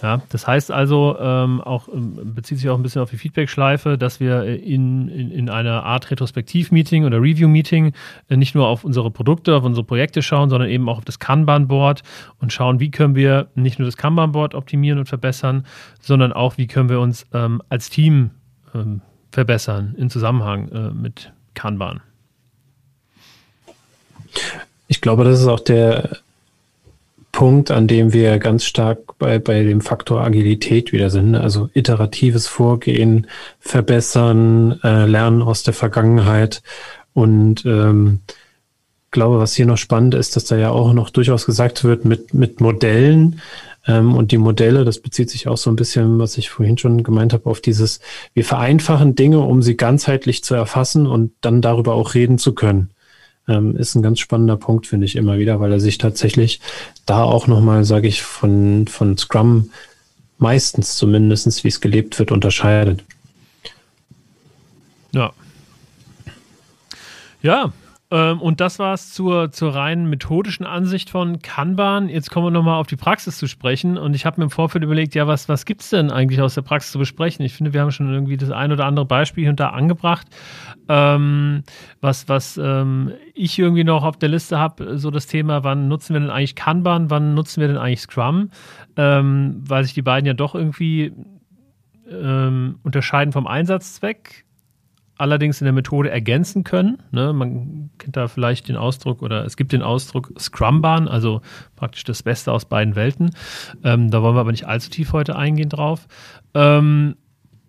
Ja, 0.00 0.22
das 0.30 0.46
heißt 0.46 0.70
also, 0.70 1.16
ähm, 1.20 1.60
auch 1.60 1.86
ähm, 1.88 2.34
bezieht 2.34 2.58
sich 2.58 2.70
auch 2.70 2.76
ein 2.76 2.82
bisschen 2.82 3.02
auf 3.02 3.10
die 3.10 3.18
Feedback-Schleife, 3.18 3.98
dass 3.98 4.20
wir 4.20 4.44
in, 4.44 5.08
in, 5.08 5.30
in 5.30 5.50
einer 5.50 5.84
Art 5.84 6.10
Retrospektiv-Meeting 6.10 7.04
oder 7.04 7.20
Review-Meeting 7.20 7.92
äh, 8.28 8.36
nicht 8.36 8.54
nur 8.54 8.66
auf 8.68 8.84
unsere 8.84 9.10
Produkte, 9.10 9.54
auf 9.54 9.64
unsere 9.64 9.84
Projekte 9.84 10.22
schauen, 10.22 10.48
sondern 10.48 10.70
eben 10.70 10.88
auch 10.88 10.98
auf 10.98 11.04
das 11.04 11.18
Kanban-Board 11.18 12.02
und 12.40 12.52
schauen, 12.52 12.80
wie 12.80 12.90
können 12.90 13.14
wir 13.14 13.48
nicht 13.54 13.78
nur 13.78 13.86
das 13.86 13.96
Kanban-Board 13.96 14.54
optimieren 14.54 14.98
und 14.98 15.06
verbessern, 15.06 15.66
sondern 16.00 16.32
auch, 16.32 16.56
wie 16.56 16.66
können 16.66 16.88
wir 16.88 16.98
uns 16.98 17.26
ähm, 17.34 17.60
als 17.68 17.90
Team 17.90 18.30
ähm, 18.74 19.02
verbessern 19.30 19.94
in 19.98 20.10
Zusammenhang 20.10 20.68
äh, 20.70 20.90
mit 20.90 21.32
Kanban. 21.54 22.00
Ich 24.88 25.00
glaube, 25.00 25.24
das 25.24 25.40
ist 25.40 25.46
auch 25.46 25.60
der 25.60 26.18
Punkt, 27.32 27.70
an 27.70 27.88
dem 27.88 28.12
wir 28.12 28.38
ganz 28.38 28.64
stark 28.64 29.18
bei, 29.18 29.38
bei 29.38 29.62
dem 29.64 29.80
Faktor 29.80 30.20
Agilität 30.20 30.92
wieder 30.92 31.08
sind. 31.08 31.34
Also 31.34 31.70
iteratives 31.72 32.46
Vorgehen, 32.46 33.26
verbessern, 33.58 34.78
äh, 34.84 35.06
lernen 35.06 35.42
aus 35.42 35.62
der 35.62 35.72
Vergangenheit. 35.72 36.62
Und 37.14 37.64
ähm, 37.64 38.20
glaube, 39.10 39.38
was 39.38 39.54
hier 39.54 39.66
noch 39.66 39.78
spannend 39.78 40.14
ist, 40.14 40.36
dass 40.36 40.44
da 40.44 40.56
ja 40.56 40.70
auch 40.70 40.92
noch 40.92 41.08
durchaus 41.08 41.46
gesagt 41.46 41.84
wird 41.84 42.04
mit, 42.04 42.34
mit 42.34 42.60
Modellen. 42.60 43.40
Ähm, 43.86 44.14
und 44.14 44.30
die 44.30 44.38
Modelle, 44.38 44.84
das 44.84 45.00
bezieht 45.00 45.30
sich 45.30 45.48
auch 45.48 45.56
so 45.56 45.70
ein 45.70 45.76
bisschen, 45.76 46.18
was 46.18 46.36
ich 46.36 46.50
vorhin 46.50 46.76
schon 46.76 47.02
gemeint 47.02 47.32
habe, 47.32 47.48
auf 47.48 47.62
dieses, 47.62 48.00
wir 48.34 48.44
vereinfachen 48.44 49.14
Dinge, 49.14 49.40
um 49.40 49.62
sie 49.62 49.76
ganzheitlich 49.76 50.44
zu 50.44 50.54
erfassen 50.54 51.06
und 51.06 51.32
dann 51.40 51.62
darüber 51.62 51.94
auch 51.94 52.14
reden 52.14 52.36
zu 52.36 52.54
können 52.54 52.90
ähm, 53.48 53.76
ist 53.76 53.94
ein 53.94 54.02
ganz 54.02 54.20
spannender 54.20 54.56
Punkt, 54.56 54.86
finde 54.86 55.06
ich 55.06 55.16
immer 55.16 55.38
wieder, 55.38 55.60
weil 55.60 55.72
er 55.72 55.80
sich 55.80 55.98
tatsächlich 55.98 56.60
da 57.06 57.22
auch 57.22 57.46
nochmal, 57.46 57.84
sage 57.84 58.08
ich, 58.08 58.22
von, 58.22 58.86
von 58.88 59.16
Scrum 59.18 59.70
meistens 60.38 60.96
zumindest, 60.96 61.64
wie 61.64 61.68
es 61.68 61.80
gelebt 61.80 62.18
wird, 62.18 62.32
unterscheidet. 62.32 63.04
Ja. 65.12 65.32
Ja, 67.42 67.72
und 68.12 68.60
das 68.60 68.78
war 68.78 68.92
es 68.92 69.10
zur, 69.10 69.52
zur 69.52 69.74
rein 69.74 70.10
methodischen 70.10 70.66
Ansicht 70.66 71.08
von 71.08 71.40
Kanban. 71.40 72.10
Jetzt 72.10 72.30
kommen 72.30 72.46
wir 72.46 72.50
nochmal 72.50 72.78
auf 72.78 72.86
die 72.86 72.96
Praxis 72.96 73.38
zu 73.38 73.46
sprechen. 73.46 73.96
Und 73.96 74.14
ich 74.14 74.26
habe 74.26 74.38
mir 74.38 74.44
im 74.44 74.50
Vorfeld 74.50 74.84
überlegt, 74.84 75.14
ja, 75.14 75.26
was, 75.26 75.48
was 75.48 75.64
gibt 75.64 75.80
es 75.80 75.90
denn 75.90 76.10
eigentlich 76.10 76.40
aus 76.42 76.54
der 76.54 76.60
Praxis 76.60 76.92
zu 76.92 76.98
besprechen? 76.98 77.42
Ich 77.44 77.54
finde, 77.54 77.72
wir 77.72 77.80
haben 77.80 77.90
schon 77.90 78.12
irgendwie 78.12 78.36
das 78.36 78.50
ein 78.50 78.70
oder 78.70 78.84
andere 78.84 79.06
Beispiel 79.06 79.44
hier 79.44 79.50
und 79.50 79.60
da 79.60 79.70
angebracht. 79.70 80.26
Ähm, 80.88 81.62
was 82.02 82.28
was 82.28 82.58
ähm, 82.58 83.12
ich 83.34 83.58
irgendwie 83.58 83.84
noch 83.84 84.04
auf 84.04 84.18
der 84.18 84.28
Liste 84.28 84.58
habe, 84.58 84.98
so 84.98 85.10
das 85.10 85.26
Thema, 85.26 85.64
wann 85.64 85.88
nutzen 85.88 86.12
wir 86.12 86.20
denn 86.20 86.30
eigentlich 86.30 86.54
Kanban, 86.54 87.08
wann 87.08 87.34
nutzen 87.34 87.62
wir 87.62 87.68
denn 87.68 87.78
eigentlich 87.78 88.00
Scrum? 88.00 88.50
Ähm, 88.96 89.62
weil 89.66 89.84
sich 89.84 89.94
die 89.94 90.02
beiden 90.02 90.26
ja 90.26 90.34
doch 90.34 90.54
irgendwie 90.54 91.12
ähm, 92.10 92.78
unterscheiden 92.82 93.32
vom 93.32 93.46
Einsatzzweck 93.46 94.44
allerdings 95.22 95.60
in 95.60 95.66
der 95.66 95.72
Methode 95.72 96.10
ergänzen 96.10 96.64
können. 96.64 96.98
Ne? 97.12 97.32
Man 97.32 97.90
kennt 97.98 98.16
da 98.16 98.26
vielleicht 98.26 98.68
den 98.68 98.76
Ausdruck 98.76 99.22
oder 99.22 99.44
es 99.44 99.56
gibt 99.56 99.72
den 99.72 99.80
Ausdruck 99.80 100.32
Scrum-Bahn, 100.36 101.06
also 101.06 101.42
praktisch 101.76 102.02
das 102.02 102.24
Beste 102.24 102.50
aus 102.50 102.64
beiden 102.64 102.96
Welten. 102.96 103.30
Ähm, 103.84 104.10
da 104.10 104.20
wollen 104.20 104.34
wir 104.34 104.40
aber 104.40 104.50
nicht 104.50 104.66
allzu 104.66 104.90
tief 104.90 105.12
heute 105.12 105.36
eingehen 105.36 105.68
drauf. 105.68 106.08
Ähm, 106.54 107.14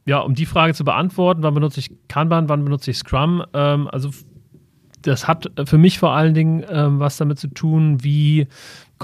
ja, 0.06 0.18
um 0.20 0.34
die 0.34 0.48
Frage 0.48 0.74
zu 0.74 0.84
beantworten, 0.84 1.44
wann 1.44 1.54
benutze 1.54 1.80
ich 1.80 1.92
Kanban, 2.08 2.50
wann 2.50 2.64
benutze 2.64 2.90
ich 2.90 2.98
Scrum? 2.98 3.46
Ähm, 3.54 3.88
also 3.88 4.10
das 5.04 5.28
hat 5.28 5.52
für 5.66 5.78
mich 5.78 6.00
vor 6.00 6.12
allen 6.12 6.34
Dingen 6.34 6.64
ähm, 6.70 7.00
was 7.00 7.18
damit 7.18 7.40
zu 7.40 7.48
tun, 7.48 8.04
wie 8.04 8.48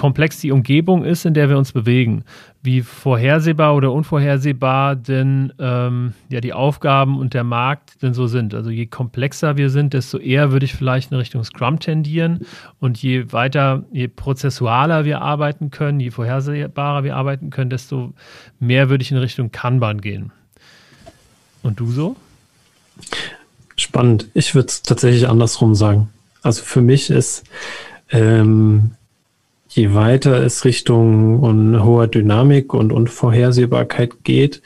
komplex 0.00 0.40
die 0.40 0.50
Umgebung 0.50 1.04
ist, 1.04 1.26
in 1.26 1.34
der 1.34 1.50
wir 1.50 1.58
uns 1.58 1.72
bewegen, 1.72 2.24
wie 2.62 2.80
vorhersehbar 2.80 3.74
oder 3.74 3.92
unvorhersehbar 3.92 4.96
denn 4.96 5.52
ähm, 5.58 6.14
ja 6.30 6.40
die 6.40 6.54
Aufgaben 6.54 7.18
und 7.18 7.34
der 7.34 7.44
Markt 7.44 8.02
denn 8.02 8.14
so 8.14 8.26
sind. 8.26 8.54
Also 8.54 8.70
je 8.70 8.86
komplexer 8.86 9.58
wir 9.58 9.68
sind, 9.68 9.92
desto 9.92 10.16
eher 10.16 10.52
würde 10.52 10.64
ich 10.64 10.74
vielleicht 10.74 11.12
in 11.12 11.18
Richtung 11.18 11.44
Scrum 11.44 11.80
tendieren 11.80 12.46
und 12.78 13.02
je 13.02 13.30
weiter, 13.32 13.84
je 13.92 14.08
prozessualer 14.08 15.04
wir 15.04 15.20
arbeiten 15.20 15.70
können, 15.70 16.00
je 16.00 16.10
vorhersehbarer 16.10 17.04
wir 17.04 17.14
arbeiten 17.14 17.50
können, 17.50 17.68
desto 17.68 18.14
mehr 18.58 18.88
würde 18.88 19.02
ich 19.02 19.10
in 19.10 19.18
Richtung 19.18 19.52
Kanban 19.52 20.00
gehen. 20.00 20.32
Und 21.62 21.78
du 21.78 21.90
so? 21.90 22.16
Spannend. 23.80 24.28
Ich 24.34 24.54
würde 24.54 24.68
es 24.68 24.82
tatsächlich 24.82 25.26
andersrum 25.26 25.74
sagen. 25.74 26.10
Also 26.42 26.62
für 26.62 26.82
mich 26.82 27.08
ist 27.08 27.44
ähm, 28.10 28.90
je 29.70 29.94
weiter 29.94 30.42
es 30.44 30.66
Richtung 30.66 31.42
un 31.42 31.82
hoher 31.82 32.06
Dynamik 32.06 32.74
und 32.74 32.92
Unvorhersehbarkeit 32.92 34.22
geht, 34.22 34.60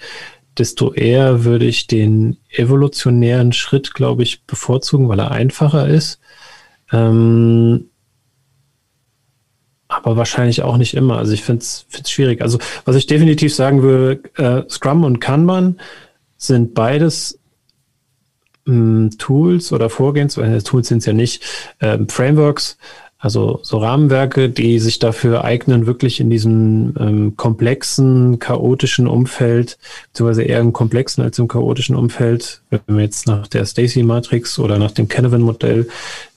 desto 0.58 0.92
eher 0.92 1.44
würde 1.44 1.64
ich 1.64 1.86
den 1.86 2.38
evolutionären 2.50 3.52
Schritt, 3.52 3.94
glaube 3.94 4.24
ich, 4.24 4.42
bevorzugen, 4.46 5.08
weil 5.08 5.20
er 5.20 5.30
einfacher 5.30 5.86
ist. 5.86 6.18
Ähm, 6.92 7.90
aber 9.86 10.16
wahrscheinlich 10.16 10.62
auch 10.62 10.76
nicht 10.76 10.94
immer. 10.94 11.18
Also 11.18 11.34
ich 11.34 11.44
finde 11.44 11.62
es 11.62 11.86
schwierig. 12.10 12.42
Also 12.42 12.58
was 12.84 12.96
ich 12.96 13.06
definitiv 13.06 13.54
sagen 13.54 13.82
würde, 13.82 14.28
äh, 14.38 14.68
Scrum 14.68 15.04
und 15.04 15.20
Kanban 15.20 15.78
sind 16.36 16.74
beides 16.74 17.38
mh, 18.66 19.10
Tools 19.18 19.72
oder 19.72 19.90
Vorgehens, 19.90 20.36
weil 20.36 20.62
Tools 20.62 20.88
sind 20.88 20.98
es 20.98 21.06
ja 21.06 21.12
nicht, 21.12 21.42
äh, 21.80 21.98
Frameworks, 22.08 22.76
also 23.24 23.60
so 23.62 23.78
Rahmenwerke, 23.78 24.50
die 24.50 24.78
sich 24.78 24.98
dafür 24.98 25.44
eignen, 25.44 25.86
wirklich 25.86 26.20
in 26.20 26.28
diesem 26.28 26.94
ähm, 27.00 27.36
komplexen, 27.38 28.38
chaotischen 28.38 29.06
Umfeld, 29.06 29.78
beziehungsweise 30.12 30.42
eher 30.42 30.60
im 30.60 30.74
komplexen 30.74 31.24
als 31.24 31.38
im 31.38 31.48
chaotischen 31.48 31.96
Umfeld, 31.96 32.60
wenn 32.68 32.80
wir 32.86 33.02
jetzt 33.02 33.26
nach 33.26 33.46
der 33.46 33.64
Stacy-Matrix 33.64 34.58
oder 34.58 34.78
nach 34.78 34.90
dem 34.90 35.08
Canavan-Modell 35.08 35.88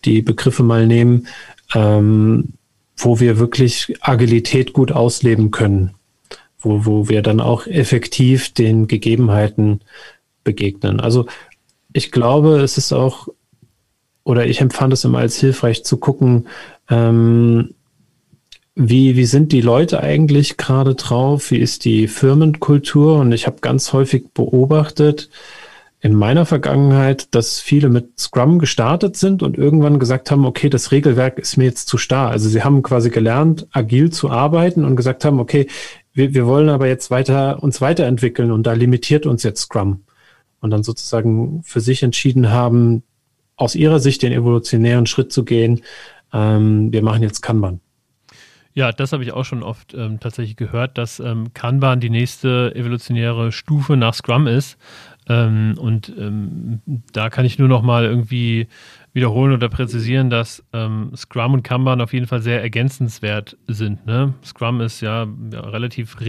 die 0.05 0.21
Begriffe 0.21 0.63
mal 0.63 0.87
nehmen, 0.87 1.27
ähm, 1.75 2.53
wo 2.95 3.19
wir 3.19 3.37
wirklich 3.37 3.93
Agilität 3.99 4.71
gut 4.71 4.93
ausleben 4.93 5.51
können, 5.51 5.91
wo, 6.61 6.85
wo 6.85 7.09
wir 7.09 7.21
dann 7.21 7.41
auch 7.41 7.67
effektiv 7.67 8.53
den 8.53 8.87
Gegebenheiten 8.87 9.81
begegnen. 10.45 11.01
Also 11.01 11.25
ich 11.93 12.11
glaube, 12.11 12.59
es 12.59 12.77
ist 12.77 12.93
auch, 12.93 13.27
oder 14.23 14.45
ich 14.45 14.61
empfand 14.61 14.93
es 14.93 15.03
immer 15.03 15.19
als 15.19 15.37
hilfreich 15.37 15.83
zu 15.83 15.97
gucken, 15.97 16.47
ähm, 16.89 17.73
wie, 18.75 19.15
wie 19.15 19.25
sind 19.25 19.51
die 19.51 19.61
Leute 19.61 20.01
eigentlich 20.01 20.55
gerade 20.55 20.93
drauf? 20.93 21.49
Wie 21.49 21.57
ist 21.57 21.83
die 21.83 22.07
Firmenkultur? 22.07 23.17
Und 23.17 23.31
ich 23.31 23.47
habe 23.47 23.57
ganz 23.61 23.91
häufig 23.91 24.25
beobachtet 24.33 25.29
in 25.99 26.13
meiner 26.13 26.45
Vergangenheit, 26.45 27.33
dass 27.33 27.59
viele 27.59 27.89
mit 27.89 28.19
Scrum 28.19 28.59
gestartet 28.59 29.17
sind 29.17 29.41
und 29.41 29.57
irgendwann 29.57 29.97
gesagt 29.97 30.29
haben, 30.29 30.45
okay, 30.45 30.69
das 30.69 30.91
Regelwerk 30.91 31.39
ist 31.39 31.57
mir 31.57 31.65
jetzt 31.65 31.87
zu 31.87 31.97
starr. 31.97 32.29
Also 32.29 32.49
sie 32.49 32.63
haben 32.63 32.83
quasi 32.83 33.09
gelernt, 33.09 33.67
agil 33.71 34.11
zu 34.11 34.29
arbeiten 34.29 34.85
und 34.85 34.95
gesagt 34.95 35.25
haben, 35.25 35.39
okay, 35.39 35.67
wir, 36.13 36.35
wir 36.35 36.45
wollen 36.45 36.69
aber 36.69 36.87
jetzt 36.87 37.09
weiter 37.09 37.63
uns 37.63 37.81
weiterentwickeln 37.81 38.51
und 38.51 38.67
da 38.67 38.73
limitiert 38.73 39.25
uns 39.25 39.41
jetzt 39.41 39.61
Scrum. 39.61 40.01
Und 40.59 40.71
dann 40.71 40.83
sozusagen 40.83 41.61
für 41.63 41.81
sich 41.81 42.03
entschieden 42.03 42.49
haben, 42.49 43.03
aus 43.55 43.75
ihrer 43.75 43.99
Sicht 43.99 44.21
den 44.21 44.31
evolutionären 44.31 45.05
Schritt 45.05 45.31
zu 45.31 45.43
gehen, 45.43 45.81
ähm, 46.33 46.91
wir 46.91 47.03
machen 47.03 47.23
jetzt 47.23 47.41
Kanban. 47.41 47.79
Ja, 48.73 48.91
das 48.91 49.11
habe 49.11 49.23
ich 49.23 49.31
auch 49.31 49.43
schon 49.43 49.63
oft 49.63 49.95
ähm, 49.95 50.19
tatsächlich 50.19 50.55
gehört, 50.55 50.99
dass 50.99 51.19
ähm, 51.19 51.51
Kanban 51.55 51.99
die 51.99 52.11
nächste 52.11 52.75
evolutionäre 52.75 53.51
Stufe 53.51 53.97
nach 53.97 54.13
Scrum 54.13 54.45
ist. 54.45 54.77
Ähm, 55.27 55.73
und 55.79 56.13
ähm, 56.15 56.81
da 57.11 57.31
kann 57.31 57.43
ich 57.43 57.57
nur 57.57 57.67
noch 57.67 57.81
mal 57.81 58.05
irgendwie 58.05 58.67
wiederholen 59.13 59.53
oder 59.53 59.67
präzisieren, 59.67 60.29
dass 60.29 60.63
ähm, 60.73 61.11
Scrum 61.15 61.55
und 61.55 61.63
Kanban 61.63 62.01
auf 62.01 62.13
jeden 62.13 62.27
Fall 62.27 62.43
sehr 62.43 62.61
ergänzenswert 62.61 63.57
sind. 63.65 64.05
Ne? 64.05 64.35
Scrum 64.45 64.79
ist 64.81 65.01
ja, 65.01 65.27
ja 65.51 65.61
relativ 65.61 66.21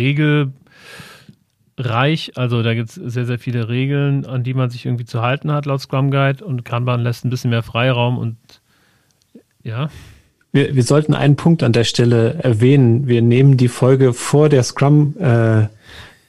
regelreich, 1.79 2.33
also 2.37 2.63
da 2.63 2.75
gibt 2.75 2.91
es 2.91 2.95
sehr, 2.95 3.25
sehr 3.25 3.39
viele 3.39 3.69
Regeln, 3.69 4.27
an 4.27 4.43
die 4.43 4.55
man 4.55 4.71
sich 4.71 4.87
irgendwie 4.87 5.05
zu 5.05 5.23
halten 5.23 5.53
hat 5.53 5.67
laut 5.67 5.81
Scrum 5.81 6.11
Guide 6.11 6.45
und 6.45 6.65
Kanban 6.65 7.03
lässt 7.03 7.25
ein 7.25 7.31
bisschen 7.31 7.51
mehr 7.51 7.63
Freiraum 7.63 8.19
und 8.19 8.37
ja. 9.63 9.91
Wir, 10.53 10.75
wir 10.75 10.83
sollten 10.83 11.15
einen 11.15 11.37
Punkt 11.37 11.63
an 11.63 11.73
der 11.73 11.85
Stelle 11.85 12.39
erwähnen. 12.43 13.07
Wir 13.07 13.23
nehmen 13.23 13.57
die 13.57 13.69
Folge 13.69 14.15
vor 14.15 14.49
der 14.49 14.63
Scrum 14.63 15.15
äh, 15.19 15.67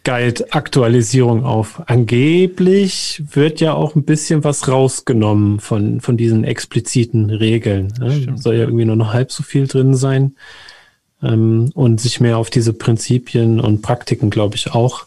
Guide 0.03 0.45
Aktualisierung 0.51 1.45
auf. 1.45 1.81
Angeblich 1.87 3.23
wird 3.31 3.61
ja 3.61 3.73
auch 3.73 3.95
ein 3.95 4.03
bisschen 4.03 4.43
was 4.43 4.67
rausgenommen 4.67 5.59
von, 5.59 6.01
von 6.01 6.17
diesen 6.17 6.43
expliziten 6.43 7.29
Regeln. 7.29 7.93
Ne? 7.99 8.11
Stimmt, 8.11 8.43
Soll 8.43 8.55
ja 8.55 8.61
irgendwie 8.61 8.85
nur 8.85 8.97
noch 8.97 9.13
halb 9.13 9.31
so 9.31 9.43
viel 9.43 9.67
drin 9.67 9.95
sein. 9.95 10.35
Ähm, 11.21 11.71
und 11.73 11.99
sich 12.01 12.19
mehr 12.19 12.37
auf 12.37 12.49
diese 12.49 12.73
Prinzipien 12.73 13.59
und 13.59 13.81
Praktiken, 13.81 14.29
glaube 14.29 14.55
ich, 14.55 14.71
auch 14.71 15.05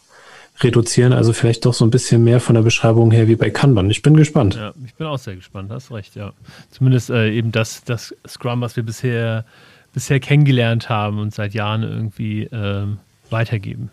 reduzieren. 0.63 1.13
Also 1.13 1.33
vielleicht 1.33 1.65
doch 1.65 1.73
so 1.73 1.85
ein 1.85 1.91
bisschen 1.91 2.23
mehr 2.23 2.39
von 2.39 2.55
der 2.55 2.61
Beschreibung 2.61 3.11
her 3.11 3.27
wie 3.27 3.35
bei 3.35 3.49
Kanban. 3.49 3.89
Ich 3.89 4.01
bin 4.01 4.15
gespannt. 4.15 4.55
Ja, 4.55 4.73
ich 4.85 4.93
bin 4.95 5.07
auch 5.07 5.17
sehr 5.17 5.35
gespannt, 5.35 5.71
hast 5.71 5.91
recht, 5.91 6.15
ja. 6.15 6.33
Zumindest 6.71 7.09
äh, 7.09 7.31
eben 7.31 7.51
das, 7.51 7.83
das 7.83 8.15
Scrum, 8.27 8.61
was 8.61 8.75
wir 8.75 8.83
bisher, 8.83 9.45
bisher 9.93 10.19
kennengelernt 10.19 10.89
haben 10.89 11.19
und 11.19 11.33
seit 11.33 11.53
Jahren 11.53 11.83
irgendwie 11.83 12.43
ähm, 12.51 12.97
weitergeben. 13.29 13.89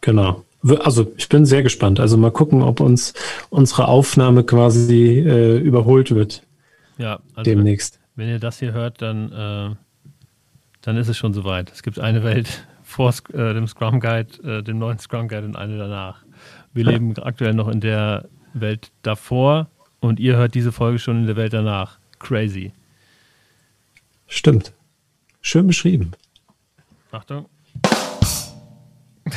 Genau. 0.00 0.44
Also 0.80 1.12
ich 1.16 1.28
bin 1.28 1.44
sehr 1.44 1.62
gespannt. 1.62 1.98
Also 1.98 2.16
mal 2.16 2.30
gucken, 2.30 2.62
ob 2.62 2.80
uns 2.80 3.14
unsere 3.50 3.88
Aufnahme 3.88 4.44
quasi 4.44 5.18
äh, 5.18 5.58
überholt 5.58 6.14
wird. 6.14 6.42
Ja, 6.98 7.18
also 7.34 7.50
demnächst. 7.50 7.98
Wenn, 8.14 8.26
wenn, 8.26 8.34
ihr 8.34 8.38
das 8.38 8.58
hier 8.60 8.72
hört, 8.72 9.02
dann, 9.02 9.32
äh, 9.32 9.74
dann 10.82 10.96
ist 10.96 11.08
es 11.08 11.16
schon 11.16 11.34
soweit. 11.34 11.72
Es 11.72 11.82
gibt 11.82 11.98
eine 11.98 12.22
Welt, 12.22 12.64
vor 12.92 13.12
äh, 13.32 13.54
dem 13.54 13.66
Scrum 13.66 13.98
Guide, 13.98 14.58
äh, 14.58 14.62
dem 14.62 14.78
neuen 14.78 14.98
Scrum 14.98 15.28
Guide 15.28 15.44
und 15.44 15.56
eine 15.56 15.78
danach. 15.78 16.24
Wir 16.72 16.84
leben 16.84 17.14
aktuell 17.22 17.54
noch 17.54 17.68
in 17.68 17.80
der 17.80 18.28
Welt 18.52 18.92
davor 19.02 19.68
und 20.00 20.20
ihr 20.20 20.36
hört 20.36 20.54
diese 20.54 20.72
Folge 20.72 20.98
schon 20.98 21.20
in 21.20 21.26
der 21.26 21.36
Welt 21.36 21.52
danach. 21.52 21.98
Crazy. 22.18 22.72
Stimmt. 24.26 24.72
Schön 25.40 25.66
beschrieben. 25.66 26.12
Achtung. 27.10 27.46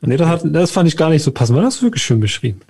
nee, 0.00 0.16
das, 0.16 0.28
hat, 0.28 0.42
das 0.44 0.70
fand 0.70 0.88
ich 0.88 0.96
gar 0.96 1.10
nicht 1.10 1.22
so 1.22 1.32
passend. 1.32 1.56
War 1.56 1.64
das 1.64 1.82
wirklich 1.82 2.02
schön 2.02 2.20
beschrieben? 2.20 2.60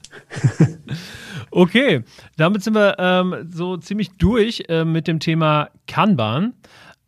okay, 1.51 2.03
damit 2.37 2.63
sind 2.63 2.75
wir 2.75 2.97
ähm, 2.99 3.49
so 3.51 3.77
ziemlich 3.77 4.11
durch 4.19 4.65
äh, 4.69 4.85
mit 4.85 5.07
dem 5.07 5.21
Thema 5.21 5.71
Kanban. 5.87 6.55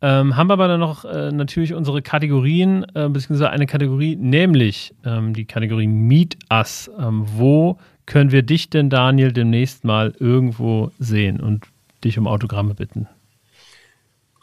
Ähm, 0.01 0.35
haben 0.35 0.51
aber 0.51 0.67
dann 0.67 0.79
noch 0.79 1.05
äh, 1.05 1.31
natürlich 1.31 1.73
unsere 1.73 2.01
Kategorien, 2.01 2.85
äh, 2.93 3.07
beziehungsweise 3.07 3.49
eine 3.49 3.65
Kategorie, 3.65 4.15
nämlich 4.15 4.93
ähm, 5.05 5.33
die 5.33 5.45
Kategorie 5.45 5.87
Meet 5.87 6.37
Us. 6.51 6.91
Ähm, 6.99 7.25
wo 7.35 7.77
können 8.05 8.31
wir 8.31 8.43
dich 8.43 8.69
denn, 8.69 8.89
Daniel, 8.89 9.31
demnächst 9.31 9.83
mal 9.83 10.13
irgendwo 10.19 10.91
sehen 10.99 11.39
und 11.39 11.65
dich 12.03 12.19
um 12.19 12.27
Autogramme 12.27 12.75
bitten? 12.75 13.07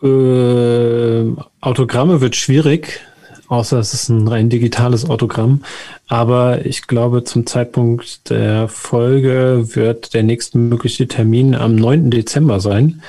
Äh, 0.03 1.41
Autogramme 1.61 2.21
wird 2.21 2.35
schwierig, 2.35 3.01
außer 3.47 3.79
es 3.79 3.95
ist 3.95 4.09
ein 4.09 4.27
rein 4.27 4.49
digitales 4.49 5.09
Autogramm. 5.09 5.63
Aber 6.09 6.67
ich 6.67 6.89
glaube, 6.89 7.23
zum 7.23 7.47
Zeitpunkt 7.47 8.29
der 8.31 8.67
Folge 8.69 9.69
wird 9.75 10.15
der 10.15 10.25
nächstmögliche 10.25 11.07
Termin 11.07 11.55
am 11.55 11.77
9. 11.77 12.11
Dezember 12.11 12.59
sein. 12.59 13.03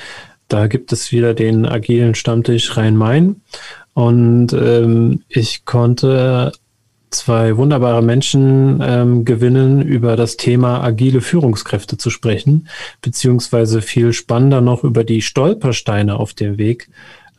Da 0.53 0.67
gibt 0.67 0.93
es 0.93 1.11
wieder 1.11 1.33
den 1.33 1.65
agilen 1.65 2.13
Stammtisch 2.13 2.77
Rhein-Main. 2.77 3.41
Und 3.95 4.53
ähm, 4.53 5.23
ich 5.27 5.65
konnte 5.65 6.51
zwei 7.09 7.57
wunderbare 7.57 8.03
Menschen 8.03 8.79
ähm, 8.85 9.25
gewinnen, 9.25 9.81
über 9.81 10.15
das 10.15 10.37
Thema 10.37 10.83
agile 10.83 11.21
Führungskräfte 11.21 11.97
zu 11.97 12.11
sprechen, 12.11 12.67
beziehungsweise 13.01 13.81
viel 13.81 14.13
spannender 14.13 14.61
noch 14.61 14.83
über 14.83 15.03
die 15.03 15.23
Stolpersteine 15.23 16.17
auf 16.17 16.35
dem 16.35 16.59
Weg 16.59 16.87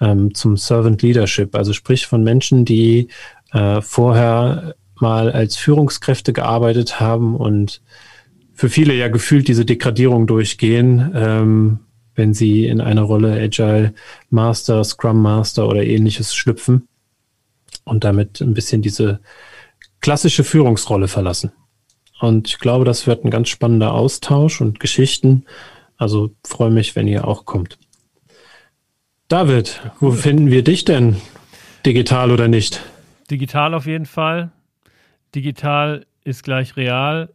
ähm, 0.00 0.34
zum 0.34 0.56
Servant 0.56 1.00
Leadership. 1.00 1.54
Also 1.54 1.72
sprich 1.72 2.08
von 2.08 2.24
Menschen, 2.24 2.64
die 2.64 3.06
äh, 3.52 3.80
vorher 3.80 4.74
mal 4.96 5.30
als 5.30 5.56
Führungskräfte 5.56 6.32
gearbeitet 6.32 6.98
haben 6.98 7.36
und 7.36 7.80
für 8.54 8.68
viele 8.68 8.92
ja 8.92 9.06
gefühlt 9.06 9.46
diese 9.46 9.64
Degradierung 9.64 10.26
durchgehen, 10.26 11.12
ähm, 11.14 11.78
wenn 12.14 12.34
sie 12.34 12.66
in 12.66 12.80
eine 12.80 13.02
Rolle 13.02 13.32
Agile 13.40 13.94
Master, 14.30 14.82
Scrum 14.84 15.20
Master 15.20 15.68
oder 15.68 15.84
ähnliches 15.84 16.34
schlüpfen 16.34 16.88
und 17.84 18.04
damit 18.04 18.40
ein 18.40 18.54
bisschen 18.54 18.82
diese 18.82 19.20
klassische 20.00 20.44
Führungsrolle 20.44 21.08
verlassen. 21.08 21.52
Und 22.20 22.48
ich 22.48 22.58
glaube, 22.58 22.84
das 22.84 23.06
wird 23.06 23.24
ein 23.24 23.30
ganz 23.30 23.48
spannender 23.48 23.92
Austausch 23.92 24.60
und 24.60 24.80
Geschichten. 24.80 25.44
Also 25.96 26.30
freue 26.44 26.70
mich, 26.70 26.96
wenn 26.96 27.08
ihr 27.08 27.26
auch 27.26 27.44
kommt. 27.44 27.78
David, 29.28 29.80
wo 30.00 30.12
finden 30.12 30.50
wir 30.50 30.62
dich 30.62 30.84
denn? 30.84 31.16
Digital 31.84 32.30
oder 32.30 32.48
nicht? 32.48 32.82
Digital 33.30 33.74
auf 33.74 33.86
jeden 33.86 34.06
Fall. 34.06 34.52
Digital 35.34 36.06
ist 36.24 36.44
gleich 36.44 36.76
real 36.76 37.30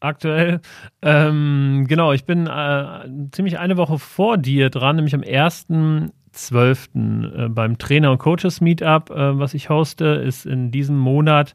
aktuell. 0.00 0.60
Ähm, 1.02 1.86
genau, 1.88 2.12
ich 2.12 2.24
bin 2.24 2.46
äh, 2.46 3.08
ziemlich 3.32 3.58
eine 3.58 3.76
Woche 3.76 3.98
vor 3.98 4.38
dir 4.38 4.70
dran, 4.70 4.96
nämlich 4.96 5.14
am 5.14 5.22
1.12. 5.22 7.44
Äh, 7.44 7.48
beim 7.48 7.78
Trainer- 7.78 8.12
und 8.12 8.18
Coaches 8.18 8.60
Meetup, 8.60 9.10
äh, 9.10 9.38
was 9.38 9.54
ich 9.54 9.70
hoste, 9.70 10.06
ist 10.06 10.46
in 10.46 10.70
diesem 10.70 10.98
Monat 10.98 11.54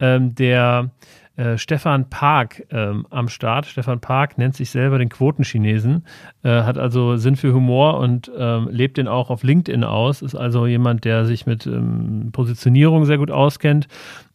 ähm, 0.00 0.34
der 0.34 0.90
äh, 1.36 1.58
Stefan 1.58 2.08
Park 2.08 2.64
ähm, 2.70 3.06
am 3.10 3.28
Start. 3.28 3.66
Stefan 3.66 4.00
Park 4.00 4.38
nennt 4.38 4.56
sich 4.56 4.70
selber 4.70 4.98
den 4.98 5.08
Quotenchinesen, 5.08 6.04
äh, 6.42 6.62
hat 6.62 6.78
also 6.78 7.16
Sinn 7.16 7.36
für 7.36 7.52
Humor 7.52 7.98
und 7.98 8.30
ähm, 8.36 8.68
lebt 8.70 8.96
den 8.96 9.06
auch 9.06 9.30
auf 9.30 9.42
LinkedIn 9.42 9.84
aus, 9.84 10.22
ist 10.22 10.34
also 10.34 10.66
jemand, 10.66 11.04
der 11.04 11.26
sich 11.26 11.46
mit 11.46 11.66
ähm, 11.66 12.30
Positionierung 12.32 13.04
sehr 13.04 13.18
gut 13.18 13.30
auskennt. 13.30 13.88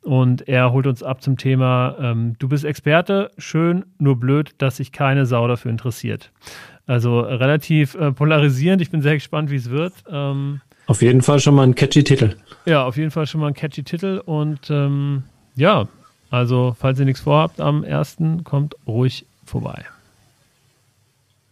Und 0.03 0.47
er 0.47 0.71
holt 0.71 0.87
uns 0.87 1.03
ab 1.03 1.21
zum 1.21 1.37
Thema, 1.37 1.95
ähm, 1.99 2.35
du 2.39 2.47
bist 2.47 2.65
Experte, 2.65 3.31
schön, 3.37 3.85
nur 3.99 4.19
blöd, 4.19 4.51
dass 4.57 4.77
sich 4.77 4.91
keine 4.91 5.25
Sau 5.25 5.47
dafür 5.47 5.69
interessiert. 5.69 6.31
Also 6.87 7.19
relativ 7.19 7.95
äh, 7.95 8.11
polarisierend. 8.11 8.81
Ich 8.81 8.89
bin 8.89 9.01
sehr 9.01 9.13
gespannt, 9.13 9.51
wie 9.51 9.55
es 9.55 9.69
wird. 9.69 9.93
Ähm, 10.09 10.61
Auf 10.87 11.01
jeden 11.01 11.21
Fall 11.21 11.39
schon 11.39 11.55
mal 11.55 11.63
ein 11.63 11.75
catchy 11.75 12.03
Titel. 12.03 12.35
Ja, 12.65 12.83
auf 12.83 12.97
jeden 12.97 13.11
Fall 13.11 13.27
schon 13.27 13.41
mal 13.41 13.47
ein 13.47 13.53
catchy 13.53 13.83
Titel. 13.83 14.21
Und 14.25 14.69
ähm, 14.71 15.23
ja, 15.55 15.87
also 16.31 16.75
falls 16.79 16.97
ihr 16.97 17.05
nichts 17.05 17.21
vorhabt 17.21 17.59
am 17.59 17.83
ersten, 17.83 18.43
kommt 18.43 18.75
ruhig 18.87 19.25
vorbei. 19.45 19.85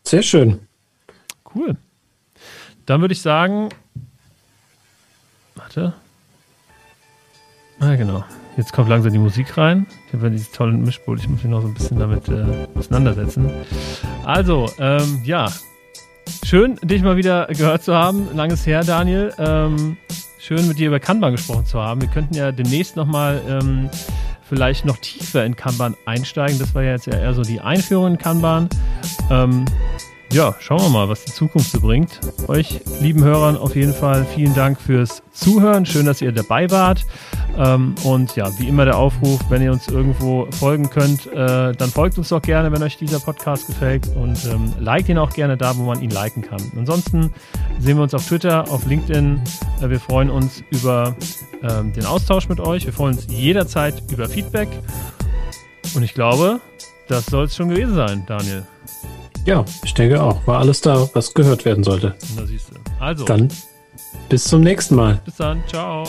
Sehr 0.04 0.24
schön. 0.24 0.62
Cool. 1.54 1.76
Dann 2.86 3.02
würde 3.02 3.12
ich 3.12 3.22
sagen, 3.22 3.70
warte. 5.56 5.94
Ah, 7.80 7.96
genau. 7.96 8.24
Jetzt 8.58 8.74
kommt 8.74 8.90
langsam 8.90 9.12
die 9.12 9.20
Musik 9.20 9.58
rein. 9.58 9.86
Ich 10.08 10.14
habe 10.14 10.26
ja 10.26 10.30
dieses 10.32 10.52
tolle 10.52 10.74
Mischpult. 10.74 11.20
Ich 11.20 11.30
muss 11.30 11.44
mich 11.44 11.52
noch 11.52 11.62
so 11.62 11.68
ein 11.68 11.74
bisschen 11.74 12.00
damit 12.00 12.28
äh, 12.30 12.46
auseinandersetzen. 12.76 13.50
Also, 14.26 14.70
ähm, 14.80 15.22
ja. 15.24 15.52
Schön, 16.44 16.78
dich 16.84 17.02
mal 17.02 17.18
wieder 17.18 17.48
gehört 17.48 17.84
zu 17.84 17.94
haben. 17.94 18.36
Langes 18.36 18.66
her, 18.66 18.84
Daniel. 18.84 19.34
Ähm, 19.38 19.98
schön, 20.40 20.68
mit 20.68 20.80
dir 20.80 20.88
über 20.88 21.00
Kanban 21.00 21.34
gesprochen 21.34 21.66
zu 21.66 21.80
haben. 21.80 22.02
Wir 22.02 22.10
könnten 22.10 22.34
ja 22.34 22.52
demnächst 22.52 22.96
nochmal 22.96 23.42
ähm, 23.48 23.90
vielleicht 24.50 24.84
noch 24.84 24.98
tiefer 24.98 25.46
in 25.46 25.56
Kanban 25.56 25.96
einsteigen. 26.06 26.60
Das 26.60 26.74
war 26.76 26.84
ja 26.84 26.92
jetzt 26.92 27.06
ja 27.06 27.14
eher 27.14 27.34
so 27.34 27.44
die 27.44 27.62
Einführung 27.62 28.14
in 28.14 28.18
Kanban. 28.18 28.68
Ähm, 29.30 29.66
ja, 30.32 30.56
schauen 30.60 30.82
wir 30.82 30.90
mal, 30.90 31.10
was 31.10 31.26
die 31.26 31.32
Zukunft 31.32 31.72
so 31.72 31.80
bringt. 31.80 32.20
Euch, 32.48 32.82
lieben 33.02 33.24
Hörern, 33.24 33.58
auf 33.58 33.76
jeden 33.76 33.94
Fall 33.94 34.26
vielen 34.26 34.54
Dank 34.54 34.80
fürs 34.80 35.24
Zuhören. 35.32 35.86
Schön, 35.86 36.06
dass 36.06 36.22
ihr 36.22 36.32
dabei 36.32 36.70
wart. 36.70 37.06
Ähm, 37.58 37.96
und 38.04 38.36
ja, 38.36 38.48
wie 38.60 38.68
immer 38.68 38.86
der 38.86 38.98
Aufruf, 38.98 39.40
wenn 39.50 39.62
ihr 39.62 39.72
uns 39.72 39.88
irgendwo 39.88 40.48
folgen 40.52 40.90
könnt, 40.90 41.26
äh, 41.28 41.74
dann 41.74 41.90
folgt 41.90 42.18
uns 42.18 42.30
doch 42.30 42.42
gerne, 42.42 42.72
wenn 42.72 42.84
euch 42.84 42.98
dieser 42.98 43.20
Podcast 43.20 43.68
gefällt 43.68 44.08
und 44.16 44.46
ähm, 44.46 44.74
liked 44.80 45.10
ihn 45.10 45.18
auch 45.18 45.32
gerne 45.32 45.58
da, 45.58 45.76
wo 45.78 45.84
man 45.84 46.02
ihn 46.02 46.12
liken 46.12 46.44
kann. 46.44 46.62
Ansonsten 46.78 47.34
sehen 47.80 47.98
wir 47.98 48.04
uns 48.04 48.14
auf 48.14 48.28
Twitter, 48.28 48.70
auf 48.70 48.86
LinkedIn. 48.86 49.42
Äh, 49.82 49.90
wir 49.90 50.00
freuen 50.00 50.30
uns 50.30 50.64
über 50.70 51.16
ähm, 51.64 51.92
den 51.94 52.06
Austausch 52.06 52.48
mit 52.50 52.60
euch. 52.60 52.86
Wir 52.86 52.94
freuen 52.94 53.16
uns 53.16 53.28
jederzeit 53.30 54.04
über 54.12 54.30
Feedback. 54.30 54.70
Und 55.96 56.04
ich 56.04 56.14
glaube, 56.14 56.60
das 57.08 57.26
soll 57.26 57.46
es 57.46 57.56
schon 57.56 57.70
gewesen 57.70 57.96
sein, 57.96 58.24
Daniel. 58.28 58.68
Ja, 59.46 59.66
ich 59.84 59.94
denke 59.94 60.22
auch. 60.22 60.46
War 60.46 60.60
alles 60.60 60.82
da, 60.82 61.10
was 61.14 61.34
gehört 61.34 61.66
werden 61.66 61.84
sollte. 61.84 62.16
Na 62.36 62.46
siehst 62.46 62.70
du. 62.70 62.76
Also. 63.00 63.26
Dann 63.26 63.50
bis 64.30 64.44
zum 64.44 64.62
nächsten 64.62 64.96
Mal. 64.96 65.22
Bis 65.26 65.36
dann. 65.38 65.64
Ciao. 65.68 66.06